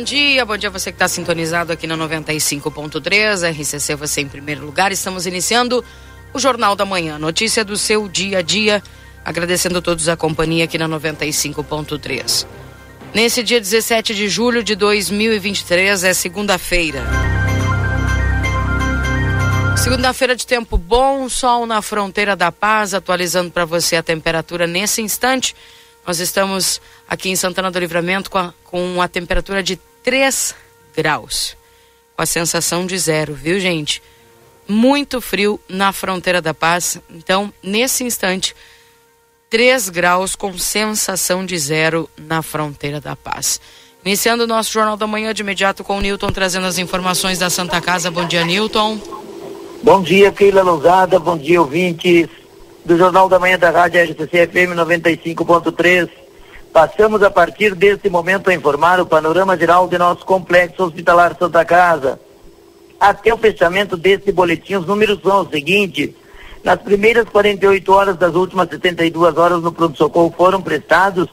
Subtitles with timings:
[0.00, 4.64] Bom dia, bom dia você que está sintonizado aqui na 95.3, RCC você em primeiro
[4.64, 4.90] lugar.
[4.92, 5.84] Estamos iniciando
[6.32, 8.82] o Jornal da Manhã, notícia do seu dia a dia.
[9.22, 12.46] Agradecendo a todos a companhia aqui na 95.3.
[13.12, 17.04] Nesse dia 17 de julho de 2023, é segunda-feira.
[19.76, 25.02] Segunda-feira de tempo bom, sol na fronteira da paz, atualizando para você a temperatura nesse
[25.02, 25.54] instante.
[26.06, 29.78] Nós estamos aqui em Santana do Livramento com a, com a temperatura de
[30.10, 30.56] 3
[30.96, 31.56] graus,
[32.16, 34.02] com a sensação de zero, viu, gente?
[34.66, 36.98] Muito frio na fronteira da paz.
[37.08, 38.56] Então, nesse instante,
[39.48, 43.60] 3 graus com sensação de zero na fronteira da paz.
[44.04, 47.48] Iniciando o nosso Jornal da Manhã de imediato com o Newton trazendo as informações da
[47.48, 48.10] Santa Casa.
[48.10, 48.98] Bom dia, Newton.
[49.80, 51.20] Bom dia, Keila Lousada.
[51.20, 52.28] Bom dia, ouvintes
[52.84, 56.10] do Jornal da Manhã da Rádio RCC FM 95.3.
[56.72, 61.64] Passamos a partir deste momento a informar o panorama geral de nosso complexo hospitalar Santa
[61.64, 62.20] Casa.
[62.98, 66.10] Até o fechamento deste boletim, os números são os seguintes.
[66.62, 71.28] Nas primeiras 48 horas das últimas 72 horas no pronto-socorro foram prestados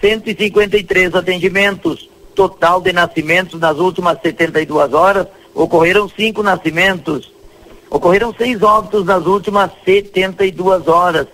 [0.00, 2.08] 153 atendimentos.
[2.36, 7.32] Total de nascimentos nas últimas 72 horas ocorreram cinco nascimentos.
[7.90, 11.26] Ocorreram seis óbitos nas últimas 72 horas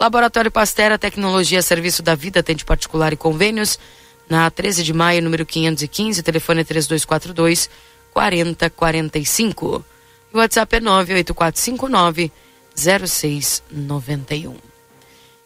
[0.00, 3.78] Laboratório Pastera Tecnologia Serviço da Vida, atende particular e convênios,
[4.28, 7.70] na 13 de maio, número 515, telefone 3242
[8.12, 9.84] 4045.
[10.32, 12.32] E o WhatsApp é 98459
[12.74, 14.56] 0691.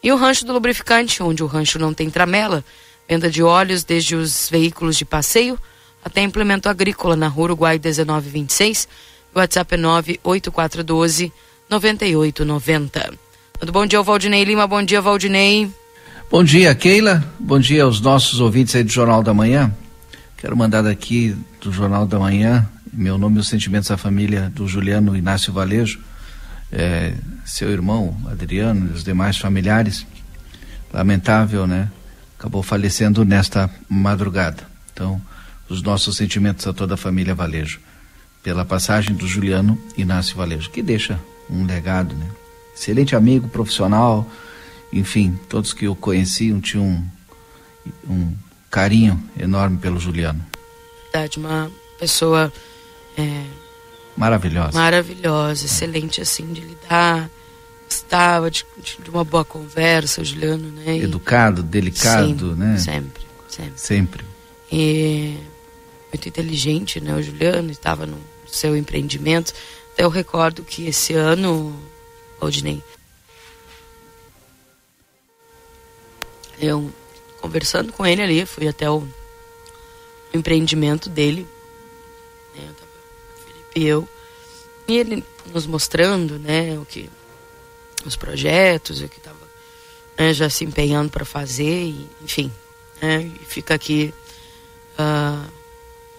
[0.01, 2.65] E o Rancho do Lubrificante, onde o rancho não tem tramela,
[3.07, 5.59] venda de óleos desde os veículos de passeio
[6.03, 8.87] até implemento agrícola na Rua Uruguai 1926.
[9.33, 11.31] O WhatsApp é 98412
[11.69, 13.13] 9890.
[13.59, 14.67] Muito bom dia Valdinei Lima.
[14.67, 15.71] Bom dia, Valdinei.
[16.29, 17.23] Bom dia, Keila.
[17.39, 19.73] Bom dia aos nossos ouvintes aí do Jornal da Manhã.
[20.37, 24.67] Quero mandar daqui do Jornal da Manhã, meu nome e os sentimentos da família do
[24.67, 26.01] Juliano Inácio Valejo,
[26.71, 27.13] é,
[27.45, 30.05] seu irmão Adriano e os demais familiares.
[30.91, 31.89] Lamentável, né?
[32.37, 34.63] Acabou falecendo nesta madrugada.
[34.91, 35.21] Então,
[35.69, 37.79] os nossos sentimentos a toda a família Valejo,
[38.41, 41.19] pela passagem do Juliano Inácio Valejo, que deixa
[41.49, 42.29] um legado, né?
[42.75, 44.29] Excelente amigo, profissional,
[44.91, 47.09] enfim, todos que o conheciam tinham um,
[48.09, 48.33] um
[48.69, 50.43] carinho enorme pelo Juliano.
[51.37, 52.51] Uma pessoa
[53.15, 53.43] é,
[54.17, 54.77] maravilhosa.
[54.77, 57.29] Maravilhosa, excelente assim de lidar,
[57.85, 60.97] gostava de, de, uma boa conversa, o Juliano, né?
[60.97, 62.77] Educado, delicado, sempre, né?
[62.77, 63.73] Sempre, sempre.
[63.75, 64.25] Sempre.
[64.71, 65.37] E
[66.13, 67.15] muito inteligente, né?
[67.15, 69.53] O Juliano estava no seu empreendimento.
[69.93, 71.75] Até eu recordo que esse ano,
[72.39, 72.81] Odinei,
[76.59, 76.93] eu
[77.41, 79.07] conversando com ele ali, fui até o
[80.33, 81.47] empreendimento dele,
[82.55, 82.63] né?
[82.67, 82.91] Eu tava,
[83.45, 84.07] Felipe e eu,
[84.87, 87.09] e ele nos mostrando, né, o que
[88.05, 89.37] os projetos, o que estava
[90.17, 92.51] né, já se empenhando para fazer, e, enfim,
[93.01, 94.13] né, e fica aqui
[94.97, 95.51] uh,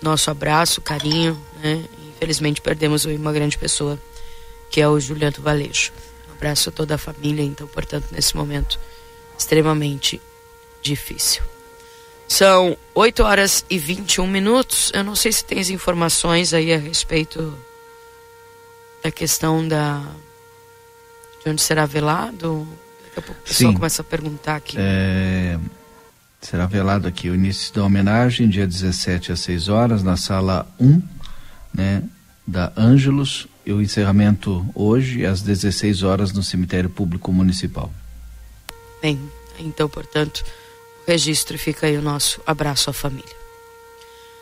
[0.05, 3.99] nosso abraço, carinho, né, infelizmente perdemos uma grande pessoa,
[4.71, 5.93] que é o Juliano Valejo.
[6.29, 8.79] Um abraço a toda a família, então, portanto, nesse momento
[9.39, 10.21] extremamente
[10.83, 11.43] difícil.
[12.29, 14.91] São 8 horas e 21 minutos.
[14.95, 17.57] Eu não sei se tens informações aí a respeito
[19.03, 20.03] da questão da
[21.45, 22.67] de onde será velado.
[23.05, 24.77] Daqui a pouco o pessoal começa a perguntar aqui.
[24.79, 25.59] É,
[26.45, 31.03] será velado aqui o início da homenagem, dia 17 às 6 horas, na sala 1,
[31.73, 32.03] né,
[32.47, 37.91] da Ângelos, e o encerramento hoje às 16 horas no cemitério público municipal.
[39.01, 39.19] Bem,
[39.59, 40.45] então, portanto,
[41.07, 43.37] o registro fica aí o nosso abraço à família.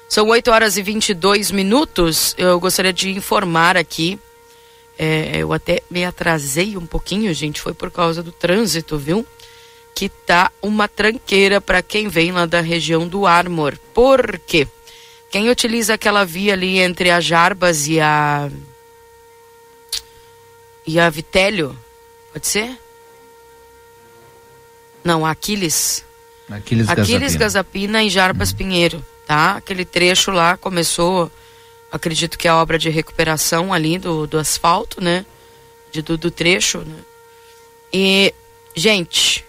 [0.08, 2.34] São 8 horas e 22 minutos.
[2.36, 4.18] Eu gostaria de informar aqui.
[4.98, 7.60] É, eu até me atrasei um pouquinho, gente.
[7.60, 9.24] Foi por causa do trânsito, viu?
[9.94, 13.78] Que tá uma tranqueira para quem vem lá da região do Armor.
[13.94, 14.66] Por quê?
[15.30, 18.50] Quem utiliza aquela via ali entre a Jarbas e a.
[20.86, 21.76] e a Vitélio?
[22.32, 22.78] Pode ser?
[25.02, 26.04] Não, Aquiles.
[26.50, 27.38] Aquiles, Aquiles Gazapina.
[27.38, 28.56] Gazapina e Jarbas uhum.
[28.56, 29.56] Pinheiro, tá?
[29.56, 31.30] Aquele trecho lá começou,
[31.90, 35.24] acredito que é a obra de recuperação ali do, do asfalto, né?
[35.90, 36.98] De, do, do trecho, né?
[37.92, 38.34] E,
[38.76, 39.44] gente,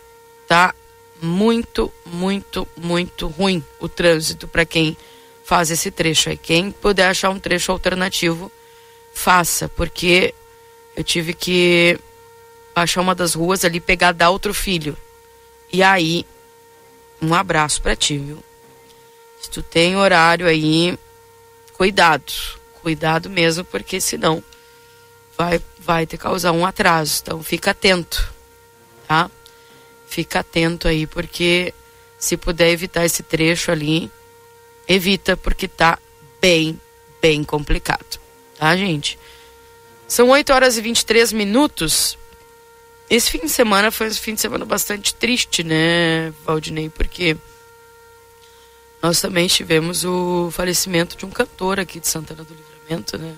[0.48, 0.74] tá
[1.22, 4.98] muito, muito, muito ruim o trânsito para quem
[5.44, 6.38] faz esse trecho aí.
[6.38, 8.52] Quem puder achar um trecho alternativo,
[9.14, 10.34] faça, porque
[10.96, 12.00] eu tive que
[12.76, 14.98] achar uma das ruas ali, pegar da outro filho.
[15.72, 16.26] E aí,
[17.22, 18.44] um abraço para ti, viu?
[19.42, 20.98] Se tu tem horário aí,
[21.74, 22.34] cuidado.
[22.82, 24.44] Cuidado mesmo, porque senão
[25.38, 27.20] vai, vai te causar um atraso.
[27.22, 28.34] Então fica atento,
[29.08, 29.32] tá?
[30.14, 31.74] Fica atento aí, porque
[32.20, 34.12] se puder evitar esse trecho ali,
[34.88, 35.98] evita, porque tá
[36.40, 36.80] bem,
[37.20, 38.20] bem complicado.
[38.56, 39.18] Tá, gente?
[40.08, 42.16] São 8 horas e 23 minutos.
[43.10, 46.92] Esse fim de semana foi um fim de semana bastante triste, né, Valdinei?
[46.92, 47.36] Porque
[49.02, 53.36] nós também tivemos o falecimento de um cantor aqui de Santana do Livramento, né?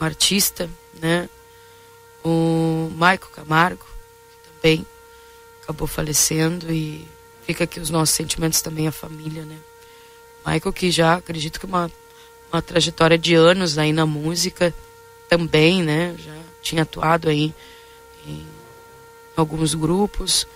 [0.00, 1.28] Um artista, né?
[2.22, 4.86] O Maico Camargo, que também
[5.70, 7.06] acabou falecendo e
[7.46, 9.56] fica aqui os nossos sentimentos também à família, né?
[10.44, 11.90] Michael que já acredito que uma,
[12.52, 14.74] uma trajetória de anos aí na música
[15.28, 16.16] também, né?
[16.18, 17.54] Já tinha atuado aí
[18.26, 18.44] em
[19.36, 20.46] alguns grupos.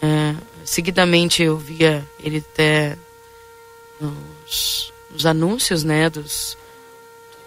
[0.00, 0.34] É,
[0.64, 2.96] seguidamente eu via ele até
[4.00, 6.56] nos, nos anúncios né, dos,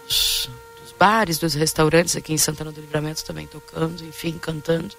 [0.06, 0.50] dos,
[0.82, 4.94] dos, bares, dos restaurantes aqui em Santana do Livramento também tocando, enfim, cantando.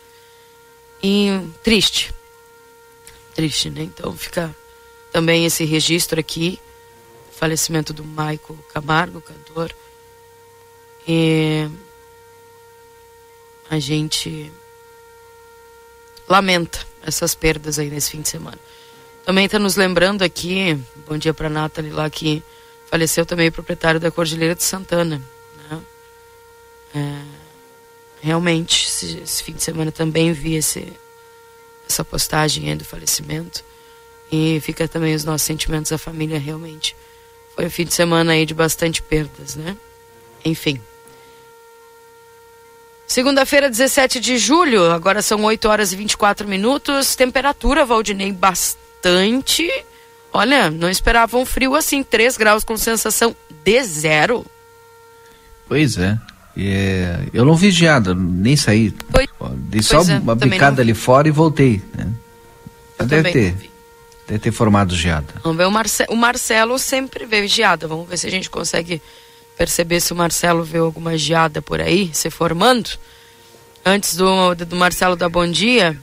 [1.04, 1.28] E
[1.62, 2.14] triste.
[3.36, 3.84] Triste, né?
[3.84, 4.56] Então fica
[5.12, 6.58] também esse registro aqui,
[7.32, 9.76] falecimento do Maico Camargo, cantor.
[11.06, 11.70] E
[13.70, 14.50] a gente
[16.28, 18.60] lamenta essas perdas aí nesse fim de semana.
[19.26, 22.42] Também está nos lembrando aqui, bom dia para Nathalie lá que
[22.90, 25.22] faleceu também o proprietário da Cordilheira de Santana.
[25.70, 25.82] Né?
[26.96, 27.22] É,
[28.24, 30.94] realmente, esse, esse, fim de semana também vi esse,
[31.88, 33.64] essa postagem aí do falecimento.
[34.32, 36.96] E fica também os nossos sentimentos à família, realmente.
[37.54, 39.76] Foi um fim de semana aí de bastante perdas, né?
[40.44, 40.82] Enfim.
[43.06, 47.16] Segunda-feira, 17 de julho, agora são 8 horas e 24 minutos.
[47.16, 49.70] Temperatura, Valdinei, bastante.
[50.32, 54.46] Olha, não esperava um frio assim, 3 graus com sensação de zero.
[55.68, 56.18] Pois é.
[56.58, 58.94] É eu não vi geada, nem saí.
[59.12, 61.82] Pois, Dei só é, uma bicada ali fora e voltei.
[61.96, 62.12] Né?
[63.06, 63.56] Deve ter.
[64.28, 65.34] Deve ter formado geada.
[65.44, 67.88] Vamos ver, o, Marce o Marcelo sempre vê geada.
[67.88, 69.02] Vamos ver se a gente consegue
[69.58, 72.92] perceber se o Marcelo vê alguma geada por aí se formando.
[73.86, 76.00] Antes do, do Marcelo dar bom dia,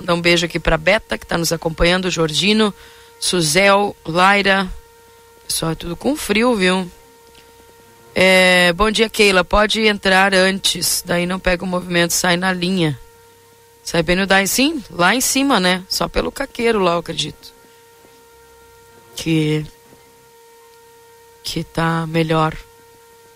[0.00, 2.72] mandar um beijo aqui para Beta, que está nos acompanhando, Jordino,
[3.20, 4.66] Suzel, Laira.
[5.46, 6.90] Pessoal, é tudo com frio, viu?
[8.20, 9.44] É, bom dia, Keila.
[9.44, 12.98] Pode entrar antes, daí não pega o movimento, sai na linha.
[13.84, 15.84] Sai bem no daí sim, lá em cima, né?
[15.88, 17.54] Só pelo caqueiro lá, eu acredito.
[19.14, 19.64] Que
[21.44, 22.56] que tá melhor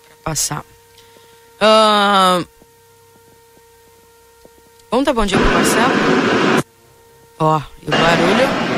[0.05, 0.65] para passar.
[1.61, 2.45] Uh,
[4.91, 5.93] vamos dar bom dia pro Marcelo?
[7.39, 8.73] Ó, e o barulho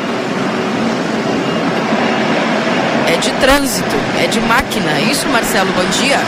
[3.07, 5.00] é de trânsito, é de máquina.
[5.01, 6.20] Isso, Marcelo, bom dia.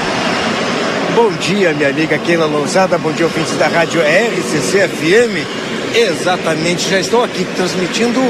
[1.16, 5.48] Bom dia, minha amiga Keila Lousada, bom dia, ouvintes da rádio RCC FM.
[5.96, 8.22] Exatamente, já estou aqui transmitindo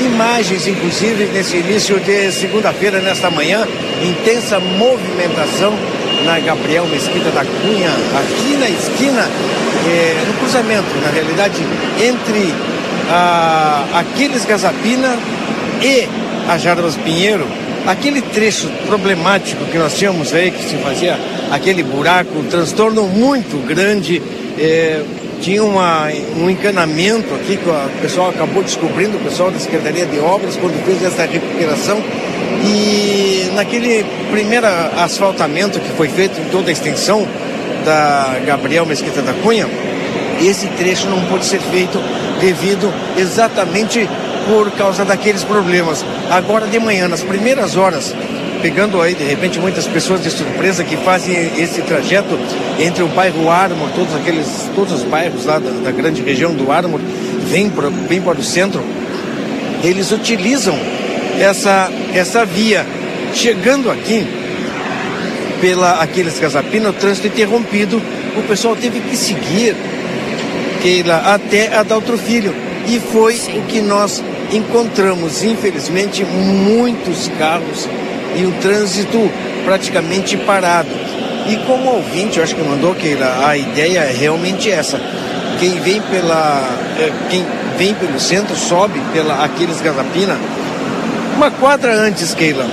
[0.00, 3.66] imagens, inclusive, nesse início de segunda-feira, nesta manhã,
[4.02, 5.74] intensa movimentação
[6.24, 9.28] na Gabriel Mesquita da Cunha, aqui na esquina,
[9.86, 11.62] é, no cruzamento, na realidade,
[12.00, 12.54] entre
[13.10, 15.16] a Aquiles Gazapina
[15.82, 16.08] e
[16.48, 17.46] a Jarbas Pinheiro,
[17.86, 21.18] aquele trecho problemático que nós tínhamos aí, que se fazia
[21.50, 24.22] aquele buraco, um transtorno muito grande.
[24.58, 25.02] É,
[25.40, 30.18] tinha uma, um encanamento aqui que o pessoal acabou descobrindo, o pessoal da Secretaria de
[30.18, 31.98] Obras, quando fez essa recuperação.
[32.62, 34.66] E naquele primeiro
[34.98, 37.26] asfaltamento que foi feito em toda a extensão
[37.84, 39.66] da Gabriel Mesquita da Cunha,
[40.42, 41.98] esse trecho não pôde ser feito
[42.40, 44.08] devido exatamente
[44.46, 46.04] por causa daqueles problemas.
[46.30, 48.14] Agora de manhã, nas primeiras horas,
[48.60, 52.38] pegando aí de repente muitas pessoas de surpresa que fazem esse trajeto
[52.78, 56.70] entre o bairro Armor, todos aqueles, todos os bairros lá da, da grande região do
[56.70, 57.00] Armor,
[57.46, 58.82] vêm para, vêm para o centro,
[59.82, 60.78] eles utilizam
[61.38, 62.86] essa, essa via.
[63.32, 64.26] Chegando aqui
[65.60, 68.02] pela Aquiles Casapina, o trânsito interrompido,
[68.36, 69.76] o pessoal teve que seguir
[70.82, 71.84] Keila até a
[72.16, 72.69] Filho.
[72.90, 73.60] E foi Sim.
[73.60, 74.20] o que nós
[74.50, 77.88] encontramos, infelizmente, muitos carros
[78.34, 79.30] e o trânsito
[79.64, 80.88] praticamente parado.
[81.46, 83.16] E como ouvinte, eu acho que mandou que
[83.46, 85.00] a ideia é realmente essa.
[85.60, 86.68] Quem vem pela.
[86.98, 87.46] É, quem
[87.78, 90.36] vem pelo centro sobe pela Aquiles Gazapina.
[91.36, 92.66] Uma quadra antes, Keila.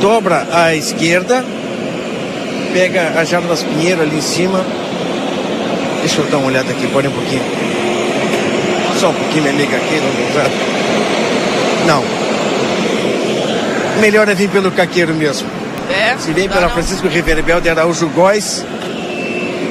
[0.00, 1.44] Dobra à esquerda,
[2.72, 4.66] pega a Jardas Pinheiro ali em cima.
[6.00, 7.75] Deixa eu dar uma olhada aqui, pode um pouquinho.
[8.98, 10.00] Só um pouquinho, minha amiga aqui,
[11.86, 12.00] não.
[12.00, 12.04] Não,
[14.00, 15.48] melhor é vir pelo Caqueiro mesmo.
[15.90, 16.16] É?
[16.18, 18.64] Se vem pela Francisco Riverbel de Araújo Góes,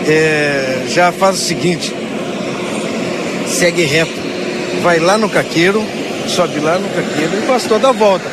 [0.07, 1.93] é, já faz o seguinte:
[3.47, 4.13] segue reto,
[4.81, 5.83] vai lá no Caqueiro,
[6.27, 8.25] sobe lá no Caqueiro e faz toda a volta,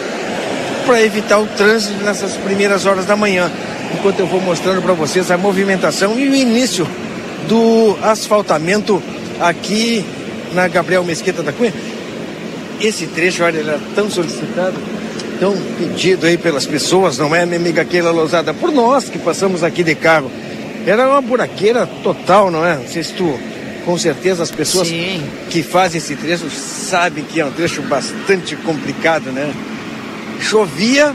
[0.87, 3.51] para evitar o trânsito nessas primeiras horas da manhã.
[3.95, 6.87] Enquanto eu vou mostrando para vocês a movimentação e o início
[7.49, 9.03] do asfaltamento
[9.41, 10.05] aqui
[10.55, 11.73] na Gabriel Mesquita da Cunha.
[12.81, 14.77] Esse trecho, olha, ele era tão solicitado
[15.43, 18.55] tão pedido aí pelas pessoas, não é, minha amiga Keila Lousada?
[18.55, 20.31] Por nós que passamos aqui de carro.
[20.87, 22.77] Era uma buraqueira total, não é?
[22.77, 23.37] Não sei se tu,
[23.85, 25.21] com certeza, as pessoas Sim.
[25.51, 29.53] que fazem esse trecho sabem que é um trecho bastante complicado, né?
[30.41, 31.13] Chovia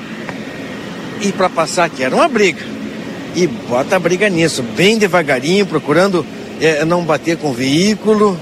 [1.21, 2.65] e para passar aqui era uma briga.
[3.33, 6.25] E bota a briga nisso, bem devagarinho, procurando
[6.59, 8.37] é, não bater com o veículo,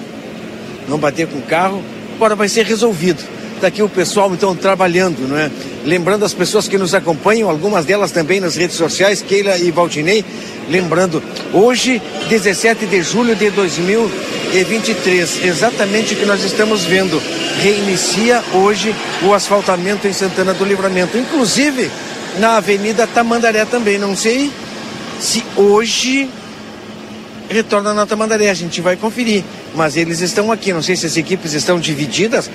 [0.88, 1.84] não bater com o carro.
[2.16, 3.24] Agora vai ser resolvido.
[3.56, 5.50] Está aqui o pessoal então trabalhando, não é?
[5.86, 10.26] Lembrando as pessoas que nos acompanham, algumas delas também nas redes sociais, Keila e Valdinei.
[10.70, 11.24] Lembrando,
[11.54, 17.22] hoje, 17 de julho de 2023, exatamente o que nós estamos vendo.
[17.62, 21.90] Reinicia hoje o asfaltamento em Santana do Livramento, inclusive
[22.40, 23.98] na Avenida Tamandaré também.
[23.98, 24.52] Não sei
[25.20, 26.30] se hoje
[27.50, 29.44] retorna na Tamandaré, a gente vai conferir.
[29.76, 32.50] Mas eles estão aqui, não sei se as equipes estão divididas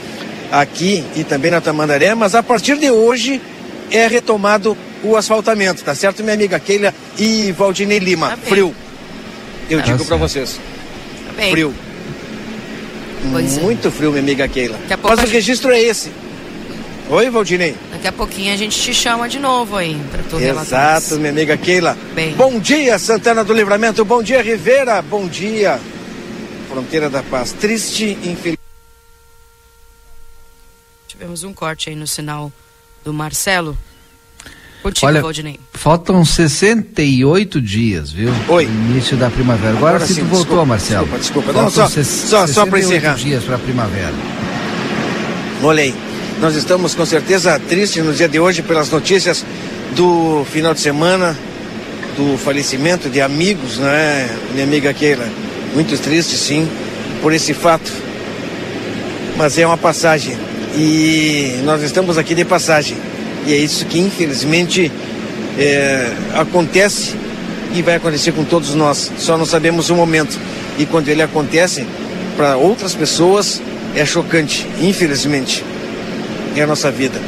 [0.50, 3.40] aqui e também na Tamandaré, mas a partir de hoje
[3.90, 8.30] é retomado o asfaltamento, tá certo, minha amiga Keila e Valdinei Lima?
[8.30, 8.74] Tá frio.
[9.68, 10.58] Eu tá digo para vocês.
[11.26, 11.74] Tá frio.
[13.32, 13.60] Pois é.
[13.60, 13.90] Muito é.
[13.90, 14.78] frio, minha amiga Keila.
[15.02, 15.32] Mas o gente...
[15.32, 16.10] registro é esse.
[17.08, 17.74] Oi, Valdinei.
[17.92, 21.56] Daqui a pouquinho a gente te chama de novo aí para tu Exato, minha amiga
[21.56, 21.96] Keila.
[22.14, 22.34] Bem.
[22.34, 24.04] Bom dia, Santana do Livramento.
[24.04, 25.02] Bom dia, Rivera.
[25.02, 25.80] Bom dia.
[26.70, 27.52] Fronteira da Paz.
[27.52, 28.58] Triste, infeliz.
[31.08, 32.52] Tivemos um corte aí no sinal
[33.04, 33.76] do Marcelo.
[34.82, 35.60] Contigo, Olha, Valdinei.
[35.74, 38.30] faltam 68 dias, viu?
[38.48, 38.64] Oi.
[38.64, 39.76] Início da primavera.
[39.76, 41.06] Agora, Agora sim, tu voltou, desculpa, Marcelo.
[41.18, 41.52] Desculpa, desculpa.
[41.52, 43.14] Não, só, só, só para encerrar.
[43.16, 44.14] dias para a primavera.
[45.62, 45.94] Olha aí,
[46.40, 49.44] nós estamos com certeza tristes no dia de hoje pelas notícias
[49.94, 51.36] do final de semana,
[52.16, 55.28] do falecimento de amigos, né, minha amiga Keila?
[55.74, 56.68] Muito triste, sim,
[57.22, 57.90] por esse fato.
[59.36, 60.36] Mas é uma passagem
[60.76, 62.96] e nós estamos aqui de passagem.
[63.46, 64.90] E é isso que, infelizmente,
[65.58, 67.14] é, acontece
[67.74, 69.10] e vai acontecer com todos nós.
[69.18, 70.38] Só não sabemos o momento.
[70.78, 71.86] E quando ele acontece,
[72.36, 73.60] para outras pessoas,
[73.94, 75.64] é chocante, infelizmente.
[76.56, 77.20] É a nossa vida.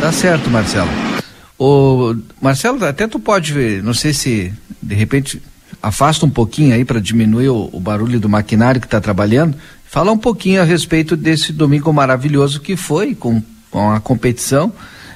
[0.00, 1.15] Tá certo, Marcelo.
[1.58, 5.42] O Marcelo, até tu pode ver, não sei se de repente
[5.82, 9.56] afasta um pouquinho aí para diminuir o, o, barulho do maquinário que está trabalhando.
[9.86, 14.72] Fala um pouquinho a respeito desse domingo maravilhoso que foi com, com a competição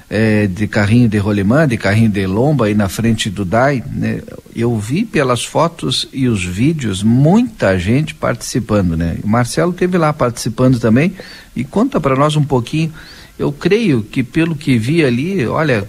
[0.09, 4.21] é, de carrinho de rolimã, de carrinho de lomba aí na frente do DAI, né?
[4.55, 9.19] Eu vi pelas fotos e os vídeos muita gente participando, né?
[9.23, 11.15] O Marcelo teve lá participando também
[11.55, 12.93] e conta para nós um pouquinho.
[13.39, 15.89] Eu creio que pelo que vi ali, olha,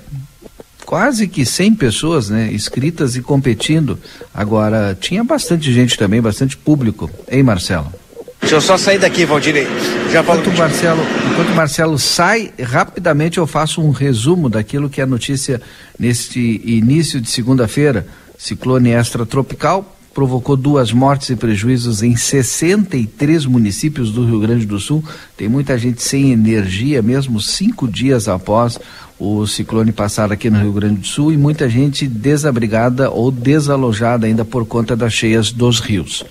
[0.91, 3.98] quase que 100 pessoas, né, inscritas e competindo.
[4.33, 7.93] Agora, tinha bastante gente também, bastante público, hein, Marcelo?
[8.41, 9.65] Deixa eu só sair daqui, Valdirei.
[10.12, 15.05] Já enquanto o Marcelo, enquanto Marcelo sai, rapidamente eu faço um resumo daquilo que é
[15.05, 15.62] notícia
[15.98, 18.05] neste início de segunda-feira.
[18.38, 25.01] Ciclone extratropical provocou duas mortes e prejuízos em 63 municípios do Rio Grande do Sul.
[25.38, 28.77] Tem muita gente sem energia, mesmo cinco dias após
[29.22, 34.25] o ciclone passar aqui no Rio Grande do Sul, e muita gente desabrigada ou desalojada
[34.25, 36.25] ainda por conta das cheias dos rios.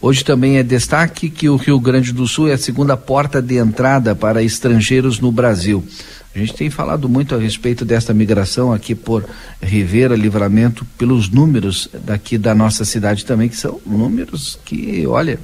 [0.00, 3.56] Hoje também é destaque que o Rio Grande do Sul é a segunda porta de
[3.56, 5.84] entrada para estrangeiros no Brasil.
[6.32, 9.28] A gente tem falado muito a respeito desta migração aqui por
[9.60, 15.40] Rivera, Livramento, pelos números daqui da nossa cidade também, que são números que, olha,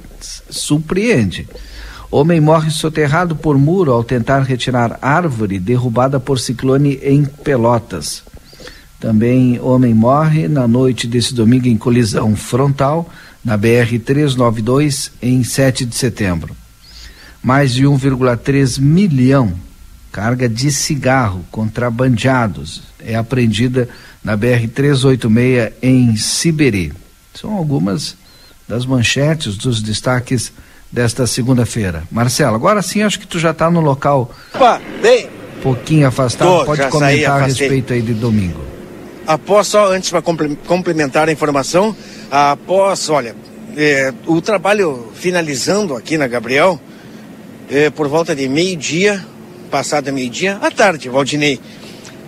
[0.49, 1.45] surpreende.
[2.11, 8.23] Homem morre soterrado por muro ao tentar retirar árvore derrubada por ciclone em Pelotas.
[8.99, 13.07] Também homem morre na noite desse domingo em colisão frontal
[13.45, 16.55] na BR 392 em 7 de setembro.
[17.43, 19.53] Mais de 1,3 milhão
[20.11, 23.87] carga de cigarro contrabandeados é apreendida
[24.23, 26.91] na BR 386 em Siberi.
[27.35, 28.17] São algumas
[28.67, 30.51] das manchetes dos destaques
[30.91, 32.03] desta segunda-feira.
[32.11, 34.31] Marcelo, agora sim acho que tu já está no local.
[34.53, 35.29] Opa, bem.
[35.61, 38.63] Pouquinho afastado, Tô, pode comentar saí, a respeito aí de domingo.
[39.27, 41.95] Após, só antes para complementar a informação,
[42.31, 43.35] após, olha,
[43.77, 46.79] é, o trabalho finalizando aqui na Gabriel,
[47.69, 49.23] é, por volta de meio-dia,
[49.69, 51.59] passado meio-dia, à tarde, Valdinei,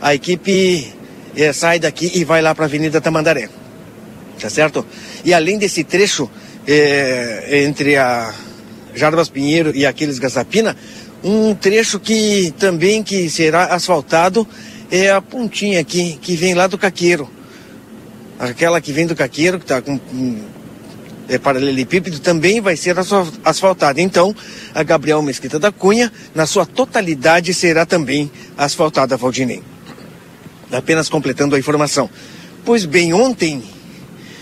[0.02, 0.94] a equipe
[1.36, 3.50] é, sai daqui e vai lá para a Avenida Tamandaré,
[4.40, 4.86] tá certo?
[5.24, 6.30] E além desse trecho
[6.68, 8.32] é, entre a
[8.94, 10.76] Jarbas Pinheiro e Aquiles Gazapina,
[11.24, 14.48] um trecho que também que será asfaltado
[14.90, 17.30] é a pontinha aqui, que vem lá do Caqueiro.
[18.40, 20.00] Aquela que vem do Caqueiro, que está com
[21.30, 22.96] é, paralelepípedo, também vai ser
[23.46, 24.02] asfaltada.
[24.02, 24.36] Então,
[24.74, 29.62] a Gabriel Mesquita da Cunha, na sua totalidade, será também asfaltada, Valdinei.
[30.72, 32.10] Apenas completando a informação.
[32.66, 33.64] Pois bem, ontem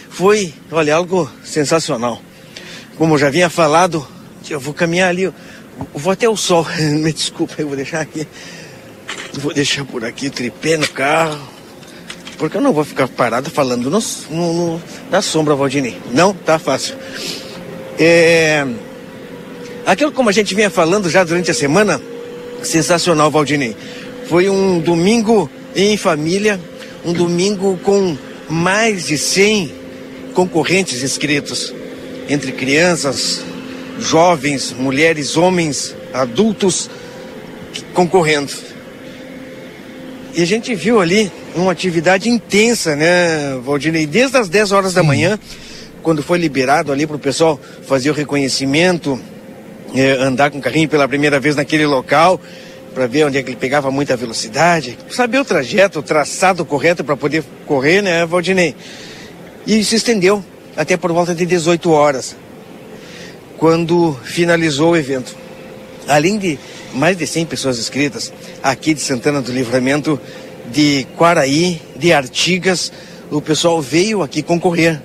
[0.09, 2.21] foi, olha, algo sensacional.
[2.97, 4.05] Como eu já vinha falado,
[4.53, 5.33] eu vou caminhar ali, eu
[5.93, 8.27] vou até o sol, me desculpa, eu vou deixar aqui.
[9.33, 11.39] Vou deixar por aqui o tripé no carro.
[12.37, 14.81] Porque eu não vou ficar parado falando no, no, no
[15.11, 15.97] na sombra, Valdinei.
[16.11, 16.95] Não, tá fácil.
[17.97, 18.65] É...
[19.85, 22.01] Aquilo como a gente vinha falando já durante a semana,
[22.63, 23.75] sensacional, Valdinei.
[24.27, 26.59] Foi um domingo em família,
[27.03, 28.17] um domingo com
[28.49, 29.73] mais de 100
[30.33, 31.73] concorrentes inscritos,
[32.29, 33.43] entre crianças,
[33.99, 36.89] jovens, mulheres, homens, adultos
[37.93, 38.51] concorrendo.
[40.33, 44.05] E a gente viu ali uma atividade intensa, né, Valdinei?
[44.05, 45.39] Desde as 10 horas da manhã,
[46.01, 49.19] quando foi liberado ali para o pessoal fazer o reconhecimento,
[49.95, 52.39] é, andar com o carrinho pela primeira vez naquele local,
[52.93, 57.03] para ver onde é que ele pegava muita velocidade, saber o trajeto, o traçado correto
[57.03, 58.75] para poder correr, né, Valdinei?
[59.65, 60.43] E se estendeu
[60.77, 62.35] até por volta de 18 horas,
[63.59, 65.35] quando finalizou o evento.
[66.07, 66.57] Além de
[66.93, 70.19] mais de 100 pessoas inscritas aqui de Santana do Livramento,
[70.71, 72.91] de Quaraí, de Artigas.
[73.29, 74.99] O pessoal veio aqui concorrer.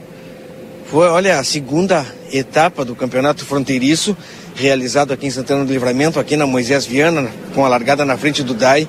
[0.87, 4.17] Foi, olha, a segunda etapa do Campeonato Fronteiriço,
[4.55, 8.43] realizado aqui em Santana do Livramento, aqui na Moisés Viana, com a largada na frente
[8.43, 8.89] do DAI.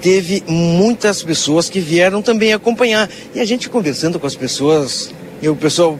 [0.00, 3.08] Teve muitas pessoas que vieram também acompanhar.
[3.34, 5.98] E a gente conversando com as pessoas, e o pessoal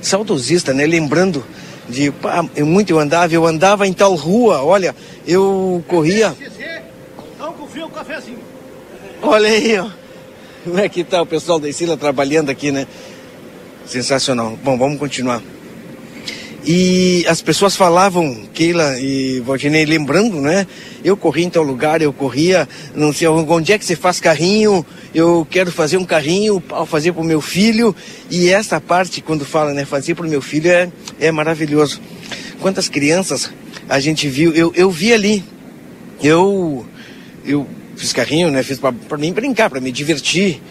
[0.00, 0.86] saudosista, né?
[0.86, 1.44] Lembrando
[1.92, 2.12] de
[2.64, 6.34] muito eu andava, eu andava em tal rua, olha, eu corria.
[7.38, 8.38] Não confia o cafezinho.
[9.20, 9.88] Olha aí, ó.
[10.64, 12.86] Como é que tá o pessoal da Isila trabalhando aqui, né?
[13.84, 14.58] Sensacional.
[14.64, 15.42] Bom, vamos continuar.
[16.64, 20.66] E as pessoas falavam, Keila e Valdinei, lembrando, né?
[21.04, 24.86] Eu corri em tal lugar, eu corria, não sei onde é que você faz carrinho,
[25.14, 27.94] eu quero fazer um carrinho, ao fazer para o meu filho.
[28.30, 29.84] E essa parte, quando fala, né?
[29.84, 32.00] Fazer para o meu filho é, é maravilhoso.
[32.60, 33.52] Quantas crianças
[33.88, 35.44] a gente viu, eu, eu vi ali,
[36.22, 36.86] eu,
[37.44, 38.62] eu fiz carrinho, né?
[38.62, 40.62] Fiz para mim brincar, para me divertir.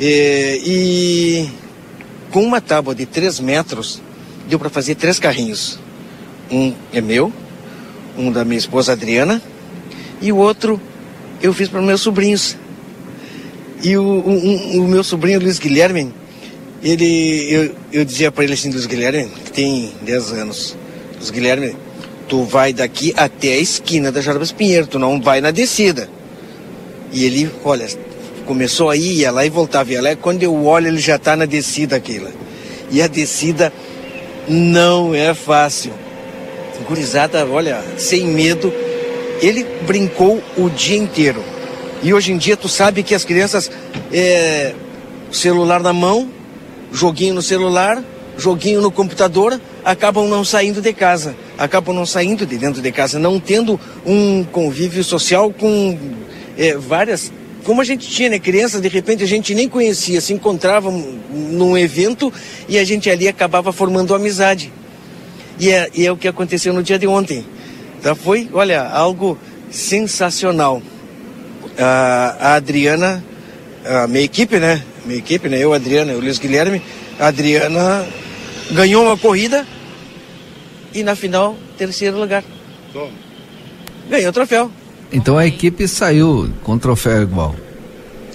[0.00, 1.50] É, e
[2.30, 4.00] com uma tábua de 3 metros,
[4.48, 5.78] deu para fazer três carrinhos.
[6.50, 7.32] Um é meu,
[8.16, 9.40] um da minha esposa Adriana,
[10.20, 10.80] e o outro
[11.40, 12.56] eu fiz para meus sobrinhos.
[13.82, 16.14] E o, o meu sobrinho Luiz Guilherme,
[16.84, 20.76] ele, eu, eu dizia para ele assim, Luiz Guilherme, que tem 10 anos,
[21.16, 21.74] Luiz Guilherme,
[22.28, 26.08] tu vai daqui até a esquina da Jarbas Pinheiro, tu não vai na descida.
[27.12, 27.86] E ele, olha,
[28.46, 31.44] começou aí, ia lá e voltava, ia lá, quando eu olho ele já está na
[31.44, 32.30] descida aquela.
[32.90, 33.72] E a descida
[34.48, 35.92] não é fácil.
[36.88, 38.72] Gurizada, olha, sem medo,
[39.40, 41.51] ele brincou o dia inteiro.
[42.02, 43.70] E hoje em dia tu sabe que as crianças,
[44.12, 44.74] é,
[45.30, 46.28] celular na mão,
[46.92, 48.02] joguinho no celular,
[48.36, 53.18] joguinho no computador, acabam não saindo de casa, acabam não saindo de dentro de casa,
[53.18, 55.98] não tendo um convívio social com
[56.58, 57.32] é, várias
[57.64, 61.78] como a gente tinha, né, crianças, de repente a gente nem conhecia, se encontrava num
[61.78, 62.32] evento
[62.68, 64.72] e a gente ali acabava formando amizade.
[65.58, 67.44] E é, e é o que aconteceu no dia de ontem.
[68.00, 69.38] Então foi, olha, algo
[69.70, 70.82] sensacional.
[71.78, 73.24] A, Adriana,
[73.84, 74.82] a minha equipe, né?
[75.04, 75.58] Minha equipe, né?
[75.58, 76.82] Eu, a Adriana, o Luiz Guilherme,
[77.18, 78.06] a Adriana
[78.70, 79.66] ganhou uma corrida
[80.94, 82.44] e na final, terceiro lugar.
[82.92, 83.10] Toma.
[84.08, 84.70] Ganhou o troféu.
[85.12, 87.54] Então a equipe saiu com troféu igual.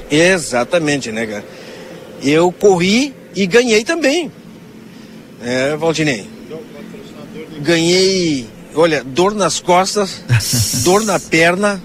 [0.09, 1.45] Exatamente, né, cara?
[2.23, 4.31] Eu corri e ganhei também.
[5.43, 6.27] É, Valdinei.
[7.59, 10.23] Ganhei, olha, dor nas costas,
[10.83, 11.81] dor na perna.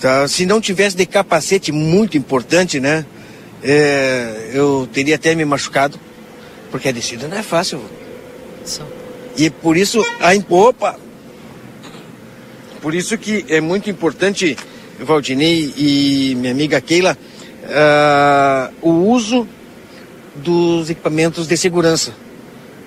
[0.00, 0.28] Tá?
[0.28, 3.04] Se não tivesse de capacete, muito importante, né?
[3.62, 5.98] É, eu teria até me machucado.
[6.70, 7.80] Porque a descida não é fácil.
[9.36, 10.98] E por isso, a opa,
[12.80, 14.56] por isso que é muito importante,
[15.00, 17.16] Valdinei e minha amiga Keila,
[17.64, 19.46] uh, o uso
[20.34, 22.12] dos equipamentos de segurança.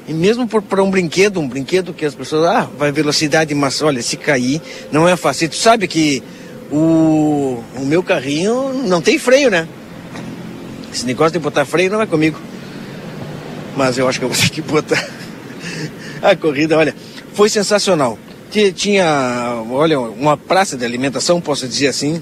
[0.07, 4.01] E mesmo para um brinquedo, um brinquedo que as pessoas, ah, vai velocidade, mas olha,
[4.01, 4.59] se cair,
[4.91, 5.49] não é fácil.
[5.49, 6.23] Tu sabe que
[6.71, 9.67] o, o meu carrinho não tem freio, né?
[10.93, 12.39] Esse negócio de botar freio não é comigo.
[13.75, 15.07] Mas eu acho que eu vou ter que botar.
[16.21, 16.93] A corrida, olha,
[17.33, 18.17] foi sensacional
[18.73, 22.21] tinha, olha, uma praça de alimentação, posso dizer assim.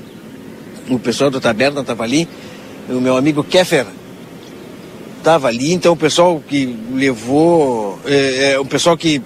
[0.89, 2.27] O pessoal do Taberna estava ali,
[2.89, 3.85] o meu amigo Kéfer
[5.17, 9.21] estava ali, então o pessoal que levou, é, é, o pessoal que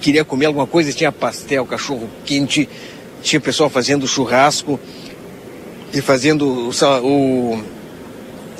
[0.00, 2.68] queria comer alguma coisa, tinha pastel, cachorro quente,
[3.24, 4.78] tinha pessoal fazendo churrasco
[5.92, 7.64] e fazendo o, o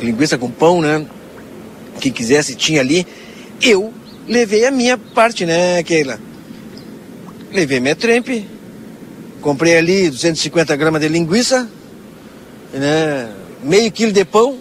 [0.00, 1.06] linguiça com pão, né?
[2.00, 3.06] Quem quisesse tinha ali.
[3.62, 3.92] Eu
[4.26, 6.18] levei a minha parte, né, Keila?
[7.52, 8.48] Levei minha trempe,
[9.40, 11.68] comprei ali 250 gramas de linguiça,
[12.72, 13.30] né,
[13.62, 14.58] meio quilo de pão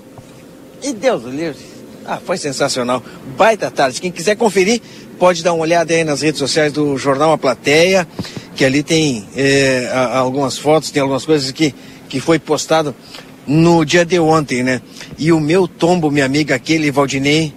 [0.84, 1.74] e Deus livre.
[2.06, 3.02] Ah, foi sensacional.
[3.38, 4.02] Baita tarde.
[4.02, 4.82] Quem quiser conferir,
[5.24, 8.06] pode dar uma olhada aí nas redes sociais do Jornal A Plateia,
[8.58, 11.74] que ali tem é, algumas fotos, tem algumas coisas que,
[12.10, 12.94] que foi postado
[13.48, 14.82] no dia de ontem, né?
[15.18, 17.54] E o meu tombo, minha amiga aquele, Valdinei,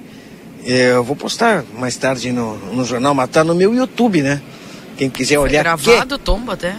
[0.65, 4.41] é, eu vou postar mais tarde no, no jornal, mas tá no meu YouTube, né?
[4.97, 5.65] Quem quiser olhar.
[5.65, 6.25] Tá gravado, que...
[6.25, 6.77] tomba até?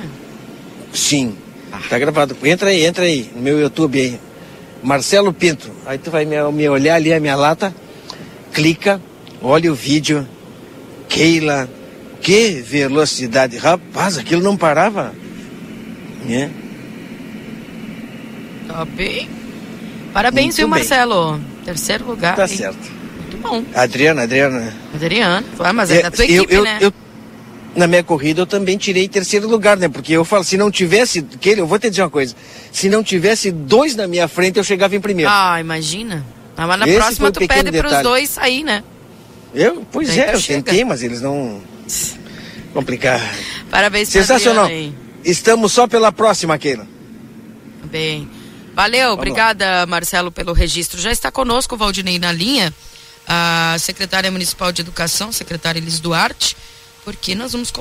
[0.93, 1.35] Sim.
[1.69, 1.81] Ah.
[1.89, 2.37] Tá gravado.
[2.45, 4.17] Entra aí, entra aí no meu YouTube aí.
[4.81, 5.69] Marcelo Pinto.
[5.85, 7.75] Aí tu vai me, me olhar ali a minha lata,
[8.53, 9.01] clica,
[9.41, 10.25] olha o vídeo.
[11.17, 11.69] Keila,
[12.21, 13.57] que velocidade.
[13.57, 15.13] Rapaz, aquilo não parava.
[16.25, 16.51] Né?
[18.67, 19.29] Tá bem.
[20.13, 20.79] Parabéns, Muito viu, bem.
[20.79, 21.39] Marcelo?
[21.65, 22.35] Terceiro lugar.
[22.35, 22.57] Tá hein?
[22.57, 22.91] certo.
[23.21, 23.63] Muito bom.
[23.73, 24.73] Adriana, Adriana.
[24.93, 25.43] Adriana.
[25.59, 26.77] Ah, mas é, é da tua eu, equipe, eu, né?
[26.81, 26.93] Eu,
[27.75, 29.87] na minha corrida eu também tirei terceiro lugar, né?
[29.87, 32.35] Porque eu falo, se não tivesse, que eu vou te dizer uma coisa,
[32.71, 35.31] se não tivesse dois na minha frente, eu chegava em primeiro.
[35.31, 36.25] Ah, imagina.
[36.55, 38.83] Ah, mas na Esse próxima tu pede para os dois sair, né?
[39.53, 40.63] Eu, pois Daí é, eu chega.
[40.63, 41.61] tentei, mas eles não
[42.73, 43.19] complicar.
[43.69, 44.65] Parabéns Sensacional.
[44.65, 46.87] Adriana, Estamos só pela próxima, Keila.
[47.85, 48.29] Bem.
[48.75, 49.85] Valeu, Vamos obrigada, lá.
[49.85, 51.01] Marcelo, pelo registro.
[51.01, 52.73] Já está conosco o Valdinei na linha,
[53.27, 56.55] a secretária municipal de educação, secretária Elis Duarte
[57.07, 57.71] porque nós vamos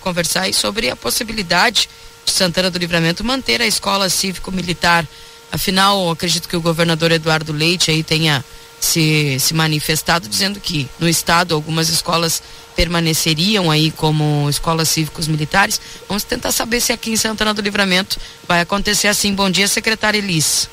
[0.00, 1.88] conversar sobre a possibilidade
[2.24, 5.06] de Santana do Livramento manter a escola cívico-militar.
[5.52, 8.44] Afinal, acredito que o governador Eduardo Leite aí tenha
[8.80, 12.42] se, se manifestado, dizendo que no estado algumas escolas
[12.76, 15.80] permaneceriam aí como escolas cívicos militares.
[16.06, 19.34] Vamos tentar saber se aqui em Santana do Livramento vai acontecer assim.
[19.34, 20.68] Bom dia, secretária Elis.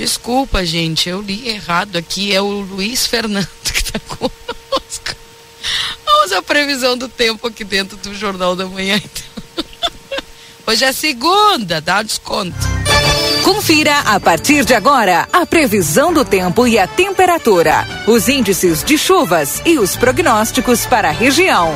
[0.00, 2.32] Desculpa, gente, eu li errado aqui.
[2.32, 5.16] É o Luiz Fernando que está conosco.
[6.06, 9.29] Vamos à previsão do tempo aqui dentro do Jornal da Manhã, então.
[10.70, 12.54] Hoje é segunda, dá desconto.
[13.42, 18.96] Confira a partir de agora a previsão do tempo e a temperatura, os índices de
[18.96, 21.72] chuvas e os prognósticos para a região.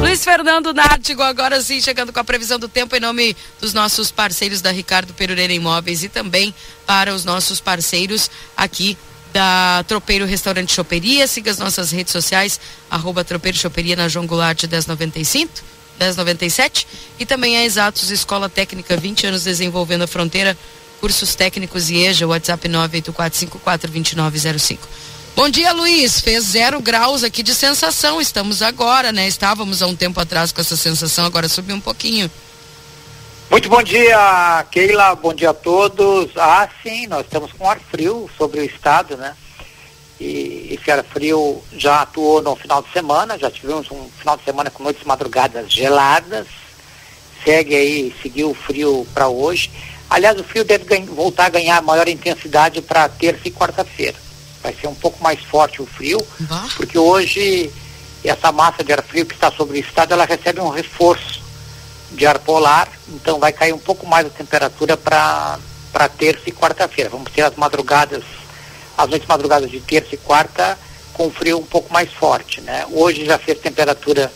[0.00, 4.10] Luiz Fernando Nártigo, agora sim, chegando com a previsão do tempo em nome dos nossos
[4.10, 6.54] parceiros da Ricardo Perureira Imóveis e também
[6.86, 8.96] para os nossos parceiros aqui
[9.38, 11.28] da Tropeiro Restaurante Choperia.
[11.28, 12.58] Siga as nossas redes sociais,
[12.90, 15.78] arroba Tropeiro Choperia na João Goulart 1095.
[16.00, 16.86] 1097
[17.18, 20.56] e também a Exatos Escola Técnica 20 anos desenvolvendo a fronteira
[21.00, 24.78] cursos técnicos e EJA WhatsApp 984542905
[25.34, 29.26] Bom dia Luiz, fez zero graus aqui de sensação, estamos agora, né?
[29.26, 32.30] Estávamos há um tempo atrás com essa sensação, agora subiu um pouquinho.
[33.50, 35.14] Muito bom dia, Keila.
[35.14, 36.30] Bom dia a todos.
[36.36, 39.34] Ah, sim, nós estamos com ar frio sobre o estado, né?
[40.20, 44.44] E esse ar frio já atuou no final de semana, já tivemos um final de
[44.44, 46.46] semana com noites madrugadas geladas.
[47.42, 49.70] Segue aí, seguiu o frio para hoje.
[50.10, 54.18] Aliás, o frio deve voltar a ganhar maior intensidade para terça e quarta-feira.
[54.62, 56.18] Vai ser um pouco mais forte o frio,
[56.76, 57.72] porque hoje
[58.22, 61.47] essa massa de ar frio que está sobre o estado, ela recebe um reforço
[62.10, 65.58] de ar polar, então vai cair um pouco mais a temperatura para
[66.16, 67.10] terça e quarta-feira.
[67.10, 68.24] Vamos ter as madrugadas,
[68.96, 70.78] as noites madrugadas de terça e quarta
[71.12, 72.86] com frio um pouco mais forte, né?
[72.90, 74.32] Hoje já fez temperatura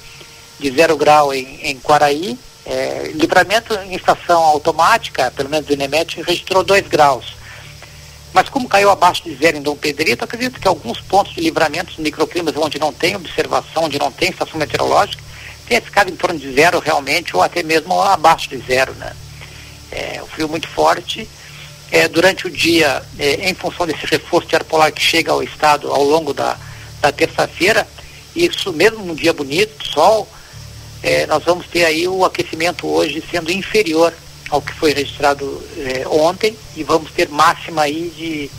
[0.59, 6.21] de zero grau em, em Quaraí, é, livramento em estação automática, pelo menos do INEMET,
[6.23, 7.35] registrou 2 graus.
[8.33, 12.01] Mas como caiu abaixo de zero em Dom Pedrito, acredito que alguns pontos de livramento,
[12.01, 15.22] microclimas onde não tem observação, onde não tem estação meteorológica,
[15.73, 19.15] tenha ficado em torno de zero realmente, ou até mesmo abaixo de zero, né?
[19.91, 21.27] É, o frio muito forte.
[21.91, 25.43] É, durante o dia, é, em função desse reforço de ar polar que chega ao
[25.43, 26.59] estado ao longo da,
[27.01, 27.87] da terça-feira,
[28.37, 30.29] isso mesmo num dia bonito, sol,
[31.03, 34.13] é, nós vamos ter aí o aquecimento hoje sendo inferior
[34.51, 38.51] ao que foi registrado é, ontem e vamos ter máxima aí de.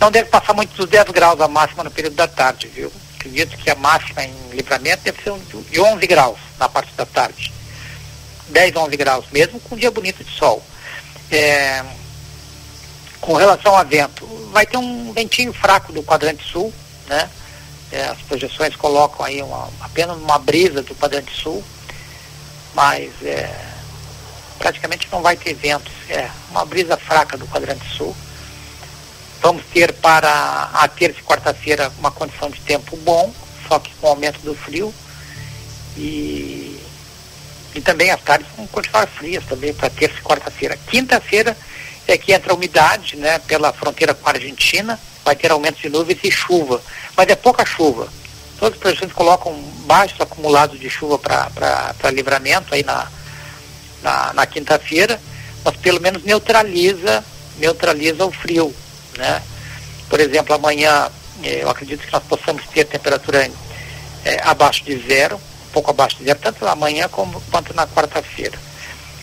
[0.00, 2.92] Não deve passar muito dos 10 graus a máxima no período da tarde, viu?
[3.18, 5.32] Acredito que a máxima em livramento deve ser
[5.70, 7.52] de 11 graus na parte da tarde.
[8.48, 10.62] 10, 11 graus, mesmo com um dia bonito de sol.
[11.30, 11.84] É,
[13.20, 16.72] com relação a vento, vai ter um ventinho fraco do quadrante sul,
[17.06, 17.28] né?
[17.90, 21.62] É, as projeções colocam aí uma, apenas uma brisa do quadrante sul,
[22.74, 23.50] mas é,
[24.58, 25.92] praticamente não vai ter ventos.
[26.08, 28.14] É uma brisa fraca do quadrante sul.
[29.40, 33.32] Vamos ter para a terça e quarta-feira uma condição de tempo bom,
[33.68, 34.92] só que com o aumento do frio.
[35.96, 36.80] E,
[37.74, 40.76] e também as tardes vão continuar frias também para terça e quarta-feira.
[40.88, 41.56] Quinta-feira
[42.06, 45.88] é que entra a umidade né, pela fronteira com a Argentina, vai ter aumento de
[45.88, 46.82] nuvens e chuva,
[47.16, 48.08] mas é pouca chuva.
[48.58, 49.54] Todas as projeções colocam
[49.86, 53.06] baixos acumulados de chuva para livramento aí na,
[54.02, 55.20] na, na quinta-feira,
[55.64, 57.24] mas pelo menos neutraliza,
[57.58, 58.74] neutraliza o frio
[59.18, 59.42] né?
[60.08, 61.10] Por exemplo, amanhã
[61.42, 63.50] eh, eu acredito que nós possamos ter temperatura
[64.24, 68.58] eh, abaixo de zero, um pouco abaixo de zero, tanto amanhã como, quanto na quarta-feira.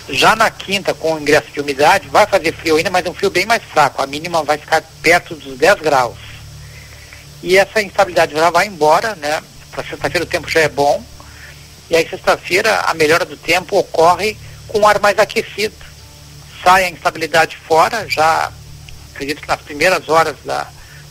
[0.07, 3.31] Já na quinta, com o ingresso de umidade, vai fazer frio ainda, mas um frio
[3.31, 4.03] bem mais fraco.
[4.03, 6.17] A mínima vai ficar perto dos 10 graus.
[7.41, 9.41] E essa instabilidade já vai embora, né?
[9.71, 11.03] Para sexta-feira o tempo já é bom.
[11.89, 15.75] E aí sexta-feira a melhora do tempo ocorre com o ar mais aquecido.
[16.63, 18.51] Sai a instabilidade fora, já
[19.15, 20.67] acredito que nas primeiras horas da,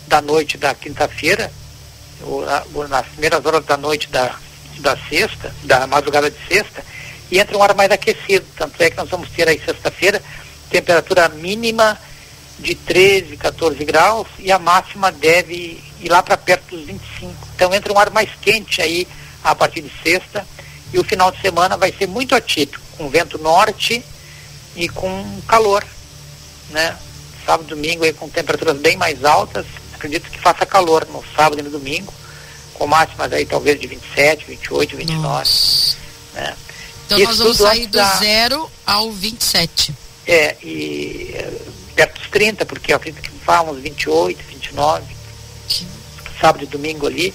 [0.06, 1.50] da noite da quinta-feira,
[2.22, 4.36] ou, ou, nas primeiras horas da noite da,
[4.78, 6.84] da sexta, da madrugada de sexta,
[7.30, 8.44] e entra um ar mais aquecido.
[8.56, 10.22] Tanto é que nós vamos ter aí sexta-feira
[10.74, 11.96] temperatura mínima
[12.58, 17.32] de 13, 14 graus e a máxima deve ir lá para perto dos 25.
[17.54, 19.06] Então entra um ar mais quente aí
[19.42, 20.46] a partir de sexta
[20.92, 24.04] e o final de semana vai ser muito atípico, com vento norte
[24.74, 25.84] e com calor,
[26.70, 26.96] né?
[27.44, 29.66] Sábado e domingo aí com temperaturas bem mais altas.
[29.94, 32.12] Acredito que faça calor no sábado e no domingo,
[32.74, 35.50] com máximas aí talvez de 27, 28, 29.
[36.34, 36.56] Né?
[37.06, 38.16] Então Isso nós vamos sair do da...
[38.16, 39.94] zero ao 27.
[40.26, 41.52] É, e é,
[41.94, 45.04] perto dos 30, porque eu acredito que vá uns 28, 29.
[46.40, 47.32] sábado e domingo ali.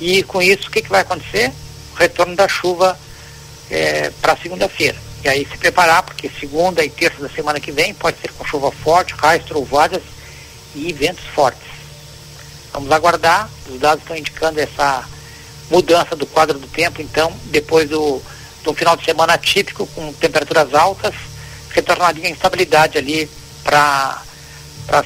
[0.00, 1.52] E com isso, o que, que vai acontecer?
[1.92, 2.98] O retorno da chuva
[3.70, 4.96] é, para segunda-feira.
[5.22, 8.44] E aí se preparar, porque segunda e terça da semana que vem pode ser com
[8.44, 10.02] chuva forte, raios, trovoadas
[10.74, 11.68] e ventos fortes.
[12.72, 15.04] Vamos aguardar, os dados estão indicando essa
[15.70, 18.22] mudança do quadro do tempo, então, depois do,
[18.62, 21.14] do final de semana típico, com temperaturas altas,
[21.70, 23.28] retornaria a instabilidade ali
[23.62, 24.22] para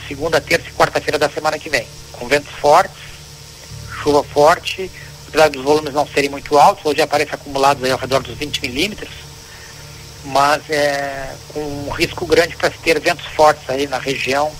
[0.06, 1.86] segunda, terça e quarta-feira da semana que vem.
[2.12, 2.96] Com ventos fortes,
[4.02, 4.90] chuva forte,
[5.28, 8.62] apesar dos volumes não serem muito altos, hoje aparecem acumulados aí ao redor dos 20
[8.62, 9.10] milímetros,
[10.24, 14.50] mas é, com um risco grande para se ter ventos fortes aí na região,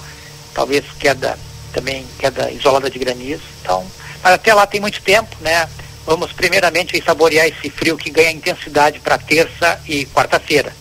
[0.52, 1.38] talvez queda
[1.72, 3.42] também queda isolada de granizo.
[3.60, 3.84] Então,
[4.22, 5.68] mas até lá tem muito tempo, né?
[6.06, 10.74] Vamos primeiramente saborear esse frio que ganha intensidade para terça e quarta-feira.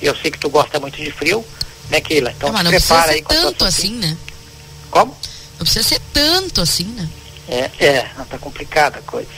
[0.00, 1.44] Eu sei que tu gosta muito de frio,
[1.90, 2.32] né, Keila?
[2.32, 4.16] Então, é, mas não aí com tanto assim, né?
[4.90, 5.16] Como?
[5.58, 7.08] Não precisa ser tanto assim, né?
[7.48, 9.28] É, é, não tá complicada a coisa.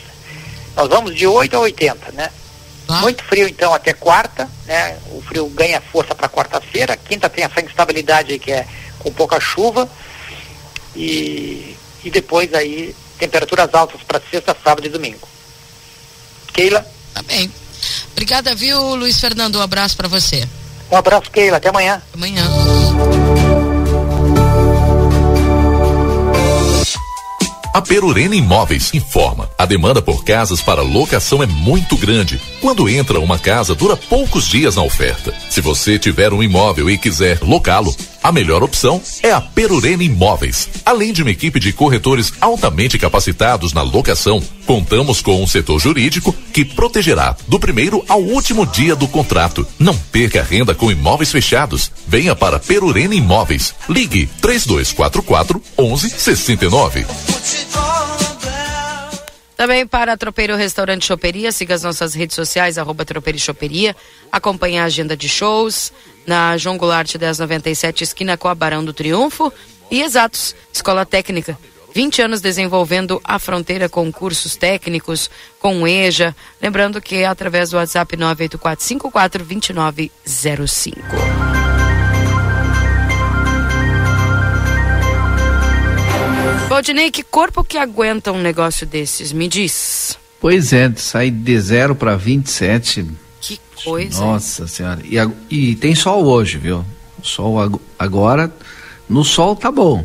[0.76, 2.30] Nós vamos de 8 a 80, né?
[2.88, 3.00] Ah.
[3.00, 4.96] Muito frio então até quarta, né?
[5.10, 8.66] O frio ganha força para quarta-feira, quinta tem essa instabilidade aí que é
[8.98, 9.88] com pouca chuva
[10.94, 15.28] e, e depois aí temperaturas altas para sexta, sábado e domingo.
[16.52, 16.86] Keila?
[17.14, 17.50] Tá bem.
[18.12, 19.56] Obrigada, viu, Luiz Fernando?
[19.56, 20.46] Um abraço para você.
[20.90, 21.56] Um abraço, Keila.
[21.56, 22.02] Até amanhã.
[22.12, 22.44] Amanhã.
[27.72, 32.38] A Perurena Imóveis informa: a demanda por casas para locação é muito grande.
[32.60, 35.32] Quando entra uma casa, dura poucos dias na oferta.
[35.48, 40.68] Se você tiver um imóvel e quiser locá-lo, a melhor opção é a Perurena Imóveis.
[40.84, 46.34] Além de uma equipe de corretores altamente capacitados na locação, contamos com um setor jurídico
[46.52, 49.66] que protegerá do primeiro ao último dia do contrato.
[49.78, 51.90] Não perca a renda com imóveis fechados.
[52.06, 53.74] Venha para Perurena Imóveis.
[53.88, 57.06] Ligue 3244 1169.
[59.56, 63.94] Também para Tropeiro Restaurante Choperia, siga as nossas redes sociais, arroba Tropeiro Choperia,
[64.32, 65.92] acompanhe a agenda de shows
[66.26, 69.52] na João Goulart 1097, esquina com a Barão do Triunfo
[69.88, 71.56] e Exatos, Escola Técnica.
[71.94, 76.34] 20 anos desenvolvendo a fronteira com cursos técnicos, com EJA.
[76.60, 81.00] Lembrando que é através do WhatsApp 984 2905.
[86.68, 89.30] Valdinei, que corpo que aguenta um negócio desses?
[89.30, 90.18] Me diz.
[90.40, 93.06] Pois é, sai de zero para 27.
[93.40, 94.18] Que coisa.
[94.18, 95.02] Nossa senhora.
[95.04, 95.18] E,
[95.50, 96.82] e tem sol hoje, viu?
[97.22, 97.56] Sol
[97.98, 98.50] agora,
[99.08, 100.04] no sol tá bom,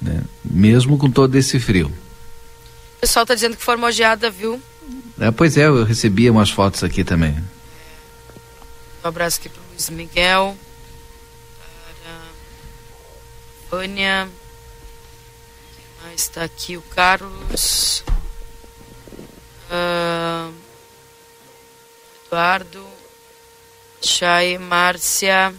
[0.00, 0.22] né?
[0.44, 1.88] Mesmo com todo esse frio.
[2.96, 4.60] O pessoal tá dizendo que foi mojeada, viu?
[5.18, 7.36] É, pois é, eu recebi umas fotos aqui também.
[9.04, 10.56] Um abraço aqui pro Luiz Miguel.
[13.68, 14.28] Para Vânia
[16.16, 18.02] está aqui o Carlos.
[19.70, 20.52] Uh,
[22.26, 22.86] Eduardo.
[24.02, 25.54] Chay, Márcia.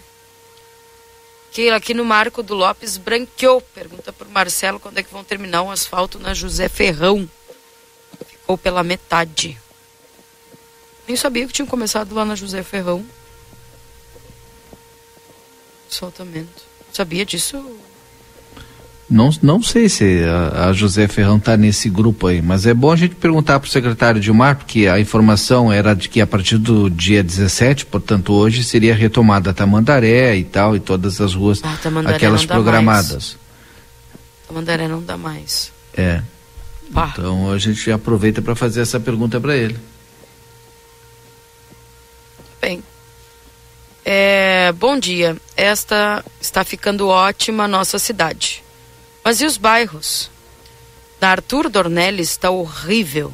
[1.51, 3.61] Keila, aqui no Marco do Lopes branqueou.
[3.61, 7.29] Pergunta por Marcelo quando é que vão terminar o asfalto na José Ferrão.
[8.27, 9.59] Ficou pela metade.
[11.07, 13.05] Nem sabia que tinham começado lá na José Ferrão.
[15.89, 16.63] Soltamento.
[16.91, 17.57] Sabia disso,
[19.09, 22.91] não, não sei se a, a José Ferrão está nesse grupo aí, mas é bom
[22.91, 26.57] a gente perguntar para o secretário Dilmar, porque a informação era de que a partir
[26.57, 31.61] do dia 17, portanto hoje, seria retomada a Tamandaré e tal, e todas as ruas,
[31.63, 33.11] ah, aquelas programadas.
[33.11, 33.37] Mais.
[34.47, 35.71] Tamandaré não dá mais.
[35.95, 36.21] É.
[36.93, 37.11] Pá.
[37.13, 39.77] Então a gente aproveita para fazer essa pergunta para ele.
[42.61, 42.83] Bem.
[44.03, 45.37] É, bom dia.
[45.55, 48.66] Esta está ficando ótima a nossa cidade.
[49.27, 50.31] Mas e os bairros?
[51.19, 53.33] Da Arthur Dornelles está horrível.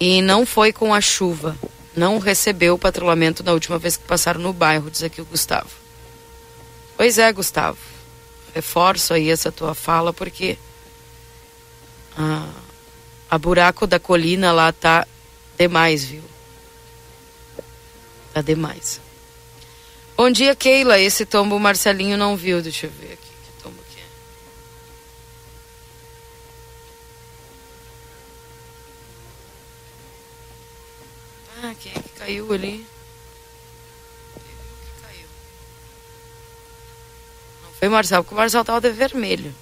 [0.00, 1.54] E não foi com a chuva.
[1.94, 5.68] Não recebeu o patrulhamento da última vez que passaram no bairro, diz aqui o Gustavo.
[6.96, 7.76] Pois é, Gustavo.
[8.54, 10.56] Reforço aí essa tua fala, porque
[12.16, 12.48] a,
[13.30, 15.06] a buraco da colina lá tá
[15.58, 16.24] demais, viu?
[18.32, 19.02] Tá demais.
[20.16, 20.98] Bom dia, Keila.
[20.98, 23.28] Esse tombo o Marcelinho não viu, deixa eu ver aqui.
[31.68, 32.86] Ah, quem é que caiu ali?
[34.34, 35.26] que caiu.
[37.62, 39.54] Não foi o Marcelo, porque o Marcelo tava de vermelho.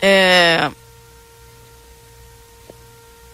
[0.00, 0.70] É...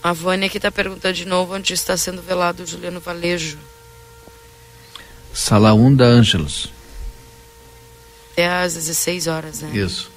[0.02, 3.58] A Vânia aqui está perguntando de novo onde está sendo velado o Juliano Valejo.
[5.34, 6.72] Sala 1 da Ângelos.
[8.32, 9.70] Até às 16 horas, né?
[9.76, 10.10] Isso.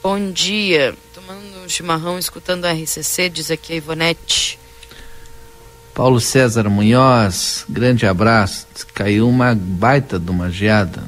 [0.00, 0.96] Bom dia.
[1.12, 4.57] Tomando um chimarrão, escutando a RCC, diz aqui a Ivonete.
[5.98, 8.68] Paulo César Munhoz, grande abraço.
[8.94, 11.02] Caiu uma baita de uma geada.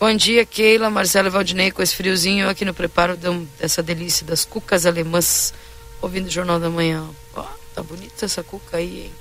[0.00, 3.14] Bom dia, Keila, Marcelo Valdinei, com esse friozinho aqui no preparo
[3.60, 5.52] dessa delícia das cucas alemãs,
[6.00, 7.10] ouvindo o Jornal da Manhã.
[7.36, 7.44] Ó,
[7.74, 9.12] tá bonita essa cuca aí,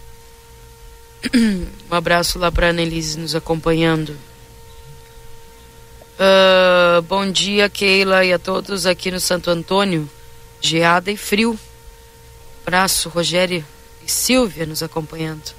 [1.33, 1.67] hein?
[1.91, 4.17] Um abraço lá para Annelise nos acompanhando.
[6.17, 10.09] Uh, bom dia, Keila, e a todos aqui no Santo Antônio.
[10.63, 11.59] Geada e frio.
[12.61, 13.65] Abraço, Rogério
[14.01, 15.53] e Silvia nos acompanhando.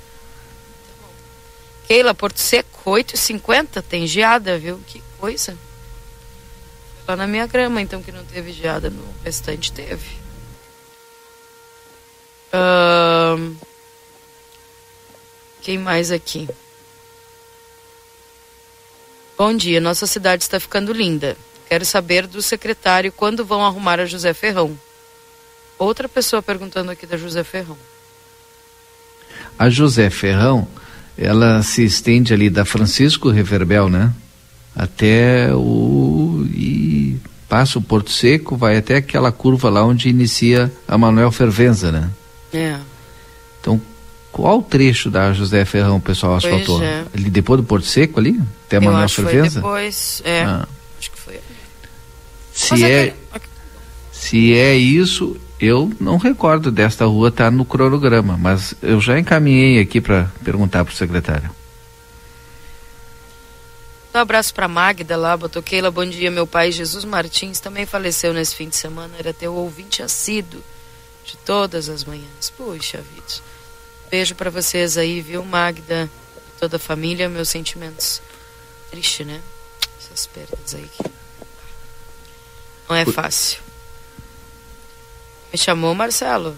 [1.87, 4.81] Keila, Porto Seco, 8h50, tem geada, viu?
[4.87, 5.59] Que coisa.
[7.07, 10.17] Lá na minha grama, então, que não teve geada, no restante teve.
[12.55, 13.55] Uh,
[15.61, 16.49] quem mais aqui?
[19.37, 21.37] Bom dia, nossa cidade está ficando linda.
[21.69, 24.79] Quero saber do secretário quando vão arrumar a José Ferrão.
[25.79, 27.77] Outra pessoa perguntando aqui da José Ferrão.
[29.59, 30.67] A José Ferrão,
[31.17, 34.13] ela se estende ali da Francisco Reverbel, né?
[34.75, 36.45] Até o.
[36.53, 37.17] e
[37.49, 42.11] passa o Porto Seco, vai até aquela curva lá onde inicia a Manuel Fervenza, né?
[42.53, 42.77] É.
[43.61, 43.81] Então,
[44.33, 46.83] qual trecho da José Ferrão o pessoal asfaltou?
[46.83, 47.05] É.
[47.17, 48.41] Ali depois do Porto Seco ali?
[48.67, 49.61] Até a Eu Manuel Fervenza?
[49.61, 50.43] depois, é.
[50.43, 50.67] Ah.
[50.99, 51.39] Acho que foi.
[52.53, 53.15] Se é,
[54.11, 59.19] se é isso, eu não recordo desta rua estar tá no cronograma, mas eu já
[59.19, 61.51] encaminhei aqui para perguntar para o secretário.
[64.15, 66.31] Um abraço para Magda lá, Botoqueila, bom dia.
[66.31, 70.63] Meu pai Jesus Martins também faleceu nesse fim de semana, era teu ouvinte assíduo
[71.25, 72.51] de todas as manhãs.
[72.57, 73.43] Puxa vida.
[74.09, 76.09] Beijo para vocês aí, viu, Magda,
[76.61, 78.23] toda a família, meus sentimentos.
[78.91, 79.41] Triste, né?
[79.99, 80.91] Essas perdas aí.
[82.89, 83.64] Não é fácil.
[85.55, 86.57] Me chamou Marcelo?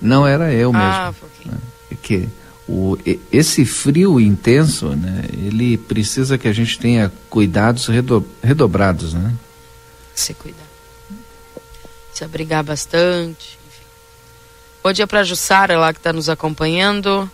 [0.00, 0.86] Não era eu mesmo.
[0.86, 1.12] Ah,
[1.44, 1.50] um
[1.90, 2.28] é que
[2.68, 2.96] o,
[3.32, 5.24] esse frio intenso, né?
[5.32, 9.34] Ele precisa que a gente tenha cuidados redo, redobrados, né?
[10.14, 10.62] Se cuidar.
[12.14, 13.58] Se abrigar bastante.
[13.66, 13.84] Enfim.
[14.84, 17.28] Bom dia para Jussara lá que está nos acompanhando.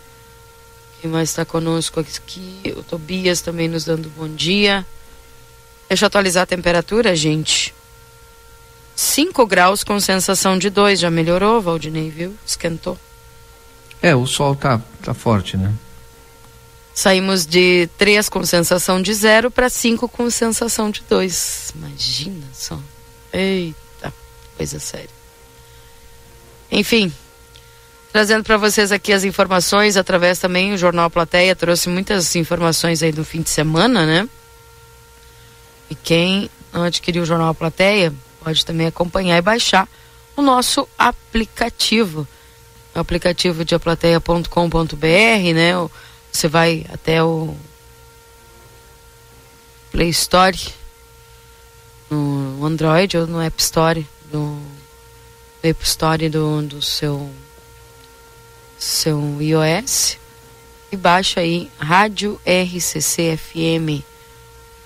[0.99, 2.73] Quem mais está conosco aqui?
[2.75, 4.83] O Tobias também nos dando bom dia.
[5.87, 7.71] Deixa eu atualizar a temperatura, gente.
[8.99, 10.99] 5 graus com sensação de 2.
[10.99, 12.35] Já melhorou, Valdinei, viu?
[12.45, 12.97] Esquentou.
[14.01, 15.73] É, o sol tá, tá forte, né?
[16.93, 21.71] Saímos de 3 com sensação de 0 para 5 com sensação de 2.
[21.75, 22.77] Imagina só.
[23.31, 24.13] Eita,
[24.57, 25.09] coisa séria.
[26.69, 27.09] Enfim,
[28.11, 33.13] trazendo para vocês aqui as informações através também o jornal Plateia trouxe muitas informações aí
[33.13, 34.27] do fim de semana, né?
[35.89, 38.13] E quem não adquiriu o jornal Plateia,
[38.43, 39.87] pode também acompanhar e baixar
[40.35, 42.27] o nosso aplicativo.
[42.95, 45.71] O aplicativo de aplateia.com.br, né?
[46.31, 47.55] Você vai até o
[49.91, 50.57] Play Store
[52.09, 54.59] no Android ou no App Store do
[55.61, 57.29] App Store do, do seu
[58.77, 60.17] seu iOS
[60.91, 64.03] e baixa aí Rádio RCC FM.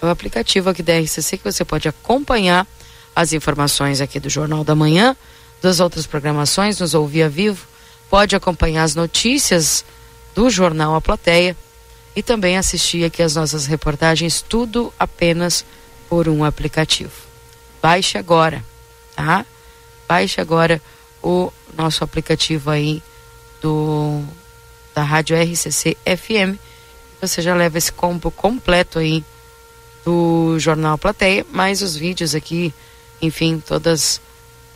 [0.01, 2.68] É o aplicativo aqui da RCC que você pode acompanhar
[3.16, 5.16] as informações aqui do Jornal da Manhã,
[5.61, 7.66] das outras programações, nos ouvir a vivo,
[8.09, 9.86] pode acompanhar as notícias
[10.36, 11.55] do Jornal A Plateia
[12.16, 15.66] e também assistir aqui as nossas reportagens, tudo apenas
[16.09, 17.14] por um aplicativo.
[17.82, 18.64] Baixe agora,
[19.16, 19.45] tá?
[20.07, 20.82] Baixe agora
[21.22, 23.01] o nosso aplicativo aí
[23.61, 24.24] do
[24.93, 26.59] da Rádio RCC FM.
[27.20, 29.24] Você já leva esse combo completo aí
[30.05, 32.74] do Jornal Plateia, mais os vídeos aqui
[33.26, 34.21] enfim, todas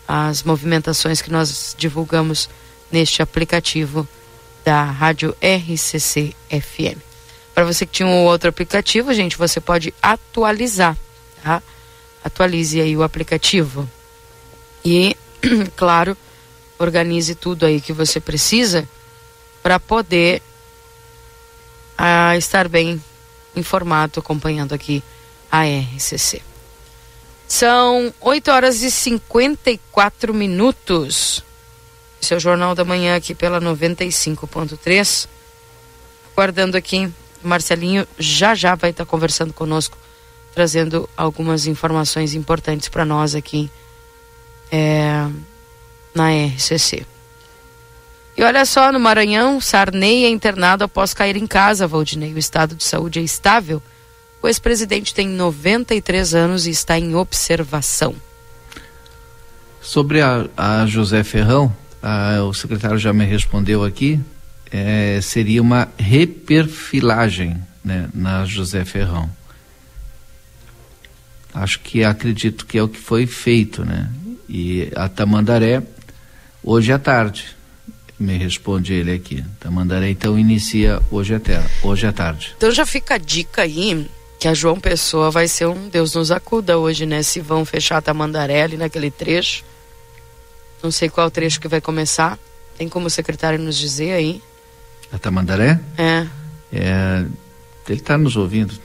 [0.07, 2.49] as movimentações que nós divulgamos
[2.89, 4.07] neste aplicativo
[4.63, 6.97] da Rádio RCC FM.
[7.53, 10.95] Para você que tinha um outro aplicativo, gente, você pode atualizar,
[11.43, 11.61] tá?
[12.23, 13.89] Atualize aí o aplicativo.
[14.83, 15.15] E,
[15.75, 16.15] claro,
[16.79, 18.87] organize tudo aí que você precisa
[19.61, 20.41] para poder
[21.97, 23.01] ah, estar bem
[23.55, 25.03] informado acompanhando aqui
[25.51, 26.41] a RCC.
[27.47, 31.43] São 8 horas e 54 minutos.
[32.21, 35.27] Esse é o Jornal da Manhã aqui pela 95.3.
[36.33, 39.97] Aguardando aqui, Marcelinho já já vai estar conversando conosco,
[40.53, 43.71] trazendo algumas informações importantes para nós aqui
[44.69, 45.25] é,
[46.13, 47.05] na RCC.
[48.35, 52.33] E olha só, no Maranhão, Sarney é internado após cair em casa, Valdinei.
[52.33, 53.81] O estado de saúde é estável
[54.41, 58.15] O ex-presidente tem 93 anos e está em observação.
[59.81, 64.19] Sobre a, a José Ferrão, a, o secretário já me respondeu aqui,
[64.71, 69.29] é, seria uma reperfilagem né, na José Ferrão.
[71.53, 74.09] Acho que acredito que é o que foi feito, né?
[74.47, 75.81] E a Tamandaré,
[76.63, 77.45] hoje à tarde,
[78.19, 79.43] me responde ele aqui.
[79.59, 81.39] Tamandaré então inicia hoje à,
[81.81, 82.53] hoje à tarde.
[82.57, 84.07] Então já fica a dica aí
[84.39, 87.23] que a João Pessoa vai ser um Deus nos acuda hoje, né?
[87.23, 89.63] Se vão fechar a Tamandaré ali naquele trecho.
[90.81, 92.38] Não sei qual trecho que vai começar.
[92.77, 94.41] Tem como o secretário nos dizer aí?
[95.11, 95.79] A Tamandaré?
[95.97, 96.27] É.
[96.71, 97.25] é
[97.89, 98.77] ele está nos ouvindo,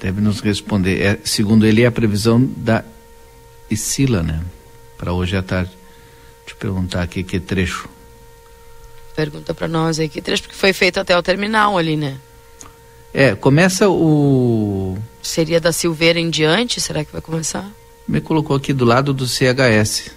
[0.00, 1.00] deve nos responder.
[1.00, 2.82] É, segundo ele, é a previsão da
[3.70, 4.42] Isila, né?
[4.96, 5.70] Para hoje à tarde.
[6.40, 7.88] Deixa eu perguntar aqui que trecho.
[9.14, 12.18] Pergunta para nós aí que trecho, porque foi feito até o terminal ali, né?
[13.16, 14.98] É, começa o.
[15.22, 16.80] Seria da Silveira em diante?
[16.80, 17.70] Será que vai começar?
[18.08, 20.10] Me colocou aqui do lado do CHS.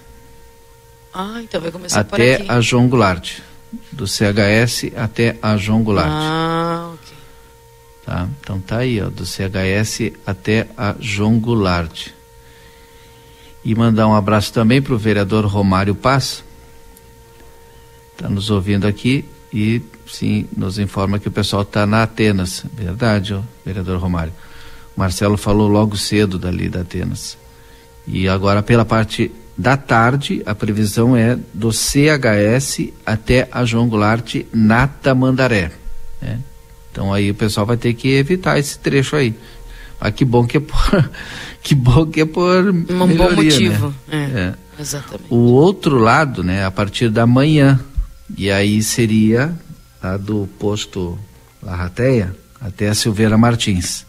[1.14, 3.38] Ah, então vai começar até a João Goulart.
[3.92, 6.10] Do CHS até a João Goulart.
[6.10, 7.18] Ah, ok.
[8.04, 8.28] Tá?
[8.40, 12.08] Então tá aí, ó, do CHS até a João Goulart.
[13.64, 16.44] E mandar um abraço também para o vereador Romário Paz.
[18.14, 19.24] Está nos ouvindo aqui
[19.54, 22.66] e sim nos informa que o pessoal está na Atenas.
[22.74, 24.34] Verdade, ó, vereador Romário.
[24.96, 27.38] O Marcelo falou logo cedo dali da Atenas.
[28.06, 34.36] E agora pela parte da tarde, a previsão é do CHS até a João Goulart
[34.54, 35.72] na Tamandaré.
[36.22, 36.40] Né?
[36.92, 39.36] Então aí o pessoal vai ter que evitar esse trecho aí.
[40.00, 41.10] Mas que bom que é por,
[41.64, 43.94] que bom que é por um bom motivo.
[44.08, 44.32] Né?
[44.36, 44.54] É, é.
[44.80, 45.26] Exatamente.
[45.30, 47.80] O outro lado, né, a partir da manhã,
[48.36, 49.54] e aí seria
[50.02, 51.18] a do posto
[51.62, 54.06] Larrateia até a Silveira Martins.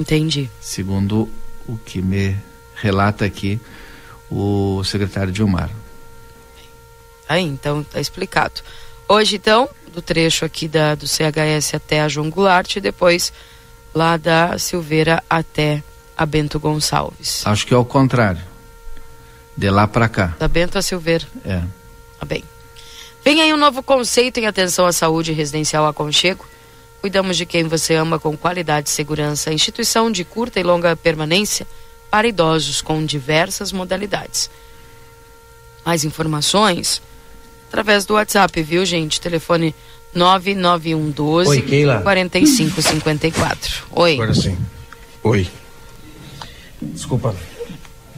[0.00, 0.48] Entendi.
[0.60, 1.28] Segundo
[1.66, 2.36] o que me
[2.76, 3.60] relata aqui
[4.30, 5.70] o secretário Dilmar.
[7.28, 8.62] Aí, então, está explicado.
[9.08, 13.32] Hoje, então, do trecho aqui da, do CHS até a João Goulart e depois
[13.94, 15.82] lá da Silveira até
[16.16, 17.46] a Bento Gonçalves.
[17.46, 18.42] Acho que é o contrário.
[19.56, 20.36] De lá para cá.
[20.38, 21.26] Da Bento a Silveira.
[21.44, 21.62] É.
[22.18, 22.42] Tá bem.
[23.24, 26.46] Vem aí um novo conceito em atenção à saúde residencial aconchego.
[27.00, 29.52] Cuidamos de quem você ama com qualidade e segurança.
[29.52, 31.66] Instituição de curta e longa permanência
[32.10, 34.50] para idosos com diversas modalidades.
[35.84, 37.00] Mais informações
[37.68, 39.20] através do WhatsApp, viu, gente?
[39.20, 39.74] Telefone
[40.14, 42.00] 99112 Oi, Keila.
[42.02, 43.84] 4554.
[43.90, 44.14] Oi.
[44.14, 44.56] Agora sim.
[45.22, 45.46] Oi.
[46.80, 47.34] Desculpa.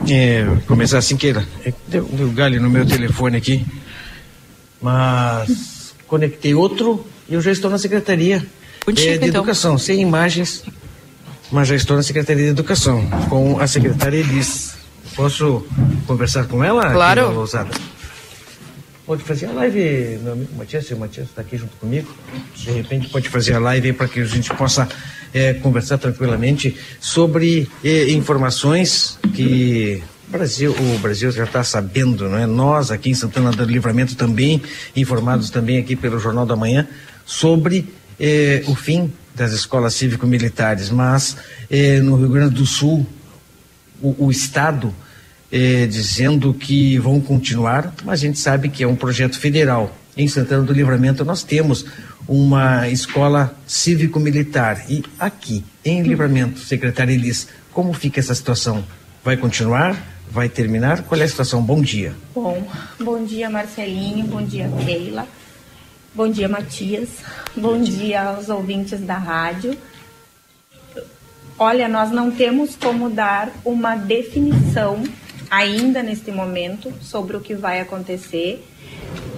[0.08, 1.46] É, começar assim, Keila.
[1.64, 3.66] É, deu, deu galho no meu telefone aqui.
[4.80, 8.46] Mas conectei outro e eu já estou na secretaria
[8.84, 9.42] Contigo, é, de então.
[9.42, 10.64] Educação, sem imagens,
[11.50, 14.74] mas já estou na Secretaria de Educação, com a secretária Elis.
[15.16, 15.66] Posso
[16.06, 16.92] conversar com ela?
[16.92, 17.32] Claro.
[17.32, 17.70] Lousada?
[19.04, 22.08] Pode fazer a live, meu amigo Matias, seu Matias está aqui junto comigo.
[22.54, 24.88] De repente pode fazer a live para que a gente possa
[25.34, 32.46] é, conversar tranquilamente sobre é, informações que Brasil, o Brasil já está sabendo, não é?
[32.46, 34.62] Nós aqui em Santana do Livramento também,
[34.94, 36.86] informados também aqui pelo Jornal da Manhã,
[37.26, 40.88] sobre eh, o fim das escolas cívico-militares.
[40.88, 41.36] Mas
[41.68, 43.04] eh, no Rio Grande do Sul,
[44.00, 44.94] o, o Estado
[45.50, 49.96] eh, dizendo que vão continuar, mas a gente sabe que é um projeto federal.
[50.16, 51.84] Em Santana do Livramento nós temos
[52.28, 54.84] uma escola cívico-militar.
[54.88, 58.84] E aqui, em Livramento, secretária Elis, como fica essa situação?
[59.22, 59.96] Vai continuar?
[60.30, 61.02] Vai terminar?
[61.02, 61.62] Qual é a situação?
[61.62, 62.14] Bom dia.
[62.34, 62.66] Bom,
[62.98, 65.26] bom dia Marcelinho, bom dia Keila,
[66.14, 67.08] bom dia Matias,
[67.54, 69.76] bom dia aos ouvintes da rádio.
[71.58, 75.02] Olha, nós não temos como dar uma definição
[75.50, 78.64] ainda neste momento sobre o que vai acontecer.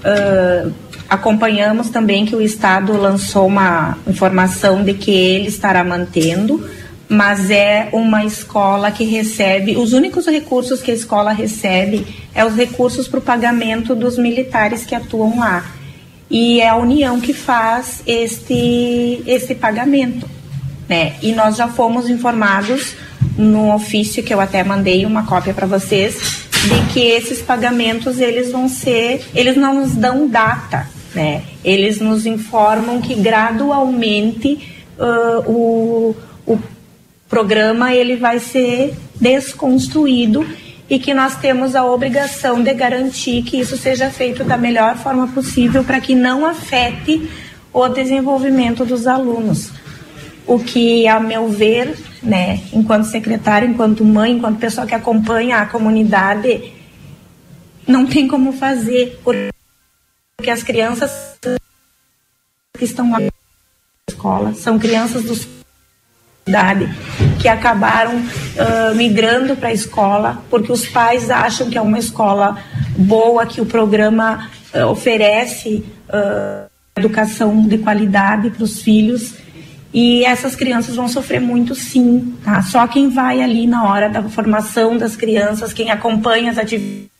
[0.04, 0.72] Uh,
[1.08, 6.68] acompanhamos também que o Estado lançou uma informação de que ele estará mantendo,
[7.12, 12.56] mas é uma escola que recebe, os únicos recursos que a escola recebe é os
[12.56, 15.62] recursos para o pagamento dos militares que atuam lá.
[16.30, 20.26] E é a União que faz este, este pagamento.
[20.88, 21.16] Né?
[21.20, 22.94] E nós já fomos informados
[23.36, 28.50] no ofício que eu até mandei uma cópia para vocês de que esses pagamentos eles
[28.50, 31.42] vão ser, eles não nos dão data, né?
[31.62, 34.58] Eles nos informam que gradualmente
[34.98, 36.58] uh, o, o
[37.32, 40.46] programa ele vai ser desconstruído
[40.90, 45.26] e que nós temos a obrigação de garantir que isso seja feito da melhor forma
[45.28, 47.26] possível para que não afete
[47.72, 49.70] o desenvolvimento dos alunos.
[50.46, 55.66] o que, a meu ver, né, enquanto secretária, enquanto mãe, enquanto pessoa que acompanha a
[55.66, 56.70] comunidade,
[57.86, 61.38] não tem como fazer, porque as crianças
[62.76, 63.30] que estão lá na
[64.10, 65.61] escola são crianças dos
[67.40, 72.58] que acabaram uh, migrando para a escola porque os pais acham que é uma escola
[72.96, 79.34] boa, que o programa uh, oferece uh, educação de qualidade para os filhos
[79.94, 82.62] e essas crianças vão sofrer muito sim, tá?
[82.62, 87.12] Só quem vai ali na hora da formação das crianças, quem acompanha as atividades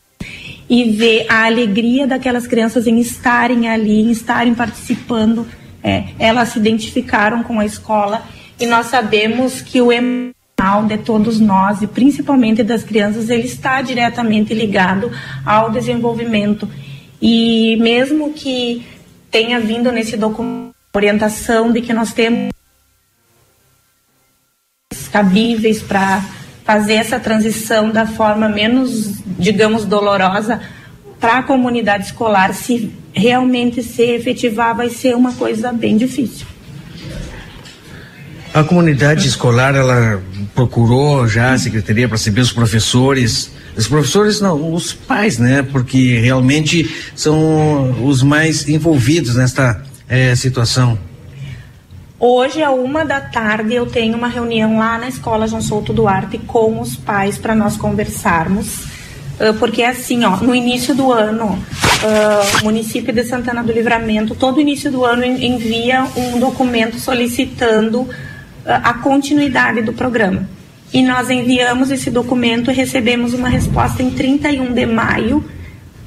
[0.69, 5.47] e vê a alegria daquelas crianças em estarem ali, em estarem participando,
[5.83, 8.23] é, elas se identificaram com a escola
[8.63, 13.83] e nós sabemos que o emocional de todos nós e principalmente das crianças ele está
[13.83, 15.11] diretamente ligado
[15.45, 16.69] ao desenvolvimento
[17.21, 18.87] e mesmo que
[19.33, 22.53] tenha vindo nesse documento orientação de que nós temos
[25.11, 26.25] cabíveis para
[26.63, 30.63] fazer essa transição da forma menos, digamos, dolorosa
[31.19, 36.52] para a comunidade escolar, se realmente se efetivar, vai ser uma coisa bem difícil.
[38.55, 40.23] A comunidade escolar, ela
[40.55, 45.63] procurou já a secretaria para saber os professores, os professores não, os pais, né?
[45.63, 50.99] Porque realmente são os mais envolvidos nesta é, situação.
[52.21, 56.37] Hoje, a uma da tarde, eu tenho uma reunião lá na escola João Souto Duarte
[56.37, 58.85] com os pais para nós conversarmos.
[59.41, 64.35] Uh, porque assim, ó, no início do ano, uh, o município de Santana do Livramento,
[64.35, 68.07] todo início do ano envia um documento solicitando
[68.65, 70.49] a continuidade do programa.
[70.93, 75.45] E nós enviamos esse documento e recebemos uma resposta em 31 de maio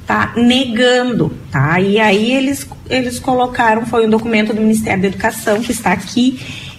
[0.06, 1.80] tá negando, tá?
[1.80, 6.38] E aí eles eles colocaram, foi um documento do Ministério da Educação que está aqui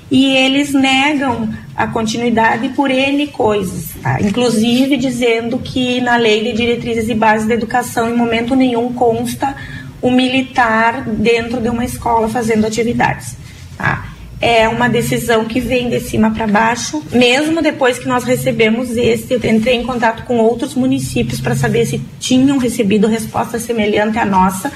[0.09, 4.21] e eles negam a continuidade por N coisas, tá?
[4.21, 9.53] inclusive dizendo que na Lei de Diretrizes e Bases da Educação, em momento nenhum consta
[10.01, 13.35] o militar dentro de uma escola fazendo atividades.
[13.77, 14.13] Tá?
[14.39, 17.03] É uma decisão que vem de cima para baixo.
[17.11, 21.85] Mesmo depois que nós recebemos esse, eu entrei em contato com outros municípios para saber
[21.85, 24.71] se tinham recebido resposta semelhante à nossa.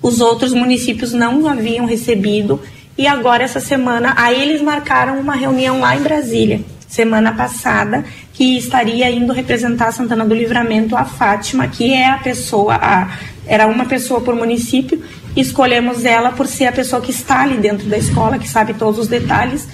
[0.00, 2.60] Os outros municípios não haviam recebido.
[2.96, 8.56] E agora, essa semana, aí eles marcaram uma reunião lá em Brasília, semana passada, que
[8.56, 13.84] estaria indo representar Santana do Livramento a Fátima, que é a pessoa, a, era uma
[13.84, 15.02] pessoa por município,
[15.40, 18.98] escolhemos ela por ser a pessoa que está ali dentro da escola, que sabe todos
[18.98, 19.68] os detalhes.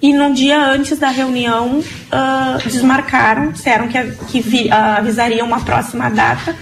[0.00, 5.60] E no dia antes da reunião, uh, desmarcaram, disseram que, que vi, uh, avisariam uma
[5.60, 6.56] próxima data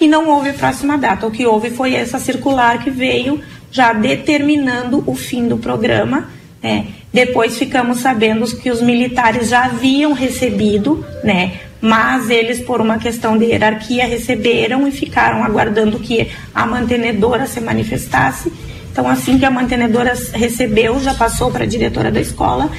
[0.00, 1.26] e não houve próxima data.
[1.26, 6.28] O que houve foi essa circular que veio já determinando o fim do programa.
[6.62, 6.86] Né?
[7.12, 13.36] Depois ficamos sabendo que os militares já haviam recebido né, mas eles, por uma questão
[13.36, 18.52] de hierarquia, receberam e ficaram aguardando que a mantenedora se manifestasse.
[18.90, 22.70] Então, assim que a mantenedora recebeu, já passou para a diretora da escola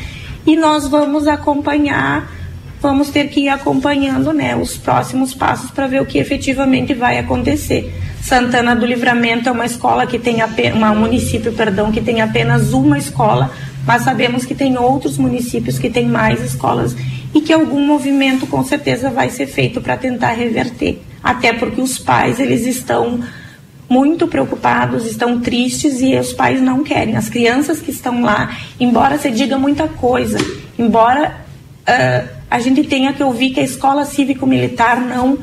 [0.47, 2.31] e nós vamos acompanhar,
[2.81, 7.19] vamos ter que ir acompanhando né, os próximos passos para ver o que efetivamente vai
[7.19, 7.93] acontecer.
[8.21, 12.73] Santana do Livramento é uma escola que tem apenas, um município, perdão, que tem apenas
[12.73, 13.51] uma escola,
[13.85, 16.95] mas sabemos que tem outros municípios que têm mais escolas
[17.35, 21.01] e que algum movimento com certeza vai ser feito para tentar reverter.
[21.21, 23.19] Até porque os pais, eles estão
[23.89, 27.17] muito preocupados, estão tristes e os pais não querem.
[27.17, 30.37] As crianças que estão lá, embora se diga muita coisa,
[30.79, 31.35] embora
[31.81, 35.37] uh, a gente tenha que ouvir que a escola cívico-militar não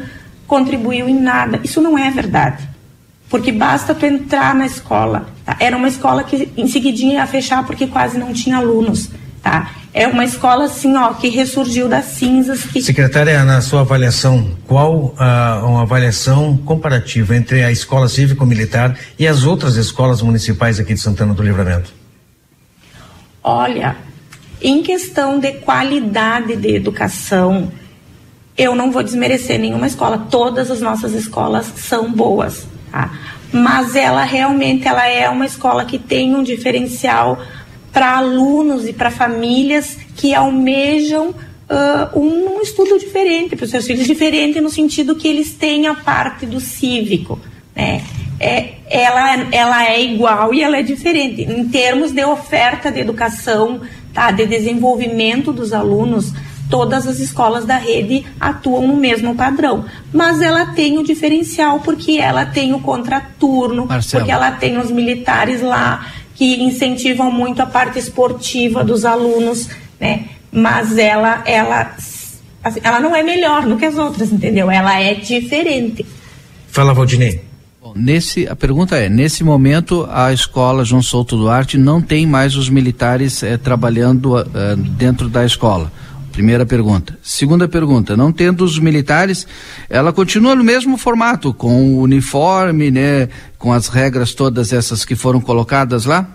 [0.47, 2.67] contribuiu em nada, isso não é verdade.
[3.29, 5.27] Porque basta tu entrar na escola.
[5.45, 5.57] Tá?
[5.61, 9.11] Era uma escola que em seguidinha ia fechar porque quase não tinha alunos.
[9.43, 9.73] Tá?
[9.95, 12.65] é uma escola assim, ó, que ressurgiu das cinzas.
[12.65, 12.81] Que...
[12.81, 19.45] Secretária, na sua avaliação, qual uh, uma avaliação comparativa entre a escola cívico-militar e as
[19.45, 21.93] outras escolas municipais aqui de Santana do Livramento?
[23.45, 23.97] Olha,
[24.63, 27.71] em questão de qualidade de educação,
[28.57, 30.27] eu não vou desmerecer nenhuma escola.
[30.31, 33.11] Todas as nossas escolas são boas, tá?
[33.53, 37.39] Mas ela realmente ela é uma escola que tem um diferencial
[37.93, 43.87] para alunos e para famílias que almejam uh, um, um, estudo diferente para os seus
[43.87, 47.39] filhos, diferente no sentido que eles têm a parte do cívico,
[47.75, 48.03] né?
[48.41, 51.43] É, ela, ela é igual e ela é diferente.
[51.43, 53.81] Em termos de oferta de educação,
[54.13, 56.33] tá, de desenvolvimento dos alunos,
[56.69, 59.85] todas as escolas da rede atuam no mesmo padrão.
[60.13, 64.23] Mas ela tem o diferencial porque ela tem o contraturno, Marcelo.
[64.23, 66.11] porque ela tem os militares lá,
[66.43, 69.69] que incentivam muito a parte esportiva dos alunos,
[70.01, 70.25] né?
[70.51, 71.95] Mas ela, ela,
[72.65, 74.69] assim, ela não é melhor do que as outras, entendeu?
[74.69, 76.05] Ela é diferente.
[76.67, 77.45] Fala, Valdinei.
[77.81, 82.57] Bom, nesse, a pergunta é, nesse momento a escola João Souto Duarte não tem mais
[82.57, 84.45] os militares eh, trabalhando eh,
[84.77, 85.93] dentro da escola.
[86.33, 87.19] Primeira pergunta.
[87.23, 89.47] Segunda pergunta, não tendo os militares,
[89.89, 93.29] ela continua no mesmo formato, com o uniforme, né,
[93.59, 96.27] com as regras todas essas que foram colocadas lá?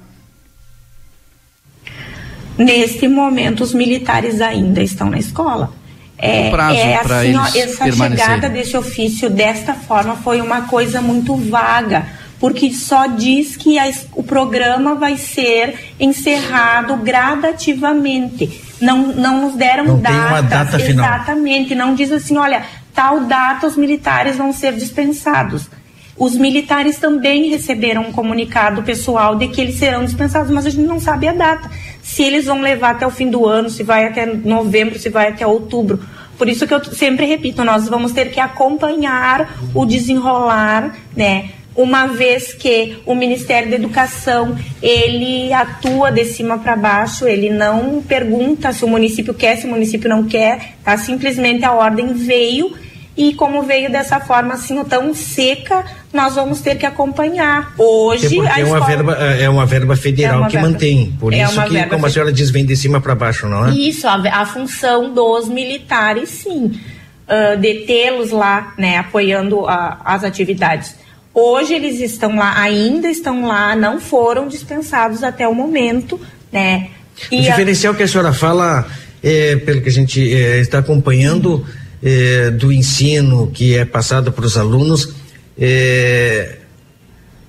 [2.56, 5.74] Neste momento, os militares ainda estão na escola.
[6.20, 12.08] É, é assim, ó, essa chegada desse ofício desta forma foi uma coisa muito vaga,
[12.40, 18.67] porque só diz que a, o programa vai ser encerrado gradativamente.
[18.80, 20.18] Não, não nos deram não datas.
[20.18, 21.06] Tem uma data final.
[21.06, 21.76] Exatamente.
[21.76, 22.64] Não diz assim, olha,
[22.94, 25.70] tal data os militares vão ser dispensados.
[26.18, 30.88] Os militares também receberam um comunicado pessoal de que eles serão dispensados, mas a gente
[30.88, 31.70] não sabe a data.
[32.02, 35.28] Se eles vão levar até o fim do ano, se vai até novembro, se vai
[35.28, 36.00] até outubro.
[36.38, 41.50] Por isso que eu sempre repito, nós vamos ter que acompanhar o desenrolar, né?
[41.78, 48.02] Uma vez que o Ministério da Educação ele atua de cima para baixo, ele não
[48.02, 50.98] pergunta se o município quer, se o município não quer, tá?
[50.98, 52.76] Simplesmente a ordem veio
[53.16, 57.74] e como veio dessa forma assim tão seca, nós vamos ter que acompanhar.
[57.78, 60.70] Hoje a é uma verba é uma verba federal é uma que verba.
[60.70, 63.68] mantém, por é isso que como a senhora diz vem de cima para baixo, não
[63.68, 63.72] é?
[63.72, 66.80] Isso, a, a função dos militares, sim,
[67.28, 70.96] uh, de tê-los lá, né, apoiando as atividades.
[71.40, 76.20] Hoje eles estão lá, ainda estão lá, não foram dispensados até o momento,
[76.52, 76.90] né?
[77.32, 77.96] E o diferencial a...
[77.96, 78.88] que a senhora fala,
[79.22, 81.64] é, pelo que a gente é, está acompanhando,
[82.02, 85.16] eh, do ensino que é passado para os alunos,
[85.58, 86.58] eh,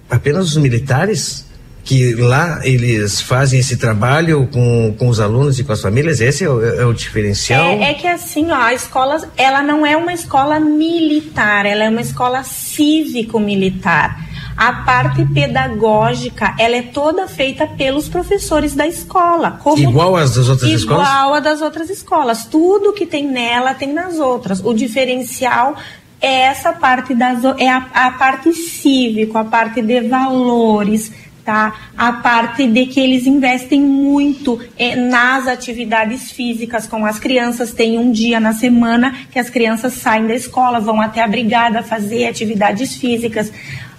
[0.09, 1.47] apenas os militares
[1.89, 6.45] que lá eles fazem esse trabalho com, com os alunos e com as famílias, esse
[6.45, 7.65] é o, é o diferencial?
[7.65, 11.89] É, é, que assim, ó, a escola, ela não é uma escola militar, ela é
[11.89, 14.23] uma escola cívico-militar.
[14.55, 19.59] A parte pedagógica, ela é toda feita pelos professores da escola.
[19.79, 21.09] Igual às das outras igual escolas?
[21.09, 22.45] Igual a das outras escolas.
[22.45, 24.61] Tudo que tem nela tem nas outras.
[24.63, 25.75] O diferencial
[26.21, 31.13] é essa parte das é a, a parte cívico, a parte de valores,
[31.49, 31.73] tá?
[31.97, 37.73] A parte de que eles investem muito é, nas atividades físicas com as crianças.
[37.73, 41.83] Tem um dia na semana que as crianças saem da escola, vão até a brigada
[41.83, 43.51] fazer atividades físicas.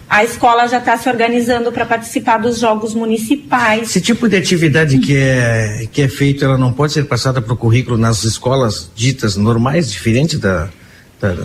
[0.07, 3.89] A escola já está se organizando para participar dos jogos municipais.
[3.89, 7.53] Esse tipo de atividade que é, que é feito, ela não pode ser passada para
[7.53, 10.69] o currículo nas escolas ditas normais, diferente da,
[11.19, 11.35] da...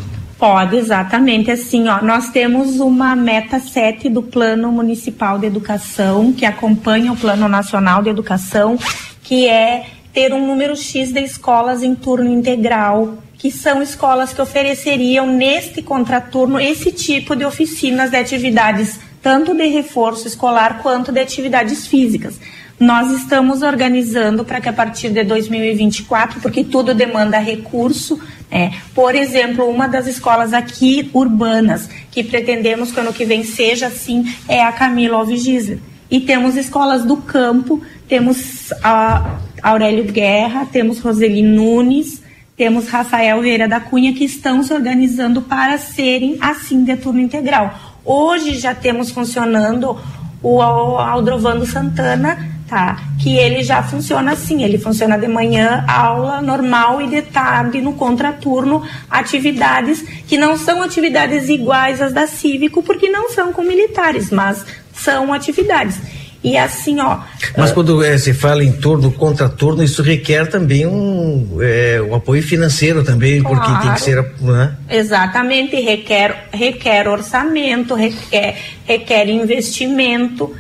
[0.45, 1.51] Pode, exatamente.
[1.51, 7.17] Assim, ó, nós temos uma meta 7 do Plano Municipal de Educação, que acompanha o
[7.17, 8.79] Plano Nacional de Educação,
[9.23, 14.43] que é ter um número X de escolas em turno integral que são escolas que
[14.43, 21.21] ofereceriam neste contraturno esse tipo de oficinas de atividades, tanto de reforço escolar quanto de
[21.21, 22.39] atividades físicas.
[22.79, 28.21] Nós estamos organizando para que a partir de 2024, porque tudo demanda recurso,
[28.55, 33.89] é, por exemplo, uma das escolas aqui urbanas que pretendemos que ano que vem seja
[33.89, 35.81] assim é a Camila Alves Gisler.
[36.09, 42.23] E temos escolas do campo, temos a Aurélio Guerra, temos Roseli Nunes,
[42.57, 47.77] temos Rafael Vieira da Cunha que estão se organizando para serem assim de turno integral.
[48.05, 49.99] Hoje já temos funcionando
[50.41, 52.99] o Aldrovando Santana, tá?
[53.21, 57.95] Que ele já funciona assim, ele funciona de manhã, aula normal e de tarde no
[57.95, 64.31] contraturno, atividades que não são atividades iguais às da Cívico, porque não são com militares,
[64.31, 66.01] mas são atividades.
[66.45, 67.21] E assim, ó.
[67.57, 72.43] Mas quando é, se fala em turno, contraturno, isso requer também um, é, um apoio
[72.43, 73.57] financeiro também, claro.
[73.57, 74.23] porque tem que ser.
[74.43, 74.77] Né?
[74.91, 80.55] Exatamente, requer, requer orçamento, requer, requer investimento.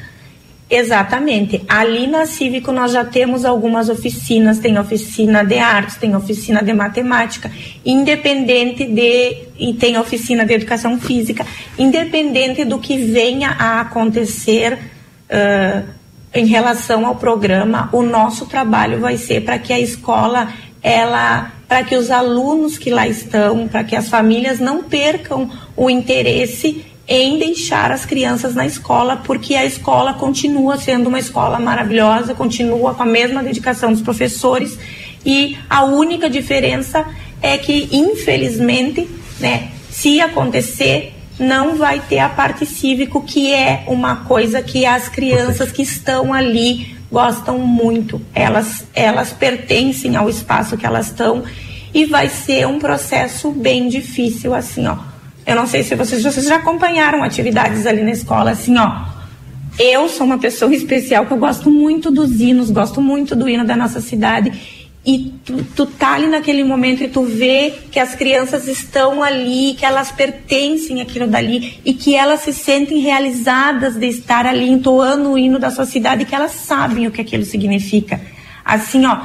[0.77, 1.63] Exatamente.
[1.69, 6.73] Ali na Cívico nós já temos algumas oficinas, tem oficina de artes, tem oficina de
[6.73, 7.49] matemática,
[7.87, 11.47] independente de e tem oficina de educação física,
[11.79, 15.89] independente do que venha a acontecer uh,
[16.35, 20.53] em relação ao programa, o nosso trabalho vai ser para que a escola,
[20.83, 25.89] ela, para que os alunos que lá estão, para que as famílias não percam o
[25.89, 32.35] interesse em deixar as crianças na escola, porque a escola continua sendo uma escola maravilhosa,
[32.35, 34.79] continua com a mesma dedicação dos professores
[35.25, 37.07] e a única diferença
[37.43, 44.17] é que, infelizmente, né, se acontecer não vai ter a parte cívico, que é uma
[44.17, 48.21] coisa que as crianças que estão ali gostam muito.
[48.35, 51.43] Elas, elas pertencem ao espaço que elas estão
[51.93, 55.14] e vai ser um processo bem difícil, assim, ó.
[55.47, 59.05] Eu não sei se vocês, vocês já acompanharam atividades ali na escola, assim, ó.
[59.79, 63.65] Eu sou uma pessoa especial que eu gosto muito dos hinos, gosto muito do hino
[63.65, 68.15] da nossa cidade e tu, tu tá ali naquele momento e tu vê que as
[68.15, 74.07] crianças estão ali, que elas pertencem àquilo dali e que elas se sentem realizadas de
[74.07, 78.19] estar ali entoando o hino da sua cidade, que elas sabem o que aquilo significa.
[78.65, 79.19] Assim, ó,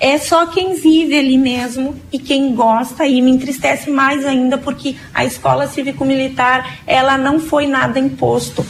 [0.00, 4.94] é só quem vive ali mesmo e quem gosta e me entristece mais ainda porque
[5.12, 8.64] a escola cívico-militar, ela não foi nada imposto.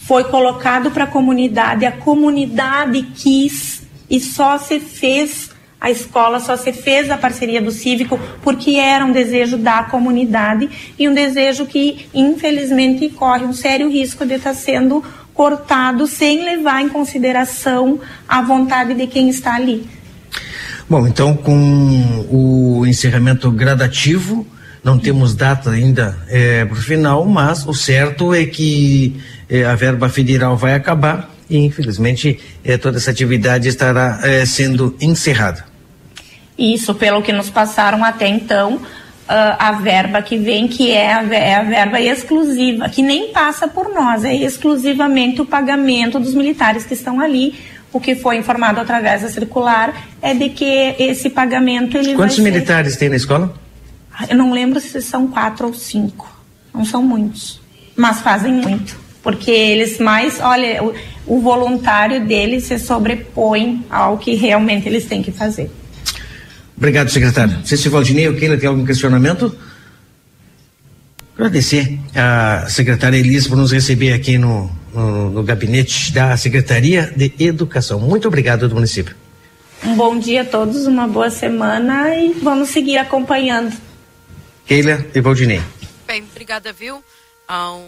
[0.00, 5.50] Foi colocado para a comunidade, a comunidade quis e só se fez
[5.80, 10.68] a escola só se fez a parceria do cívico porque era um desejo da comunidade
[10.98, 15.02] e um desejo que, infelizmente, corre um sério risco de estar sendo
[15.32, 17.98] cortado sem levar em consideração
[18.28, 19.88] a vontade de quem está ali.
[20.90, 24.44] Bom, então com o encerramento gradativo,
[24.82, 29.14] não temos data ainda é, para o final, mas o certo é que
[29.48, 34.96] é, a verba federal vai acabar e infelizmente é, toda essa atividade estará é, sendo
[35.00, 35.64] encerrada.
[36.58, 38.82] Isso, pelo que nos passaram até então, uh,
[39.28, 43.94] a verba que vem, que é a, é a verba exclusiva, que nem passa por
[43.94, 47.54] nós, é exclusivamente o pagamento dos militares que estão ali.
[47.92, 52.92] O que foi informado através da circular é de que esse pagamento ele Quantos militares
[52.92, 53.00] ser...
[53.00, 53.52] tem na escola?
[54.28, 56.30] Eu não lembro se são quatro ou cinco.
[56.72, 57.60] Não são muitos,
[57.96, 58.96] mas fazem muito.
[59.22, 60.94] Porque eles mais, olha, o,
[61.26, 65.70] o voluntário deles se sobrepõe ao que realmente eles têm que fazer.
[66.76, 67.58] Obrigado, secretário.
[67.58, 69.54] Não sei se Valdinei ou Keila tem algum questionamento.
[71.34, 77.32] Agradecer a secretária Elis por nos receber aqui no, no, no, gabinete da Secretaria de
[77.38, 78.00] Educação.
[78.00, 79.14] Muito obrigado do município.
[79.84, 83.74] Um bom dia a todos, uma boa semana e vamos seguir acompanhando.
[84.66, 85.62] Keila e Valdinei.
[86.06, 87.02] Bem, obrigada, viu,
[87.48, 87.82] ao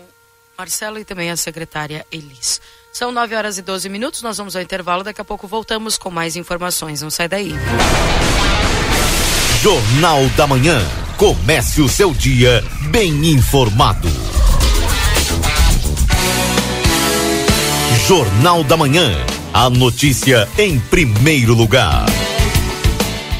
[0.56, 2.60] Marcelo e também à secretária Elis.
[2.92, 6.10] São 9 horas e 12 minutos, nós vamos ao intervalo, daqui a pouco voltamos com
[6.10, 7.00] mais informações.
[7.02, 7.52] Não sai daí.
[9.62, 10.80] Jornal da Manhã.
[11.16, 14.08] Comece o seu dia bem informado.
[18.06, 19.12] Jornal da Manhã.
[19.54, 22.04] A notícia em primeiro lugar.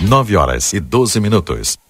[0.00, 1.81] 9 horas e 12 minutos.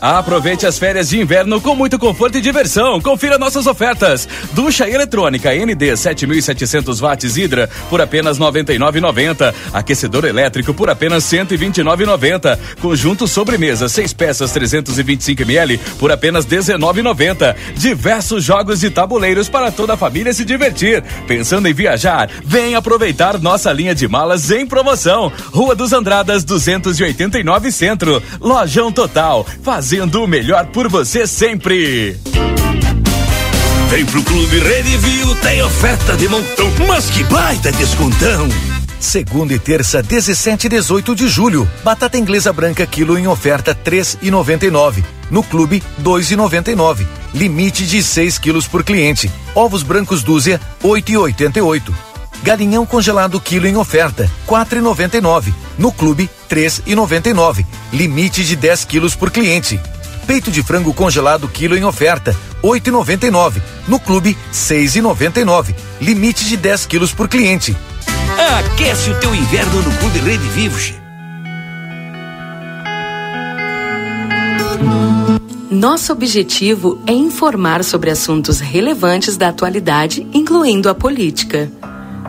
[0.00, 3.00] Aproveite as férias de inverno com muito conforto e diversão.
[3.00, 4.26] Confira nossas ofertas.
[4.52, 9.54] Ducha eletrônica ND 7700 watts Hidra por apenas 99,90.
[9.72, 12.58] Aquecedor elétrico por apenas 129,90.
[12.80, 17.56] Conjunto sobremesa 6 peças 325 ml por apenas 19,90.
[17.76, 21.02] Diversos jogos e tabuleiros para toda a família se divertir.
[21.26, 22.30] Pensando em viajar?
[22.44, 25.32] Vem aproveitar nossa linha de malas em promoção.
[25.52, 28.22] Rua dos Andradas 289 Centro.
[28.40, 29.25] Lojão Total
[29.62, 32.16] fazendo o melhor por você sempre.
[33.88, 38.48] Vem pro Clube Redivio, tem oferta de montão, mas que baita descontão!
[38.98, 41.68] Segunda e terça, 17 e 18 de julho.
[41.84, 45.04] Batata inglesa branca quilo em oferta 3,99.
[45.30, 47.06] No clube 2,99.
[47.34, 49.30] Limite de 6 quilos por cliente.
[49.54, 52.05] Ovos brancos dúzia 8,88.
[52.42, 55.52] Galinhão congelado quilo em oferta, 4,99.
[55.78, 57.66] No clube, 3,99.
[57.92, 59.80] Limite de 10 quilos por cliente.
[60.26, 63.60] Peito de frango congelado quilo em oferta, 8,99.
[63.86, 65.74] No clube, 6,99.
[66.00, 67.76] Limite de 10 quilos por cliente.
[68.58, 70.94] Aquece o teu inverno no Clube Rede Vivos.
[75.70, 81.70] Nosso objetivo é informar sobre assuntos relevantes da atualidade, incluindo a política.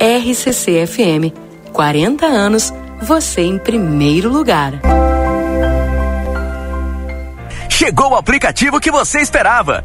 [0.00, 1.36] RCC FM.
[1.74, 2.72] 40 anos,
[3.02, 4.72] você em primeiro lugar.
[7.68, 9.84] Chegou o aplicativo que você esperava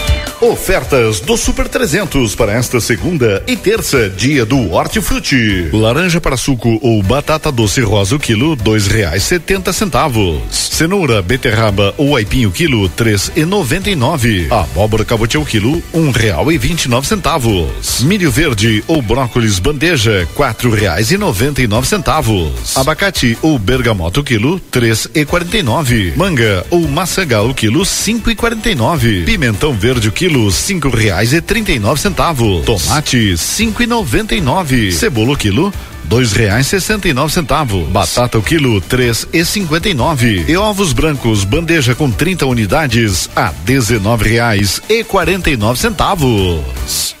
[0.41, 5.69] Ofertas do Super 300 para esta segunda e terça, dia do Hortifruti.
[5.71, 10.41] Laranja para suco ou batata doce rosa o quilo, dois reais setenta centavos.
[10.49, 14.47] Cenoura, beterraba ou aipim o quilo, três e noventa e nove.
[14.49, 18.01] Abóbora cabote o quilo, um real e vinte e nove centavos.
[18.01, 22.75] Milho verde ou brócolis bandeja, quatro reais e noventa e nove centavos.
[22.75, 26.13] Abacate ou bergamota o quilo, três e quarenta e nove.
[26.15, 29.21] Manga ou maçagal o quilo, cinco e quarenta e nove.
[29.21, 32.63] Pimentão verde o quilo, quilo, cinco reais e trinta e nove centavos.
[32.63, 34.89] Tomate, cinco e noventa e nove.
[34.91, 35.73] Cebola, quilo,
[36.05, 37.87] dois reais sessenta e nove centavos.
[37.89, 40.45] Batata o quilo, três e cinquenta e nove.
[40.47, 47.20] E ovos brancos, bandeja com 30 unidades, a dezenove reais e quarenta e nove centavos.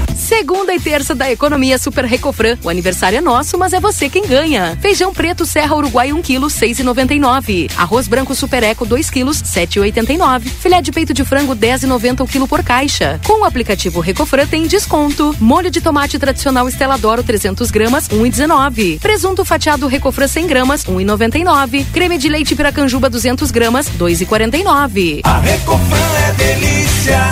[0.31, 2.57] Segunda e terça da economia Super Recofran.
[2.63, 4.77] O aniversário é nosso, mas é você quem ganha.
[4.81, 7.69] Feijão preto Serra Uruguai 1 kg 6,99.
[7.75, 10.43] Arroz branco Super Eco 2 kg 7,89.
[10.45, 13.19] Filé de peito de frango 10,90 o quilo por caixa.
[13.27, 15.35] Com o aplicativo Recofran tem desconto.
[15.37, 19.01] Molho de tomate tradicional Estela Doro 300 gramas 1,19.
[19.01, 21.85] Presunto fatiado Recofran 100 gramas 1,99.
[21.91, 25.19] Creme de leite Piracanjuba 200 gramas 2,49.
[25.25, 25.97] A Recofran
[26.29, 27.31] é delícia.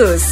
[0.01, 0.23] todos.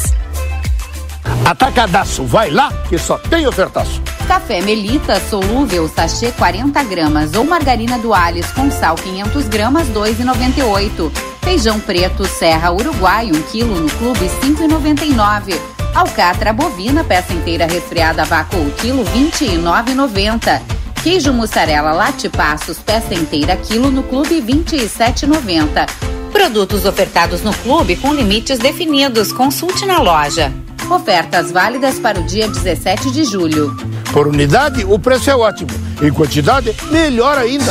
[1.44, 4.02] Atacadaço, vai lá que só tem ofertaço.
[4.26, 11.10] Café Melita solúvel sachê 40 gramas ou margarina do Alice com sal 500 gramas 2,98.
[11.42, 15.58] Feijão preto Serra Uruguai 1 kg no clube 5,99.
[15.94, 20.60] Alcatra bovina peça inteira resfriada vácuo quilo 29,90.
[21.02, 26.19] Queijo mussarela Latipassos peça inteira quilo no clube 27,90.
[26.40, 29.30] Produtos ofertados no clube com limites definidos.
[29.30, 30.50] Consulte na loja.
[30.90, 33.76] Ofertas válidas para o dia 17 de julho.
[34.10, 35.68] Por unidade, o preço é ótimo.
[36.00, 37.70] Em quantidade, melhor ainda.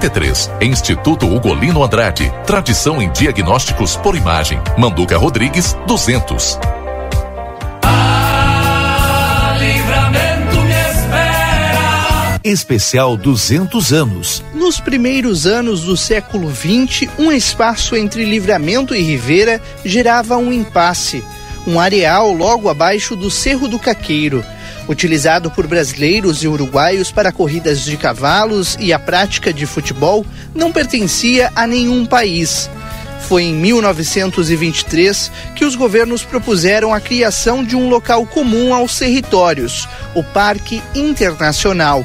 [0.00, 0.50] 33.
[0.62, 2.32] Instituto Ugolino Andrade.
[2.46, 4.58] Tradição em diagnósticos por imagem.
[4.78, 6.58] Manduca Rodrigues, 200.
[12.42, 14.42] Especial 200 anos.
[14.54, 21.22] Nos primeiros anos do século XX, um espaço entre Livramento e Ribeira gerava um impasse.
[21.66, 24.42] Um areal logo abaixo do Cerro do Caqueiro
[24.90, 30.72] utilizado por brasileiros e uruguaios para corridas de cavalos e a prática de futebol, não
[30.72, 32.68] pertencia a nenhum país.
[33.28, 39.88] Foi em 1923 que os governos propuseram a criação de um local comum aos territórios,
[40.12, 42.04] o Parque Internacional.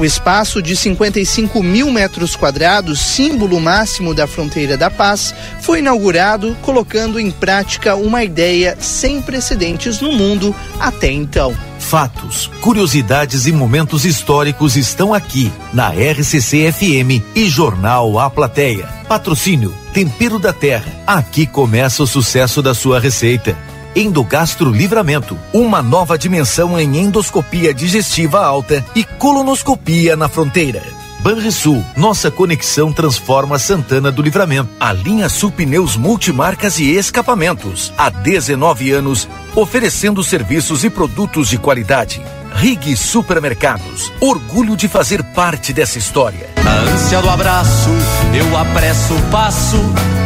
[0.00, 6.56] O espaço de 55 mil metros quadrados, símbolo máximo da fronteira da paz, foi inaugurado,
[6.62, 11.54] colocando em prática uma ideia sem precedentes no mundo até então.
[11.78, 18.86] Fatos, curiosidades e momentos históricos estão aqui na RCC FM e Jornal A Plateia.
[19.06, 20.90] Patrocínio Tempero da Terra.
[21.06, 23.54] Aqui começa o sucesso da sua receita.
[23.94, 30.82] Endogastro Livramento, uma nova dimensão em endoscopia digestiva alta e colonoscopia na fronteira.
[31.20, 34.70] Banrisul, nossa conexão transforma Santana do Livramento.
[34.80, 37.92] A linha Sul Pneus Multimarcas e Escapamentos.
[37.98, 42.22] Há 19 anos, oferecendo serviços e produtos de qualidade.
[42.54, 46.48] Rig Supermercados, orgulho de fazer parte dessa história.
[46.56, 47.90] A ânsia do abraço,
[48.34, 49.78] eu apresso o passo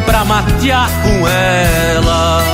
[0.07, 2.54] pra matear com ela.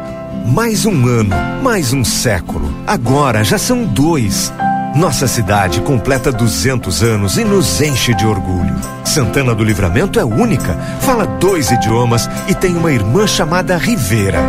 [0.45, 2.73] Mais um ano, mais um século.
[2.87, 4.51] Agora já são dois.
[4.95, 8.75] Nossa cidade completa 200 anos e nos enche de orgulho.
[9.05, 14.39] Santana do Livramento é única, fala dois idiomas e tem uma irmã chamada Rivera.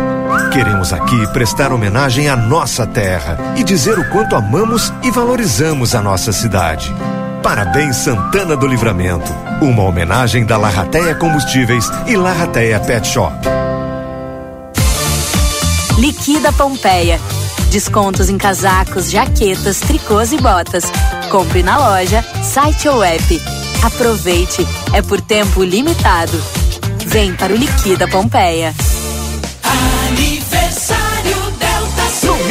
[0.51, 6.01] Queremos aqui prestar homenagem à nossa terra e dizer o quanto amamos e valorizamos a
[6.01, 6.93] nossa cidade.
[7.41, 9.31] Parabéns Santana do Livramento.
[9.61, 13.62] Uma homenagem da Larrateia Combustíveis e Larrateia Pet Shop.
[16.03, 17.17] Liquida Pompeia.
[17.71, 20.83] Descontos em casacos, jaquetas, tricôs e botas.
[21.31, 23.41] Compre na loja, site ou app.
[23.81, 26.37] Aproveite, é por tempo limitado.
[27.07, 28.73] Vem para o Liquida Pompeia.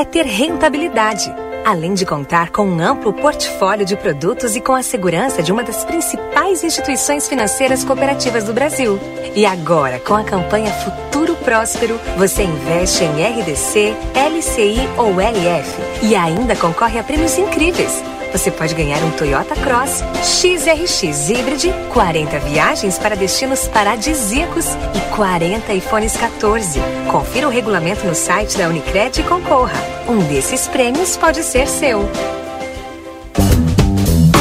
[0.00, 1.30] é ter rentabilidade,
[1.62, 5.62] além de contar com um amplo portfólio de produtos e com a segurança de uma
[5.62, 8.98] das principais instituições financeiras cooperativas do Brasil.
[9.36, 16.16] E agora, com a campanha Futuro Próspero, você investe em RDC, LCI ou LF e
[16.16, 18.02] ainda concorre a prêmios incríveis.
[18.32, 25.72] Você pode ganhar um Toyota Cross XRX Hybrid, 40 viagens para destinos paradisíacos e 40
[25.74, 26.80] iPhones 14.
[27.10, 29.78] Confira o regulamento no site da Unicred e concorra.
[30.08, 32.08] Um desses prêmios pode ser seu.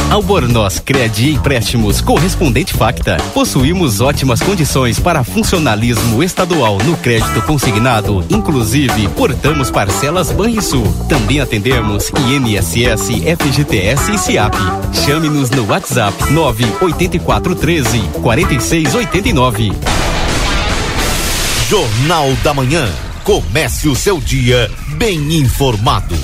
[0.10, 3.18] Albornoz Cred Empréstimos Correspondente Facta.
[3.32, 10.84] Possuímos ótimas condições para funcionalismo estadual no crédito consignado, inclusive portamos parcelas Banrisul.
[11.08, 14.56] Também atendemos INSS, FGTS e SIAP.
[15.06, 19.72] Chame-nos no WhatsApp 98413 4689.
[21.70, 22.90] Jornal da Manhã.
[23.24, 26.16] Comece o seu dia bem informado.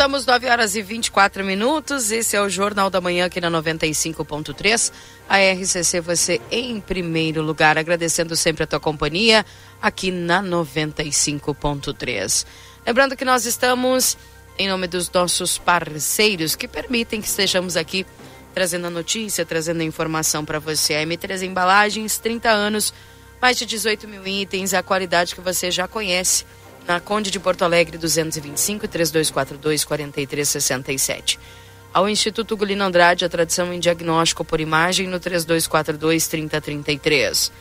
[0.00, 2.10] Voltamos 9 horas e 24 minutos.
[2.10, 4.90] Esse é o Jornal da Manhã aqui na 95.3.
[5.28, 9.44] A RCC, você em primeiro lugar, agradecendo sempre a tua companhia
[9.78, 12.46] aqui na 95.3.
[12.86, 14.16] Lembrando que nós estamos
[14.58, 18.06] em nome dos nossos parceiros que permitem que estejamos aqui
[18.54, 20.94] trazendo a notícia, trazendo a informação para você.
[20.94, 22.94] A M3 Embalagens, 30 anos,
[23.38, 26.46] mais de 18 mil itens, a qualidade que você já conhece.
[26.90, 31.38] Na Conde de Porto Alegre, 225 3242 4367.
[31.94, 37.52] Ao Instituto Gulino Andrade, a tradição em diagnóstico por imagem no 3242 3033.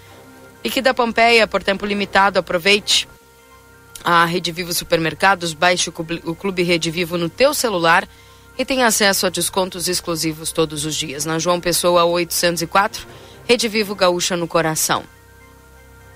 [0.66, 3.08] Liquida Pompeia, por tempo limitado, aproveite.
[4.04, 8.10] A Rede Vivo Supermercados, baixe o Clube Rede Vivo no teu celular
[8.58, 11.24] e tem acesso a descontos exclusivos todos os dias.
[11.24, 13.06] Na João Pessoa 804,
[13.48, 15.04] Rede Vivo Gaúcha no coração.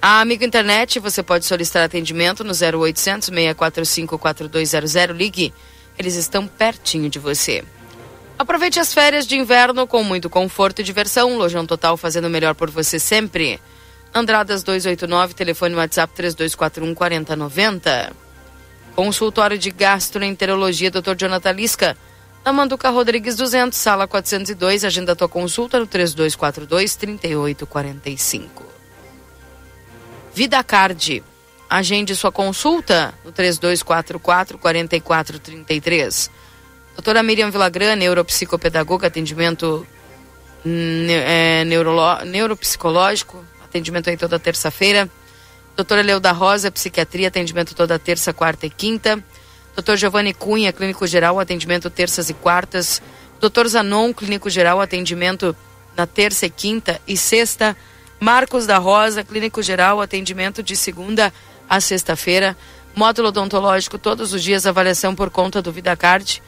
[0.05, 5.15] A Amigo Internet, você pode solicitar atendimento no 0800 645 4200.
[5.15, 5.53] Ligue,
[5.97, 7.63] eles estão pertinho de você.
[8.37, 11.37] Aproveite as férias de inverno com muito conforto e diversão.
[11.37, 13.61] Lojão Total fazendo melhor por você sempre.
[14.13, 18.11] Andradas 289, telefone WhatsApp 3241 4090.
[18.97, 21.15] Consultório de Gastroenterologia, Dr.
[21.15, 21.97] Jonathan Lisca.
[22.43, 24.83] Na Manduca Rodrigues 200, sala 402.
[24.83, 28.72] Agenda tua consulta no 3242 3845.
[30.33, 31.23] Vida Card.
[31.69, 36.31] Agende sua consulta no 3244 4433.
[36.95, 39.85] Doutora Miriam Villagrã, neuropsicopedagoga, atendimento
[40.65, 45.09] é, neurolo, neuropsicológico, atendimento aí toda terça-feira.
[45.75, 49.23] Doutora Leuda Rosa, psiquiatria, atendimento toda terça, quarta e quinta.
[49.75, 53.01] Doutor Giovanni Cunha, clínico geral, atendimento terças e quartas.
[53.39, 55.55] Doutor Zanon, clínico geral, atendimento
[55.97, 57.75] na terça e quinta e sexta.
[58.23, 61.33] Marcos da Rosa, clínico geral, atendimento de segunda
[61.69, 62.55] a sexta-feira.
[62.95, 66.41] Módulo odontológico todos os dias, avaliação por conta do VidaCard.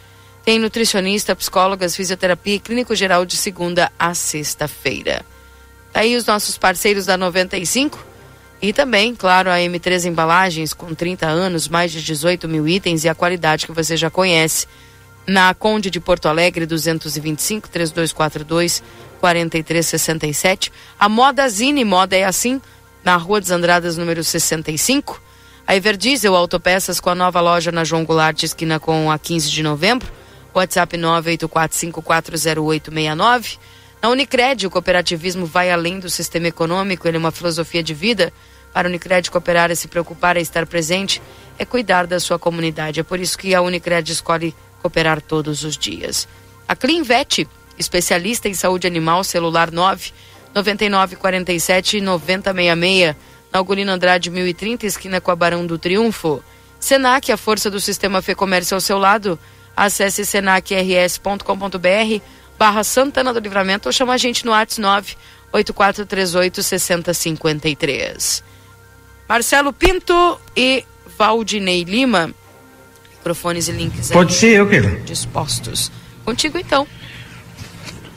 [0.45, 5.26] Tem nutricionista, psicólogas, fisioterapia e clínico geral de segunda a sexta-feira.
[5.91, 7.99] Tá aí os nossos parceiros da 95
[8.61, 13.10] e também, claro, a M3 Embalagens, com 30 anos, mais de 18 mil itens e
[13.10, 14.65] a qualidade que você já conhece.
[15.27, 18.84] Na Conde de Porto Alegre, 225 3242
[19.19, 20.72] 4367.
[20.99, 22.61] A Moda Zine, moda é assim,
[23.03, 25.19] na Rua dos Andradas, número 65.
[25.68, 29.64] A Everdiesel Autopeças com a nova loja na João Goulart, esquina com a 15 de
[29.64, 30.07] novembro.
[30.53, 33.57] WhatsApp 984540869.
[34.02, 38.31] Na Unicred, o cooperativismo vai além do sistema econômico, ele é uma filosofia de vida.
[38.72, 41.22] Para a Unicred cooperar e se preocupar, é estar presente,
[41.57, 42.99] é cuidar da sua comunidade.
[42.99, 44.53] É por isso que a Unicred escolhe
[44.86, 46.28] cooperar todos os dias.
[46.68, 47.48] A Cleanvet,
[47.78, 50.14] especialista em saúde animal, celular 9
[50.53, 53.16] 9947 9066,
[53.52, 56.44] na Algolino Andrade 1030, esquina com a Barão do Triunfo.
[56.80, 59.40] Senac, a força do sistema Fê Comércio ao seu lado.
[59.76, 62.22] Acesse senacrs.com.br
[62.57, 65.18] barra Santana do Livramento ou chama a gente no WhatsApp 9
[65.52, 68.44] 8438 6053.
[69.28, 70.86] Marcelo Pinto e
[71.18, 72.34] Valdinei Lima.
[73.26, 74.97] Microfones e links Pode ser eu, querido.
[75.03, 75.91] dispostos.
[76.23, 76.85] Contigo então.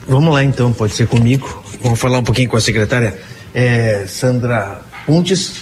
[0.07, 1.63] Vamos lá então, pode ser comigo.
[1.81, 3.19] Vamos falar um pouquinho com a secretária
[3.51, 5.53] é, Sandra Pontes.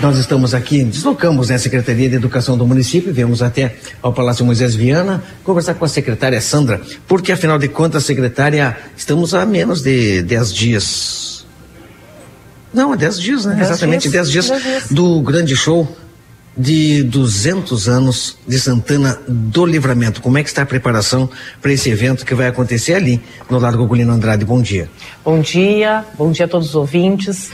[0.00, 4.44] Nós estamos aqui, deslocamos né, a Secretaria de Educação do município, viemos até ao Palácio
[4.44, 9.82] Moisés Viana conversar com a secretária Sandra, porque afinal de contas, secretária, estamos a menos
[9.82, 11.46] de 10 dias.
[12.72, 13.54] Não, é 10 dias, né?
[13.54, 14.92] Dez Exatamente, 10 dias, dias, dez dias.
[14.92, 15.88] do grande show
[16.56, 20.22] de 200 anos de Santana do Livramento.
[20.22, 21.28] Como é que está a preparação
[21.60, 23.20] para esse evento que vai acontecer ali
[23.50, 24.44] no Largo Gulino Andrade?
[24.44, 24.88] Bom dia.
[25.24, 27.50] Bom dia, bom dia a todos os ouvintes.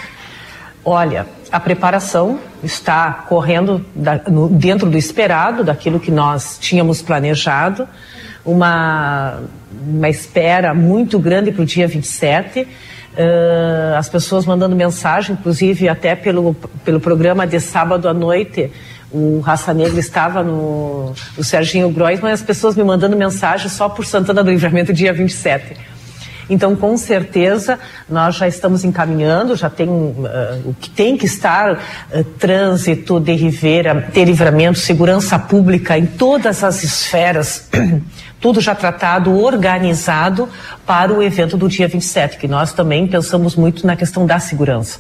[0.85, 7.87] Olha, a preparação está correndo da- no- dentro do esperado, daquilo que nós tínhamos planejado.
[8.45, 9.41] Uma,
[9.87, 12.67] uma espera muito grande para o dia 27.
[13.13, 16.55] Uh, as pessoas mandando mensagem, inclusive até pelo,
[16.85, 18.71] pelo programa de sábado à noite.
[19.13, 23.89] O Raça Negra estava no, no Serginho Grois, mas as pessoas me mandando mensagem só
[23.89, 25.77] por Santana do Livramento, dia 27.
[26.51, 27.79] Então, com certeza,
[28.09, 30.25] nós já estamos encaminhando, já tem uh,
[30.65, 36.83] o que tem que estar, uh, trânsito de Ribeira, livramento, segurança pública em todas as
[36.83, 37.69] esferas,
[38.41, 40.49] tudo já tratado, organizado
[40.85, 44.99] para o evento do dia 27, que nós também pensamos muito na questão da segurança.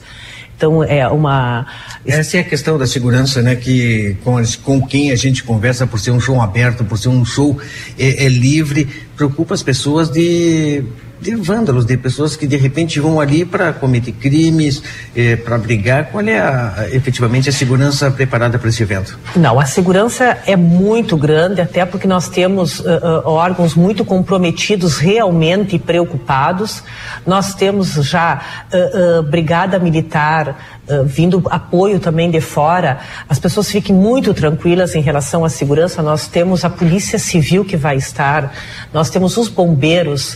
[0.56, 1.66] Então, é uma.
[2.06, 3.56] Essa é a questão da segurança, né?
[3.56, 7.24] Que com, com quem a gente conversa por ser um show aberto, por ser um
[7.24, 7.58] show
[7.98, 8.84] é, é livre,
[9.16, 10.84] preocupa as pessoas de,
[11.20, 14.82] de vândalos, de pessoas que de repente vão ali para cometer crimes,
[15.44, 16.06] para brigar.
[16.06, 19.18] Qual é a, efetivamente a segurança preparada para esse evento?
[19.36, 24.98] Não, a segurança é muito grande, até porque nós temos ah, ah, órgãos muito comprometidos,
[24.98, 26.82] realmente preocupados.
[27.26, 28.40] Nós temos já
[28.72, 32.98] ah, Brigada Militar uh, vindo apoio também de fora,
[33.28, 36.02] as pessoas fiquem muito tranquilas em relação à segurança.
[36.02, 38.52] Nós temos a Polícia Civil que vai estar,
[38.92, 40.34] nós temos os bombeiros,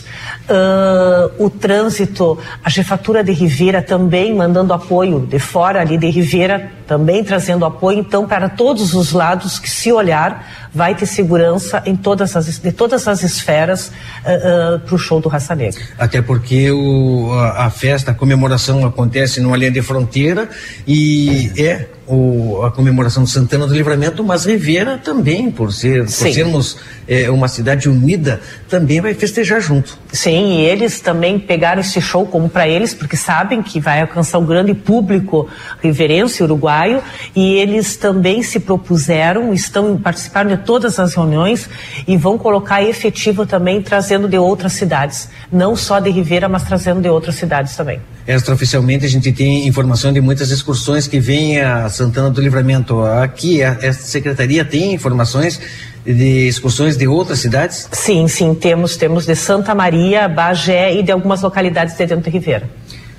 [0.49, 6.71] uh, o trânsito, a Jefatura de Ribeira também mandando apoio de fora ali de Ribeira,
[6.87, 7.99] também trazendo apoio.
[7.99, 12.71] Então, para todos os lados que se olhar, vai ter segurança em todas as, de
[12.71, 15.81] todas as esferas uh, uh, para o show do Raça Negra.
[15.97, 20.49] Até porque o, a, a, festa, a comemoração acontece numa linha de fronteira
[20.85, 26.09] e é o, a comemoração de Santana do Livramento, mas Ribeira também, por, ser, por
[26.09, 26.77] sermos
[27.07, 29.97] é, uma cidade unida, também vai festejar junto.
[30.11, 34.37] Sim, e eles também pegaram esse show como para eles, porque sabem que vai alcançar
[34.37, 35.49] um grande público
[35.81, 37.01] riverense uruguaio,
[37.35, 41.67] e eles também se propuseram, estão participando de todas as reuniões
[42.07, 47.01] e vão colocar efetivo também trazendo de outras cidades, não só de Ribeira, mas trazendo
[47.01, 47.99] de outras cidades também.
[48.27, 53.03] Extraoficialmente a gente tem informação de muitas excursões que vêm a Santana do Livramento.
[53.03, 55.61] Aqui, a, essa secretaria tem informações
[56.03, 57.87] de excursões de outras cidades?
[57.91, 62.29] Sim, sim, temos, temos de Santa Maria, Bagé e de algumas localidades de dentro de
[62.29, 62.69] Ribeira.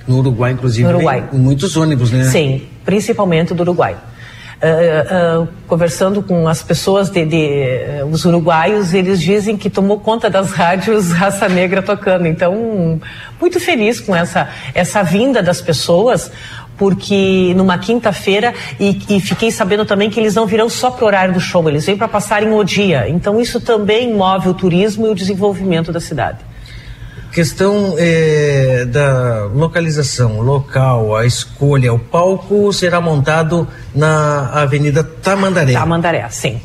[0.05, 1.23] No Uruguai, inclusive, no Uruguai.
[1.33, 2.25] muitos ônibus, né?
[2.25, 3.95] Sim, principalmente do Uruguai.
[4.57, 10.31] Uh, conversando com as pessoas de, de uh, os uruguaios, eles dizem que tomou conta
[10.31, 12.25] das rádios Raça Negra tocando.
[12.25, 12.99] Então,
[13.39, 16.31] muito feliz com essa essa vinda das pessoas,
[16.75, 21.07] porque numa quinta-feira e, e, fiquei sabendo também que eles não virão só para o
[21.07, 23.07] horário do show, eles vêm para passarem o dia.
[23.07, 26.46] Então isso também move o turismo e o desenvolvimento da cidade.
[27.37, 35.73] Questão é, da localização, local, a escolha, o palco será montado na Avenida Tamandaré.
[35.73, 36.59] Tamandaré, sim.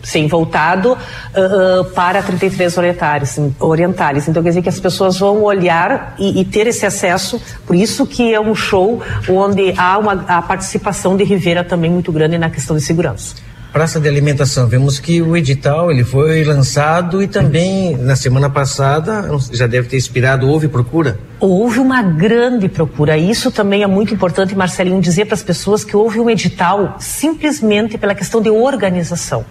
[0.00, 4.28] Sim, voltado uh, para 33 orientais, orientais.
[4.28, 7.42] Então quer dizer que as pessoas vão olhar e, e, ter esse acesso.
[7.66, 12.12] Por isso que é um show onde há uma a participação de Rivera também muito
[12.12, 13.34] grande na questão de segurança.
[13.72, 19.30] Praça de alimentação, vemos que o edital ele foi lançado e também na semana passada
[19.50, 21.18] já deve ter inspirado, houve procura?
[21.40, 23.16] Houve uma grande procura.
[23.16, 27.96] Isso também é muito importante, Marcelinho, dizer para as pessoas que houve um edital simplesmente
[27.96, 29.42] pela questão de organização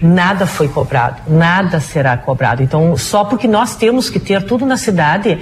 [0.00, 2.62] nada foi cobrado, nada será cobrado.
[2.62, 5.38] Então, só porque nós temos que ter tudo na cidade,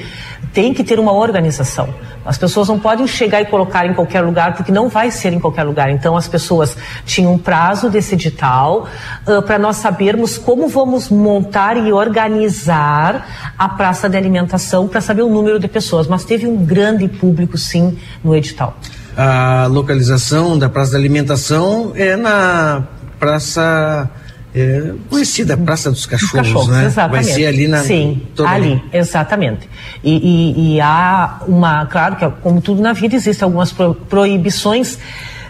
[0.52, 1.94] tem que ter uma organização.
[2.24, 5.38] As pessoas não podem chegar e colocar em qualquer lugar, porque não vai ser em
[5.38, 5.90] qualquer lugar.
[5.90, 8.88] Então, as pessoas tinham um prazo desse edital
[9.26, 15.22] uh, para nós sabermos como vamos montar e organizar a praça de alimentação para saber
[15.22, 16.08] o número de pessoas.
[16.08, 18.76] Mas teve um grande público, sim, no edital.
[19.16, 22.82] A localização da praça de alimentação é na
[23.20, 24.10] praça
[24.56, 26.86] é, conhecida Praça dos Cachorros, né?
[26.86, 27.24] Exatamente.
[27.26, 27.82] Vai ser ali na.
[27.82, 29.68] Sim, ali, exatamente.
[30.02, 34.94] E, e, e, há uma, claro que como tudo na vida existem algumas pro, proibições.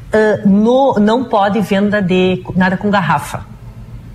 [0.06, 3.44] Uh, no, não pode venda de nada com garrafa.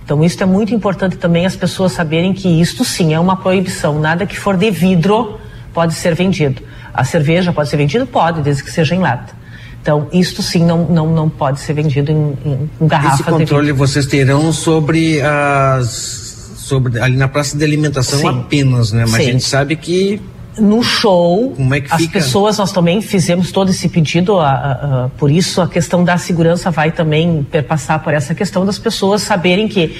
[0.04, 3.98] Então isso é muito importante também as pessoas saberem que isto sim é uma proibição.
[3.98, 5.38] Nada que for de vidro
[5.72, 6.62] pode ser vendido.
[6.92, 8.04] A cerveja pode ser vendida?
[8.04, 9.41] Pode, desde que seja em lata.
[9.82, 13.20] Então, isto sim não, não, não pode ser vendido em, em, em garrafas.
[13.20, 16.30] Esse controle vocês terão sobre as.
[16.56, 18.28] Sobre, ali na praça de alimentação sim.
[18.28, 19.02] apenas, né?
[19.02, 19.28] Mas sim.
[19.28, 20.22] a gente sabe que
[20.58, 25.04] no show, Como é que as pessoas, nós também fizemos todo esse pedido, a, a,
[25.04, 29.22] a, por isso a questão da segurança vai também perpassar por essa questão das pessoas
[29.22, 29.96] saberem que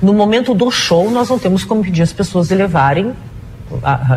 [0.00, 3.12] no momento do show nós não temos como pedir as pessoas de levarem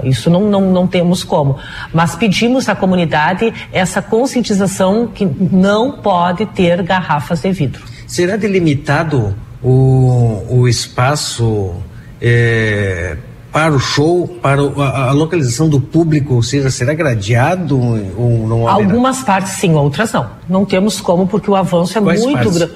[0.03, 1.57] isso não, não, não temos como.
[1.93, 7.83] Mas pedimos à comunidade essa conscientização que não pode ter garrafas de vidro.
[8.07, 11.73] Será delimitado o, o espaço
[12.21, 13.17] é,
[13.51, 18.67] para o show, para a, a, localização do público, ou seja, será gradeado ou não
[18.67, 18.85] haverá?
[18.85, 20.29] Algumas partes sim, outras não.
[20.47, 22.73] Não temos como, porque o avanço é Quais muito grande.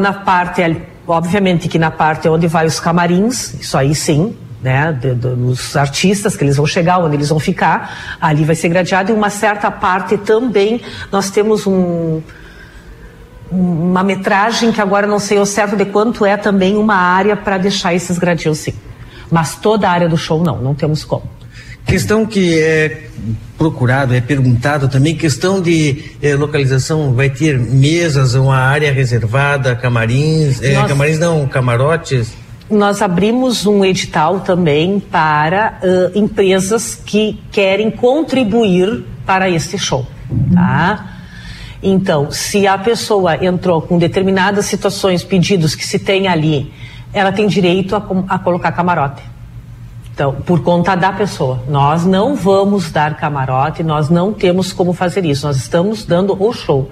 [0.00, 0.62] Na parte,
[1.06, 4.34] obviamente que na parte onde vai os camarins, isso aí sim,
[4.64, 9.12] né, dos artistas que eles vão chegar, onde eles vão ficar, ali vai ser gradeado
[9.12, 10.80] e uma certa parte também
[11.12, 12.22] nós temos um
[13.50, 17.56] uma metragem que agora não sei o certo de quanto é também uma área para
[17.58, 18.74] deixar esses gradios sim.
[19.30, 21.30] Mas toda a área do show não, não temos como.
[21.86, 23.02] Questão que é
[23.56, 30.60] procurado, é perguntado também, questão de eh, localização, vai ter mesas, uma área reservada, camarins,
[30.62, 32.32] eh, camarins não, camarotes?
[32.70, 40.06] Nós abrimos um edital também para uh, empresas que querem contribuir para este show,
[40.52, 41.10] tá?
[41.82, 46.72] Então, se a pessoa entrou com determinadas situações, pedidos que se tem ali,
[47.12, 49.22] ela tem direito a, a colocar camarote.
[50.14, 51.62] Então, por conta da pessoa.
[51.68, 55.46] Nós não vamos dar camarote, nós não temos como fazer isso.
[55.46, 56.90] Nós estamos dando o show.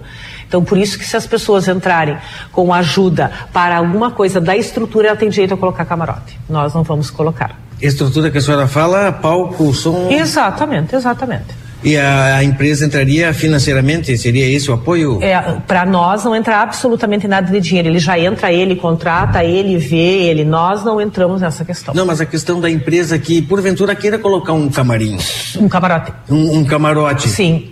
[0.52, 2.18] Então, por isso que se as pessoas entrarem
[2.52, 6.38] com ajuda para alguma coisa da estrutura, ela tem direito a colocar camarote.
[6.46, 7.58] Nós não vamos colocar.
[7.80, 10.10] Estrutura que a senhora fala, palco, som.
[10.10, 11.62] Exatamente, exatamente.
[11.82, 14.16] E a, a empresa entraria financeiramente?
[14.18, 15.20] Seria esse o apoio?
[15.22, 17.88] É, para nós não entra absolutamente nada de dinheiro.
[17.88, 20.44] Ele já entra, ele contrata, ele vê, ele.
[20.44, 21.94] Nós não entramos nessa questão.
[21.94, 25.16] Não, mas a questão da empresa que, porventura, queira colocar um camarim.
[25.56, 26.12] Um camarote.
[26.28, 27.30] Um, um camarote.
[27.30, 27.71] Sim.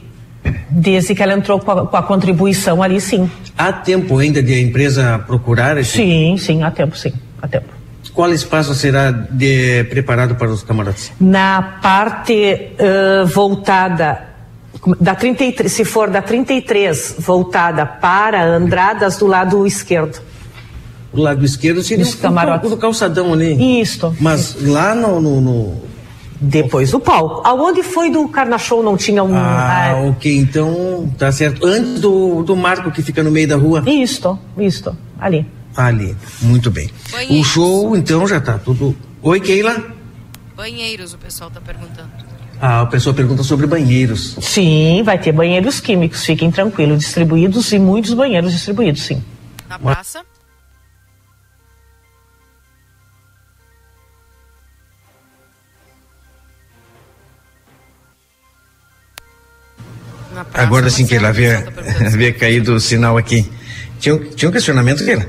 [0.70, 3.30] Desde que ela entrou com a, com a, contribuição ali, sim.
[3.58, 5.92] Há tempo ainda de a empresa procurar esse?
[5.92, 7.12] Sim, sim, há tempo, sim.
[7.42, 7.68] Há tempo.
[8.14, 11.12] Qual espaço será de, preparado para os camarotes?
[11.20, 14.30] Na parte uh, voltada
[15.00, 20.20] da 33, se for da 33 voltada para Andradas do lado esquerdo.
[21.12, 22.68] Do lado esquerdo seria Isso, camarote.
[22.68, 23.80] do calçadão ali.
[23.80, 24.14] Isto.
[24.20, 25.89] Mas lá no, no, no...
[26.40, 27.46] Depois do palco.
[27.46, 29.36] Aonde foi do Carna Show não tinha um.
[29.36, 31.66] Ah, ah, ok, então tá certo.
[31.66, 33.84] Antes do, do marco que fica no meio da rua.
[33.86, 35.46] Isto, isto, ali.
[35.76, 36.90] Ali, muito bem.
[37.12, 37.40] Banheiros.
[37.40, 38.96] O show, então, já tá tudo.
[39.22, 39.84] Oi, Keila?
[40.56, 42.08] Banheiros, o pessoal tá perguntando.
[42.60, 44.36] Ah, a pessoa pergunta sobre banheiros.
[44.40, 49.22] Sim, vai ter banheiros químicos, fiquem tranquilos, distribuídos e muitos banheiros distribuídos, sim.
[49.68, 50.22] Na praça?
[60.70, 63.51] Agora sim, Keila, havia, tá havia caído o sinal aqui.
[63.98, 65.26] Tinha, um- tinha um questionamento, Keila?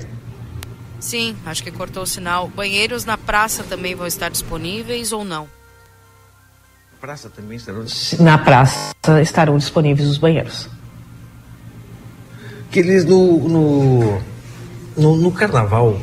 [1.00, 2.48] Sim, acho que cortou o sinal.
[2.48, 5.50] Banheiros na praça também vão estar disponíveis ou não?
[7.00, 7.84] Praça também estarão
[8.20, 8.94] Na praça
[9.24, 10.70] estarão disponíveis os banheiros.
[12.70, 14.22] Que eles no, no,
[14.96, 16.00] no, no carnaval.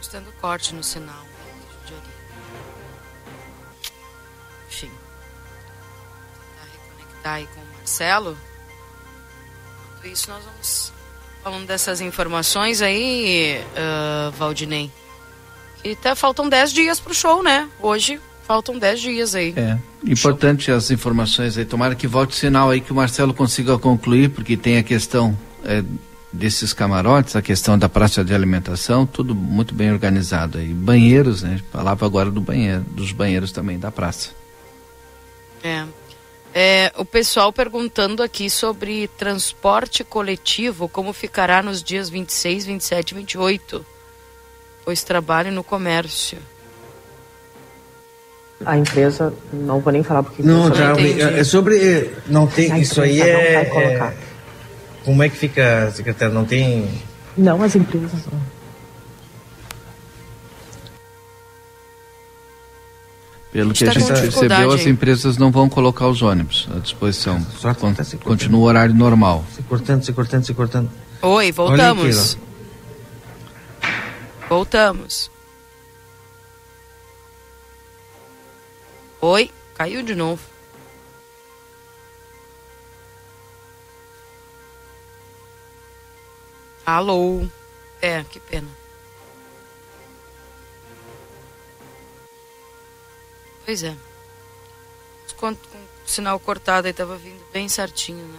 [0.00, 1.25] Estando corte no sinal.
[7.34, 8.36] Aí com o Marcelo.
[9.98, 10.92] Enquanto isso, nós vamos
[11.42, 14.90] falando dessas informações aí, ah, Valdinei.
[15.82, 17.68] Que tá, faltam 10 dias pro show, né?
[17.80, 19.54] Hoje faltam 10 dias aí.
[19.56, 21.64] É, importante as informações aí.
[21.64, 25.82] Tomara que volte sinal aí que o Marcelo consiga concluir, porque tem a questão é,
[26.32, 30.72] desses camarotes, a questão da praça de alimentação, tudo muito bem organizado aí.
[30.72, 31.60] Banheiros, né?
[31.72, 34.30] Falava agora do banheiro, dos banheiros também da praça.
[35.62, 35.84] É.
[36.58, 43.14] É, o pessoal perguntando aqui sobre transporte coletivo, como ficará nos dias 26, 27 e
[43.14, 43.86] 28,
[44.82, 46.38] pois trabalho no comércio.
[48.64, 50.42] A empresa, não vou nem falar porque.
[50.42, 51.20] Não, tá, entendi.
[51.20, 52.10] é sobre.
[52.26, 52.72] Não tem.
[52.72, 53.52] A Isso aí é.
[53.52, 54.12] vai colocar.
[54.14, 54.16] é-
[55.04, 56.32] como é que fica, secretário?
[56.32, 56.90] Não tem.
[57.36, 58.55] Não, as empresas não.
[63.52, 66.08] Pelo A gente que a tá com gente dificuldade percebeu, as empresas não vão colocar
[66.08, 67.42] os ônibus à disposição.
[67.80, 69.44] Con- Continua o horário normal.
[69.54, 70.90] Se cortando, se cortando, se cortando.
[71.22, 72.34] Oi, voltamos.
[72.34, 72.46] aqui,
[74.48, 75.30] Voltamos.
[79.20, 80.42] Oi, caiu de novo.
[86.84, 87.46] Alô.
[88.00, 88.68] É, que pena.
[93.66, 93.94] Pois é.
[95.36, 95.56] Com, o
[96.06, 98.38] sinal cortado aí vindo bem certinho, né?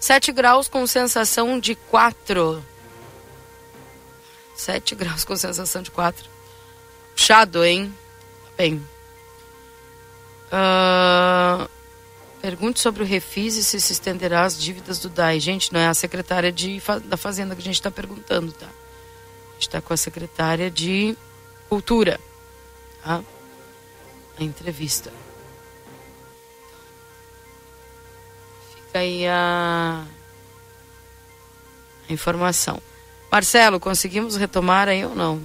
[0.00, 2.64] 7 graus com sensação de 4.
[4.56, 6.24] 7 graus com sensação de 4.
[7.14, 7.94] Puxado, hein?
[8.56, 8.84] Bem.
[10.50, 11.68] Ah,
[12.40, 15.40] pergunte sobre o Refis e se se estenderá as dívidas do DAI.
[15.40, 18.66] Gente, não é a secretária de, da Fazenda que a gente está perguntando, tá?
[18.66, 21.16] A gente está com a secretária de
[21.68, 22.18] Cultura.
[23.04, 23.22] Tá?
[24.38, 25.12] Entrevista.
[28.74, 30.04] Fica aí a,
[32.08, 32.80] a informação.
[33.30, 35.42] Marcelo, conseguimos retomar aí ou não?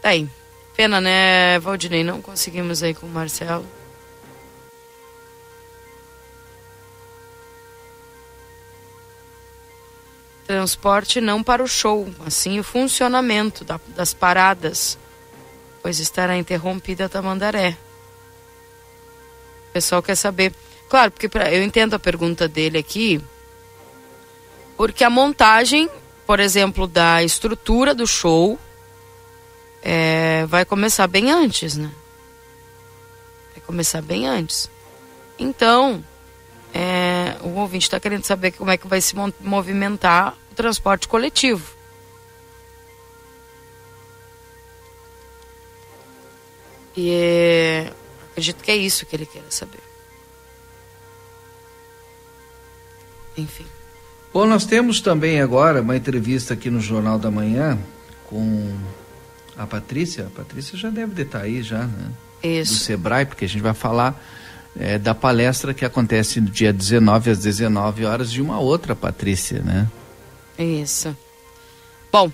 [0.00, 0.28] Tá aí.
[0.76, 2.02] Pena, né, Valdinei?
[2.02, 3.81] Não conseguimos aí com o Marcelo.
[10.52, 14.98] Transporte não para o show, assim o funcionamento da- das paradas,
[15.82, 17.74] pois estará interrompida a Tamandaré.
[19.70, 20.52] O pessoal quer saber.
[20.90, 23.18] Claro, porque pra- eu entendo a pergunta dele aqui,
[24.76, 25.88] porque a montagem,
[26.26, 28.58] por exemplo, da estrutura do show
[29.82, 31.90] é, vai começar bem antes, né?
[33.54, 34.70] Vai começar bem antes.
[35.38, 36.04] Então,
[36.74, 41.74] é, o ouvinte está querendo saber como é que vai se movimentar o transporte coletivo.
[46.96, 47.90] E
[48.30, 49.80] acredito que é isso que ele quer saber.
[53.36, 53.64] Enfim.
[54.32, 57.78] Bom, nós temos também agora uma entrevista aqui no Jornal da Manhã
[58.26, 58.76] com
[59.56, 60.26] a Patrícia.
[60.26, 62.12] A Patrícia já deve estar aí já, né?
[62.42, 62.74] Isso.
[62.74, 64.22] Do Sebrae, porque a gente vai falar
[64.76, 69.60] é, da palestra que acontece no dia 19 às 19 horas de uma outra Patrícia,
[69.60, 69.88] né?
[70.58, 71.16] Isso.
[72.10, 72.30] Bom,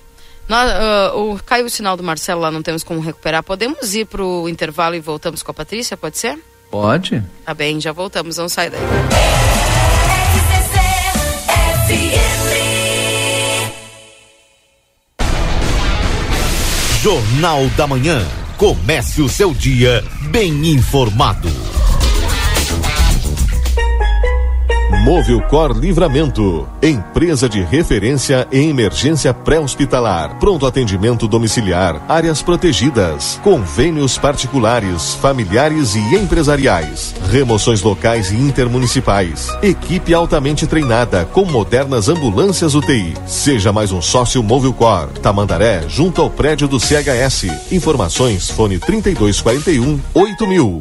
[0.48, 3.42] nós, uh, o, caiu o sinal do Marcelo lá, não temos como recuperar.
[3.42, 6.38] Podemos ir para o intervalo e voltamos com a Patrícia, pode ser?
[6.70, 7.22] Pode.
[7.44, 8.80] Tá bem, já voltamos, vamos sair daí.
[17.02, 18.26] Jornal da Manhã.
[18.56, 21.48] Comece o seu dia bem informado.
[25.04, 35.14] Movilcor Livramento, empresa de referência em emergência pré-hospitalar, pronto atendimento domiciliar, áreas protegidas, convênios particulares,
[35.14, 43.14] familiares e empresariais, remoções locais e intermunicipais, equipe altamente treinada com modernas ambulâncias UTI.
[43.26, 47.72] Seja mais um sócio Movilcor, Tamandaré, junto ao prédio do CHS.
[47.72, 50.80] Informações fone 3241 8000.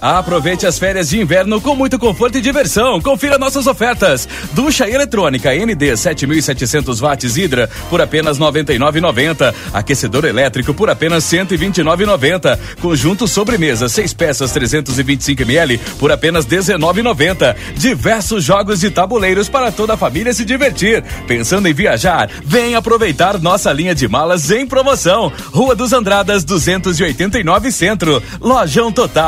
[0.00, 3.00] Aproveite as férias de inverno com muito conforto e diversão.
[3.00, 4.28] Confira nossas ofertas.
[4.52, 9.54] Ducha eletrônica ND 7700 watts Hidra por apenas 99,90.
[9.72, 12.58] Aquecedor elétrico por apenas 129,90.
[12.80, 17.56] Conjunto sobremesa 6 peças 325 ml por apenas 19,90.
[17.76, 21.02] Diversos jogos de tabuleiros para toda a família se divertir.
[21.26, 22.30] Pensando em viajar?
[22.44, 25.32] Vem aproveitar nossa linha de malas em promoção.
[25.52, 28.22] Rua dos Andradas 289 Centro.
[28.40, 29.27] Lojão Total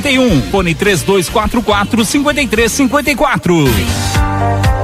[0.00, 4.83] 841, fone 3244 5354.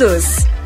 [0.01, 0.60] todos.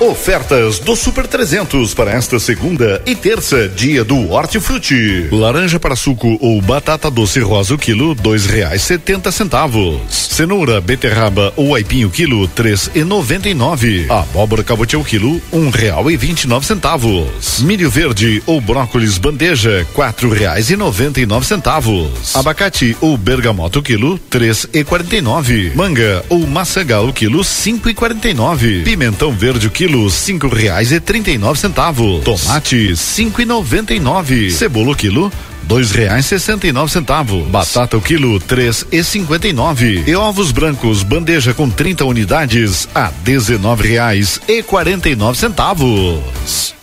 [0.00, 5.26] Ofertas do Super 300 para esta segunda e terça, dia do Hortifruti.
[5.32, 10.00] Laranja para suco ou batata doce rosa o quilo, dois reais setenta centavos.
[10.08, 14.06] Cenoura, beterraba ou aipim o quilo, três e noventa e nove.
[14.08, 17.58] Abóbora cabote o quilo, um real e vinte e nove centavos.
[17.58, 22.36] Milho verde ou brócolis bandeja, quatro reais e noventa e nove centavos.
[22.36, 25.72] Abacate ou bergamota o quilo, três e quarenta e nove.
[25.74, 28.82] Manga ou maçagal o quilo, cinco e quarenta e nove.
[28.84, 32.22] Pimentão verde o quilo, cinco reais e trinta e nove centavos.
[32.22, 34.50] Tomate, cinco e noventa e nove.
[34.50, 35.32] Cebola o quilo,
[35.62, 37.46] dois reais sessenta e nove centavos.
[37.48, 40.04] Batata o quilo, três e cinquenta e nove.
[40.06, 46.74] E ovos brancos, bandeja com 30 unidades, a dezenove reais e quarenta e nove centavos.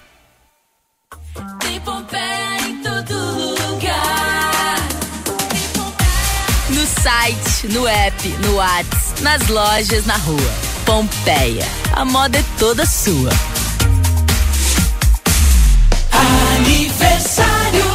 [1.59, 4.87] Tem Pompeia em todo lugar.
[6.69, 10.74] No site, no app, no Whats, nas lojas, na rua.
[10.85, 11.65] Pompeia.
[11.93, 13.31] A moda é toda sua.
[16.55, 17.94] Aniversário.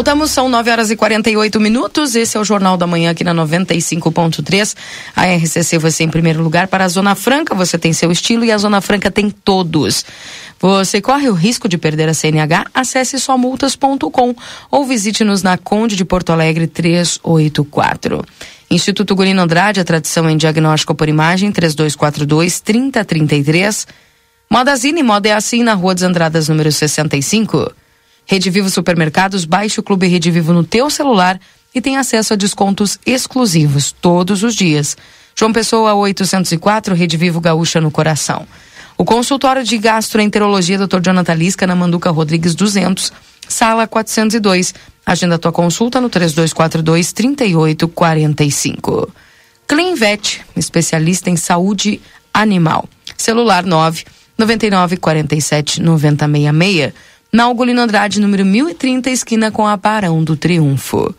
[0.00, 2.14] Voltamos, são 9 horas e 48 minutos.
[2.14, 4.74] Esse é o Jornal da Manhã aqui na 95.3.
[5.14, 6.68] A RCC você em primeiro lugar.
[6.68, 10.06] Para a Zona Franca, você tem seu estilo e a Zona Franca tem todos.
[10.58, 12.64] Você corre o risco de perder a CNH?
[12.72, 14.34] Acesse somultas.com
[14.70, 18.24] ou visite-nos na Conde de Porto Alegre 384.
[18.70, 23.86] Instituto Gulino Andrade, a tradição em diagnóstico por imagem, 3242 3033.
[24.48, 27.70] Modazine, moda é assim na Rua dos Andradas, número 65.
[28.26, 31.40] Rede Vivo Supermercados, baixe o Clube Rede Vivo no teu celular
[31.74, 34.96] e tem acesso a descontos exclusivos todos os dias.
[35.34, 38.46] João Pessoa 804, Rede Vivo Gaúcha no coração.
[38.98, 41.00] O consultório de gastroenterologia Dr.
[41.00, 43.12] Jonathan Lisca na Manduca Rodrigues 200,
[43.48, 44.74] sala 402.
[45.06, 49.10] Agenda tua consulta no 3242 3845.
[49.66, 52.00] Cleanvet, especialista em saúde
[52.34, 52.88] animal.
[53.16, 54.04] Celular 9
[54.36, 56.92] 99 47 9066.
[57.32, 61.14] Na Algolino Andrade, número 1030, esquina com a Barão do Triunfo.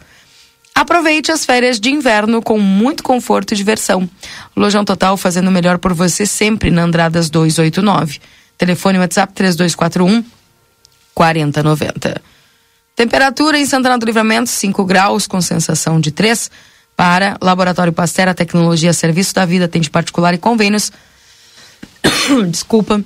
[0.76, 4.10] Aproveite as férias de inverno com muito conforto e diversão.
[4.56, 8.20] Lojão Total fazendo o melhor por você sempre na Andradas 289.
[8.58, 10.24] Telefone WhatsApp 3241
[11.14, 12.22] 4090.
[12.96, 16.52] Temperatura em Santana do Livramento 5 graus com sensação de 3.
[16.96, 20.92] Para Laboratório Pastera Tecnologia Serviço da Vida, tem de particular e convênios.
[22.50, 23.04] Desculpa.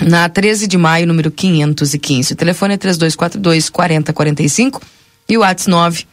[0.00, 2.32] Na 13 de maio, número 515.
[2.32, 4.80] O telefone é 3242 4045
[5.28, 6.06] e o WhatsApp 9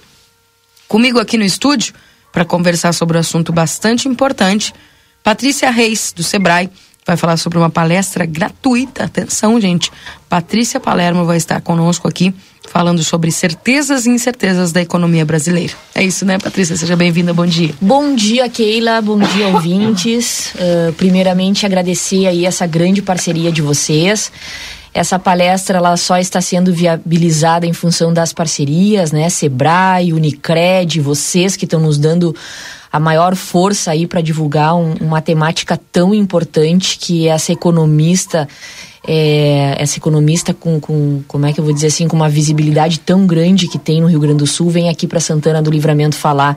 [0.86, 1.94] Comigo aqui no estúdio,
[2.32, 4.74] para conversar sobre um assunto bastante importante,
[5.22, 6.70] Patrícia Reis, do Sebrae,
[7.06, 9.04] vai falar sobre uma palestra gratuita.
[9.04, 9.90] Atenção, gente.
[10.28, 12.34] Patrícia Palermo vai estar conosco aqui
[12.68, 15.72] falando sobre certezas e incertezas da economia brasileira.
[15.94, 16.76] É isso, né, Patrícia?
[16.76, 17.74] Seja bem-vinda, bom dia.
[17.80, 20.52] Bom dia, Keila, bom dia, ouvintes.
[20.54, 24.30] Uh, primeiramente, agradecer aí essa grande parceria de vocês.
[24.92, 29.28] Essa palestra ela só está sendo viabilizada em função das parcerias, né?
[29.28, 32.34] Sebrae, Unicred, vocês que estão nos dando
[32.90, 38.48] a maior força aí para divulgar um, uma temática tão importante que essa economista
[39.06, 43.00] é, essa economista com, com, como é que eu vou dizer assim, com uma visibilidade
[43.00, 46.16] tão grande que tem no Rio Grande do Sul, vem aqui para Santana do Livramento
[46.16, 46.56] falar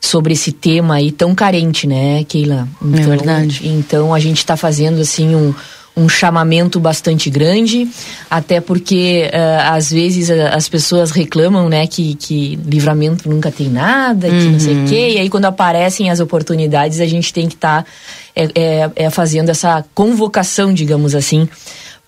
[0.00, 2.66] sobre esse tema aí tão carente, né, Keila?
[2.82, 3.60] Então, é verdade.
[3.64, 5.54] Então a gente está fazendo assim um
[5.96, 7.88] um chamamento bastante grande,
[8.30, 13.68] até porque uh, às vezes uh, as pessoas reclamam, né, que, que livramento nunca tem
[13.68, 17.48] nada, que não sei o quê, e aí quando aparecem as oportunidades a gente tem
[17.48, 17.90] que estar tá,
[18.34, 21.48] é, é, é, fazendo essa convocação, digamos assim,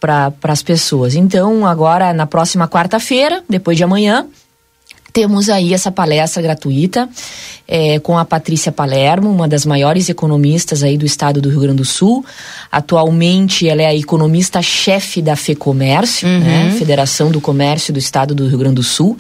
[0.01, 1.15] para as pessoas.
[1.15, 4.27] Então, agora na próxima quarta-feira, depois de amanhã,
[5.13, 7.09] temos aí essa palestra gratuita
[7.69, 11.79] é, com a Patrícia Palermo, uma das maiores economistas aí do estado do Rio Grande
[11.79, 12.25] do Sul.
[12.71, 16.41] Atualmente ela é a economista-chefe da FEComércio, uhum.
[16.41, 19.19] né, Federação do Comércio do Estado do Rio Grande do Sul.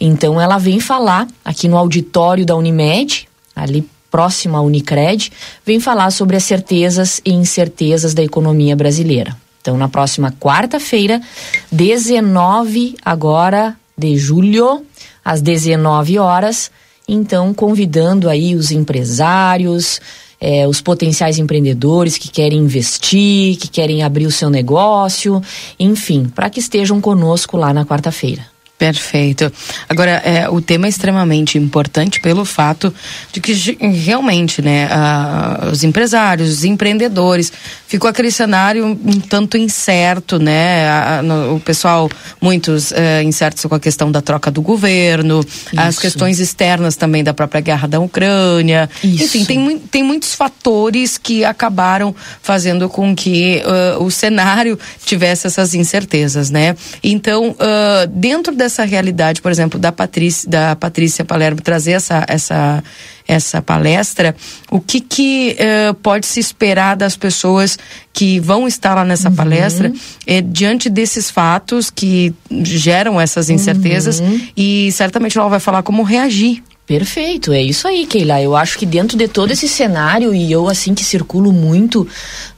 [0.00, 5.30] Então ela vem falar aqui no auditório da Unimed, ali próximo à Unicred,
[5.64, 9.36] vem falar sobre as certezas e incertezas da economia brasileira.
[9.60, 11.20] Então, na próxima quarta-feira,
[11.70, 14.84] 19 agora de julho,
[15.24, 16.70] às 19 horas.
[17.08, 20.00] Então, convidando aí os empresários,
[20.40, 25.42] é, os potenciais empreendedores que querem investir, que querem abrir o seu negócio,
[25.78, 28.46] enfim, para que estejam conosco lá na quarta-feira.
[28.80, 29.52] Perfeito.
[29.86, 32.90] Agora, é, o tema é extremamente importante pelo fato
[33.30, 34.88] de que realmente, né,
[35.70, 37.52] os empresários, os empreendedores,
[37.86, 40.88] ficou aquele cenário um tanto incerto, né?
[40.88, 42.08] A, no, o pessoal,
[42.40, 45.68] muitos é, incertos com a questão da troca do governo, Isso.
[45.76, 48.88] as questões externas também da própria guerra da Ucrânia.
[49.04, 49.24] Isso.
[49.24, 53.60] Enfim, tem, tem muitos fatores que acabaram fazendo com que
[53.98, 56.74] uh, o cenário tivesse essas incertezas, né?
[57.02, 62.24] Então, uh, dentro dessa essa realidade, por exemplo, da Patrícia, da Patrícia Palermo trazer essa,
[62.28, 62.82] essa,
[63.26, 64.34] essa palestra,
[64.70, 67.78] o que, que uh, pode se esperar das pessoas
[68.12, 69.34] que vão estar lá nessa uhum.
[69.34, 69.92] palestra
[70.26, 74.40] eh, diante desses fatos que geram essas incertezas uhum.
[74.56, 78.42] e certamente ela vai falar como reagir Perfeito, é isso aí, Keila.
[78.42, 82.04] Eu acho que dentro de todo esse cenário, e eu assim que circulo muito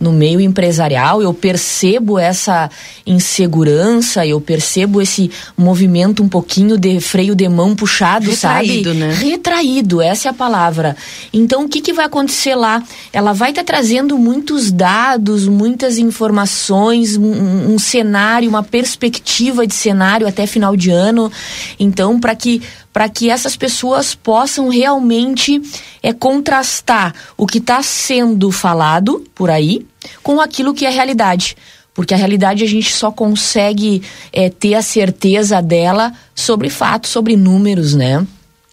[0.00, 2.70] no meio empresarial, eu percebo essa
[3.06, 9.00] insegurança, eu percebo esse movimento um pouquinho de freio de mão puxado, Retraído, sabe?
[9.00, 9.12] né?
[9.12, 10.96] Retraído, essa é a palavra.
[11.30, 12.82] Então, o que, que vai acontecer lá?
[13.12, 19.74] Ela vai estar tá trazendo muitos dados, muitas informações, um, um cenário, uma perspectiva de
[19.74, 21.30] cenário até final de ano.
[21.78, 25.60] Então, para que para que essas pessoas possam realmente
[26.02, 29.86] é, contrastar o que está sendo falado por aí
[30.22, 31.56] com aquilo que é realidade.
[31.94, 34.02] Porque a realidade a gente só consegue
[34.32, 38.26] é, ter a certeza dela sobre fatos, sobre números, né?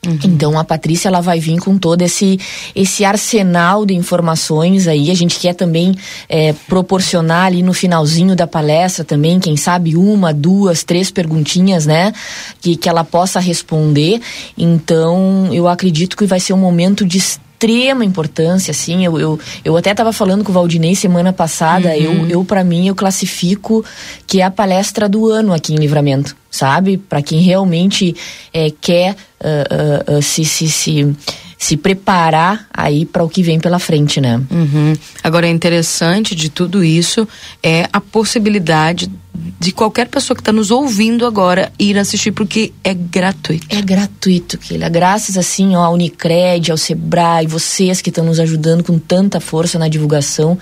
[0.05, 0.17] Uhum.
[0.23, 2.39] Então a Patrícia ela vai vir com todo esse
[2.73, 5.11] esse arsenal de informações aí.
[5.11, 5.93] A gente quer também
[6.29, 12.13] é, proporcionar ali no finalzinho da palestra também, quem sabe uma, duas, três perguntinhas, né,
[12.61, 14.21] que que ela possa responder.
[14.57, 17.19] Então eu acredito que vai ser um momento de
[17.59, 21.95] extrema importância, assim, eu, eu, eu até estava falando com o Valdinei semana passada, uhum.
[21.95, 23.83] eu, eu para mim, eu classifico
[24.25, 26.97] que é a palestra do ano aqui em Livramento, sabe?
[26.97, 28.15] Para quem realmente
[28.53, 29.11] é, quer
[29.41, 31.15] uh, uh, uh, se, se, se
[31.59, 34.41] se preparar aí para o que vem pela frente, né?
[34.49, 34.93] Uhum.
[35.21, 37.27] Agora é interessante de tudo isso
[37.61, 39.11] é a possibilidade
[39.59, 43.67] de qualquer pessoa que está nos ouvindo agora ir assistir porque é gratuito.
[43.69, 44.87] É gratuito, Keila.
[44.87, 49.77] Graças assim ó, ao Unicred, ao Sebrae, vocês que estão nos ajudando com tanta força
[49.77, 50.57] na divulgação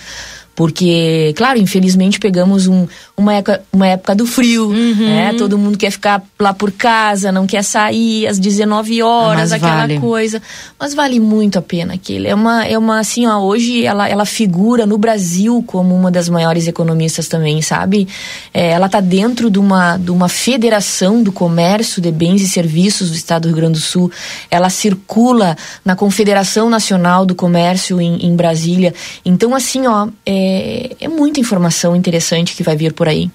[0.58, 4.96] porque, claro, infelizmente pegamos um, uma, época, uma época do frio, uhum.
[4.96, 5.36] né?
[5.38, 10.00] Todo mundo quer ficar lá por casa, não quer sair às 19 horas, aquela vale.
[10.00, 10.42] coisa.
[10.80, 12.26] Mas vale muito a pena aquilo.
[12.26, 16.28] É uma, é uma assim, ó, hoje ela, ela figura no Brasil como uma das
[16.28, 18.08] maiores economistas também, sabe?
[18.52, 23.12] É, ela está dentro de uma, de uma federação do comércio de bens e serviços
[23.12, 24.12] do estado do Rio Grande do Sul.
[24.50, 25.56] Ela circula
[25.86, 28.92] na Confederação Nacional do Comércio em, em Brasília.
[29.24, 33.30] Então, assim, ó, é, é, é muita informação interessante que vai vir por aí.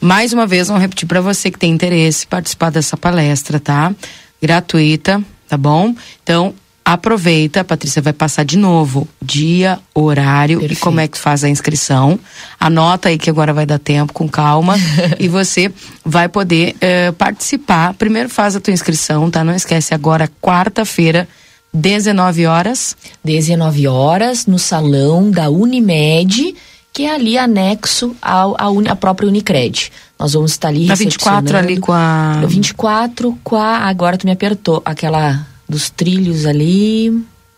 [0.00, 3.94] mais uma vez, vamos repetir para você que tem interesse participar dessa palestra, tá?
[4.40, 5.94] Gratuita, tá bom?
[6.22, 6.54] Então,
[6.92, 10.80] aproveita, a Patrícia vai passar de novo dia, horário Perfeito.
[10.80, 12.18] e como é que faz a inscrição.
[12.58, 14.74] Anota aí que agora vai dar tempo, com calma,
[15.20, 15.70] e você
[16.02, 17.92] vai poder uh, participar.
[17.92, 19.44] Primeiro faz a tua inscrição, tá?
[19.44, 21.28] Não esquece agora, quarta-feira,
[21.74, 22.96] 19 horas.
[23.22, 26.56] 19 horas, no salão da Unimed,
[26.90, 29.92] que é ali anexo ao, à, à própria Unicred.
[30.18, 32.40] Nós vamos estar ali Na 24 ali com a...
[32.46, 33.76] 24 com a...
[33.76, 37.06] Agora tu me apertou, aquela dos trilhos ali.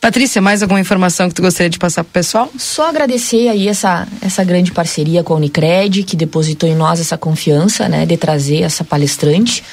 [0.00, 2.48] Patrícia, mais alguma informação que tu gostaria de passar para o pessoal?
[2.56, 7.18] Só agradecer aí essa, essa grande parceria com a Unicred, que depositou em nós essa
[7.18, 9.64] confiança, né, de trazer essa palestrante.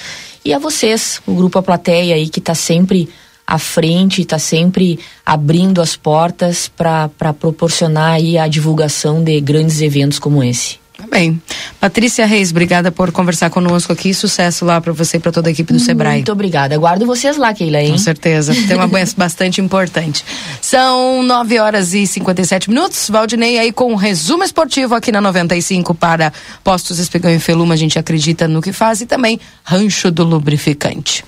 [0.44, 3.08] E a vocês, o Grupo A Plateia aí, que está sempre
[3.46, 10.18] à frente, está sempre abrindo as portas para proporcionar aí a divulgação de grandes eventos
[10.18, 10.80] como esse.
[11.06, 11.40] Tá bem.
[11.80, 14.14] Patrícia Reis, obrigada por conversar conosco aqui.
[14.14, 16.16] Sucesso lá para você e para toda a equipe do Sebrae.
[16.16, 16.74] Muito obrigada.
[16.74, 17.92] Aguardo vocês lá, Keila, hein?
[17.92, 18.54] Com certeza.
[18.68, 20.26] Tem uma bastante importante.
[20.60, 23.08] São 9 horas e 57 minutos.
[23.10, 26.34] Valdinei aí com um resumo esportivo aqui na 95 para
[26.64, 27.76] Postos Espigão e Feluma.
[27.76, 31.24] A gente acredita no que faz e também Rancho do Lubrificante.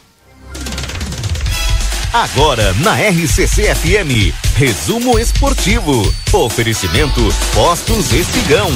[2.11, 6.11] Agora na RCC FM, resumo esportivo.
[6.33, 7.21] Oferecimento
[7.53, 8.71] Postos Espigão.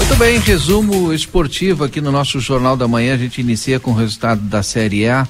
[0.00, 3.12] Muito bem, resumo esportivo aqui no nosso Jornal da Manhã.
[3.12, 5.28] A gente inicia com o resultado da Série A.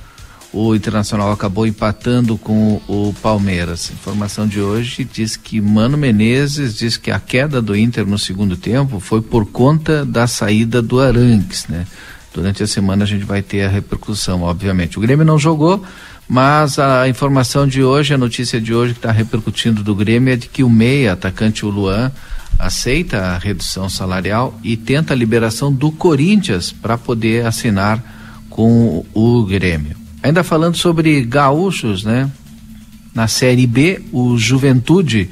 [0.52, 3.90] O Internacional acabou empatando com o Palmeiras.
[3.90, 8.56] Informação de hoje diz que Mano Menezes diz que a queda do Inter no segundo
[8.56, 11.84] tempo foi por conta da saída do Arangues, né?
[12.32, 14.98] Durante a semana a gente vai ter a repercussão, obviamente.
[14.98, 15.84] O Grêmio não jogou,
[16.28, 20.36] mas a informação de hoje, a notícia de hoje que está repercutindo do Grêmio é
[20.36, 22.12] de que o meia, atacante o Luan,
[22.60, 28.02] aceita a redução salarial e tenta a liberação do Corinthians para poder assinar
[28.50, 29.96] com o Grêmio.
[30.22, 32.30] Ainda falando sobre gaúchos, né?
[33.14, 35.30] Na Série B, o Juventude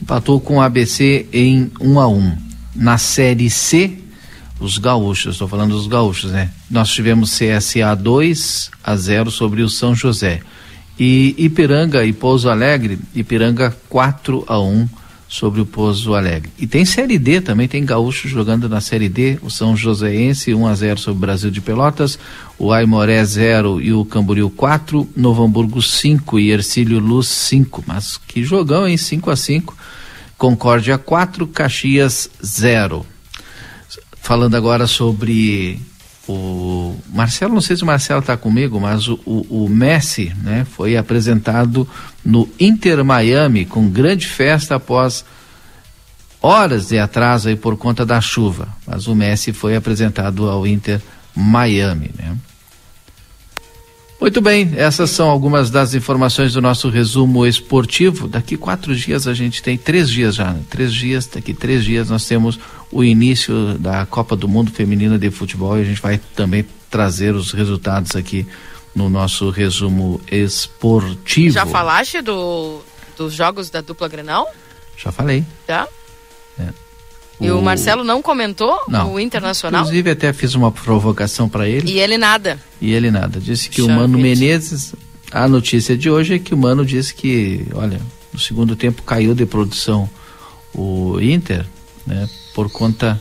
[0.00, 2.16] empatou com o ABC em 1 um a 1.
[2.16, 2.36] Um.
[2.76, 3.98] Na Série C,
[4.60, 6.50] os gaúchos, estou falando dos gaúchos, né?
[6.70, 10.40] Nós tivemos CSA 2 a 0 sobre o São José.
[10.98, 14.88] E Ipiranga e Pouso Alegre, Ipiranga 4 a 1
[15.28, 16.50] sobre o Pouso Alegre.
[16.58, 20.66] E tem Série D também, tem Gaúcho jogando na Série D, o São Joséense 1
[20.66, 22.18] a 0 sobre o Brasil de Pelotas,
[22.58, 27.84] o Aimoré 0 e o Camboriú 4, Novo Hamburgo 5 e Ercílio Luz 5.
[27.86, 28.96] Mas que jogão, hein?
[28.96, 29.76] 5 a 5.
[30.38, 33.04] Concórdia 4, Caxias 0.
[34.22, 35.80] Falando agora sobre
[36.28, 40.66] o Marcelo, não sei se o Marcelo está comigo, mas o, o, o, Messi né,
[40.70, 41.88] foi apresentado
[42.24, 45.24] no Inter Miami com grande festa após
[46.42, 48.68] horas de atraso aí por conta da chuva.
[48.86, 51.00] Mas o Messi foi apresentado ao Inter
[51.34, 52.10] Miami.
[52.16, 52.36] Né?
[54.20, 58.26] Muito bem, essas são algumas das informações do nosso resumo esportivo.
[58.26, 60.60] Daqui quatro dias a gente tem, três dias já, né?
[60.68, 62.58] três dias, daqui três dias nós temos
[62.90, 67.34] o início da Copa do Mundo Feminina de Futebol e a gente vai também trazer
[67.34, 68.44] os resultados aqui
[68.92, 71.54] no nosso resumo esportivo.
[71.54, 72.80] Já falaste do,
[73.16, 74.52] dos jogos da dupla Grenal?
[74.96, 75.44] Já falei.
[75.68, 75.86] Já?
[76.58, 76.87] É.
[77.40, 79.14] E o, o Marcelo não comentou não.
[79.14, 79.82] o Internacional?
[79.82, 81.90] Inclusive até fiz uma provocação para ele.
[81.90, 82.58] E ele nada.
[82.80, 83.38] E ele nada.
[83.38, 84.94] Disse que o Mano Menezes,
[85.30, 88.00] a notícia de hoje é que o Mano disse que, olha,
[88.32, 90.08] no segundo tempo caiu de produção
[90.74, 91.64] o Inter,
[92.06, 93.20] né, por conta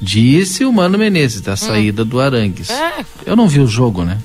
[0.00, 1.56] disse o Mano Menezes da hum.
[1.56, 2.70] saída do Arangues.
[2.70, 3.04] É.
[3.24, 4.18] Eu não vi o jogo, né?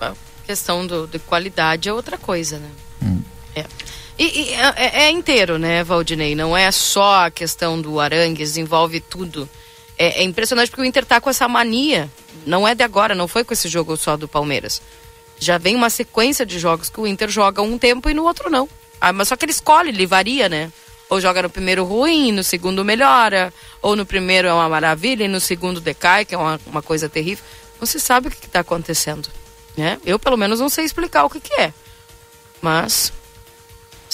[0.00, 0.12] A
[0.46, 2.68] questão do, de qualidade é outra coisa, né?
[3.02, 3.20] Hum.
[3.56, 3.64] É.
[4.18, 6.34] E, e é, é, é, inteiro, né, Valdinei?
[6.34, 9.48] Não é só a questão do Arangues, envolve tudo.
[9.98, 12.10] É, é, impressionante porque o Inter tá com essa mania.
[12.46, 14.80] Não é de agora, não foi com esse jogo só do Palmeiras.
[15.38, 18.48] Já vem uma sequência de jogos que o Inter joga um tempo e no outro
[18.48, 18.68] não.
[19.00, 20.72] Ah, mas só que ele escolhe, ele varia, né?
[21.10, 25.28] Ou joga no primeiro ruim, no segundo melhora, ou no primeiro é uma maravilha e
[25.28, 27.44] no segundo decai, que é uma, uma coisa terrível.
[27.80, 29.28] Não se sabe o que está acontecendo.
[29.76, 29.98] Né?
[30.06, 31.72] Eu, pelo menos, não sei explicar o que, que é.
[32.62, 33.12] Mas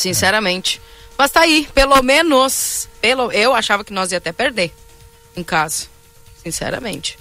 [0.01, 0.81] sinceramente.
[1.17, 4.73] Mas tá aí, pelo menos, pelo, eu achava que nós ia até perder
[5.37, 5.87] em casa,
[6.43, 7.19] sinceramente.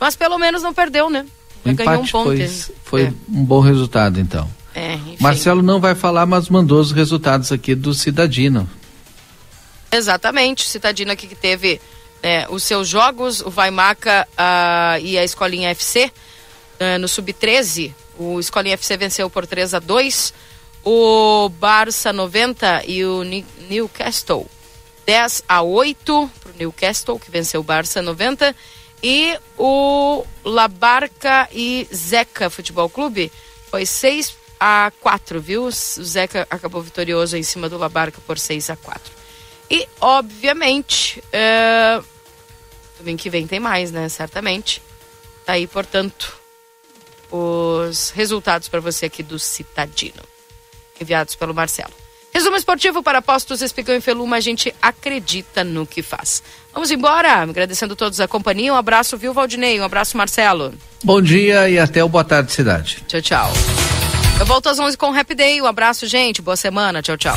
[0.00, 1.24] Mas pelo menos não perdeu, né?
[1.64, 2.36] O ganhou um ponto.
[2.36, 2.48] Foi,
[2.84, 3.12] foi é.
[3.28, 4.50] um bom resultado, então.
[4.74, 8.68] É, Marcelo não vai falar, mas mandou os resultados aqui do Cidadino.
[9.90, 11.80] Exatamente, Cidadino aqui que teve
[12.22, 16.12] é, os seus jogos, o Vaimaca uh, e a Escolinha FC
[16.80, 17.94] uh, no Sub-13.
[18.18, 20.34] O Escolinha FC venceu por 3 a 2
[20.88, 23.24] o Barça 90 e o
[23.68, 24.48] Newcastle
[25.04, 28.54] 10 a 8 para o Newcastle, que venceu o Barça 90.
[29.02, 33.32] E o La Barca e Zeca Futebol Clube
[33.68, 35.64] foi 6 a 4, viu?
[35.64, 39.12] O Zeca acabou vitorioso em cima do La Barca por 6 a 4.
[39.68, 42.00] E, obviamente, é...
[42.98, 44.08] domingo que vem tem mais, né?
[44.08, 44.80] Certamente.
[45.44, 46.36] Tá aí, portanto,
[47.28, 50.35] os resultados para você aqui do Citadino
[51.00, 51.92] enviados pelo Marcelo.
[52.32, 56.42] Resumo esportivo para Postos Espigão e Feluma, a gente acredita no que faz.
[56.74, 58.74] Vamos embora, agradecendo todos a companhia.
[58.74, 59.80] Um abraço, viu, Valdinei?
[59.80, 60.74] Um abraço, Marcelo.
[61.02, 63.02] Bom dia e até o Boa Tarde Cidade.
[63.08, 63.52] Tchau, tchau.
[64.38, 65.62] Eu volto às 11 com o Happy Day.
[65.62, 66.42] Um abraço, gente.
[66.42, 67.00] Boa semana.
[67.00, 67.36] Tchau, tchau.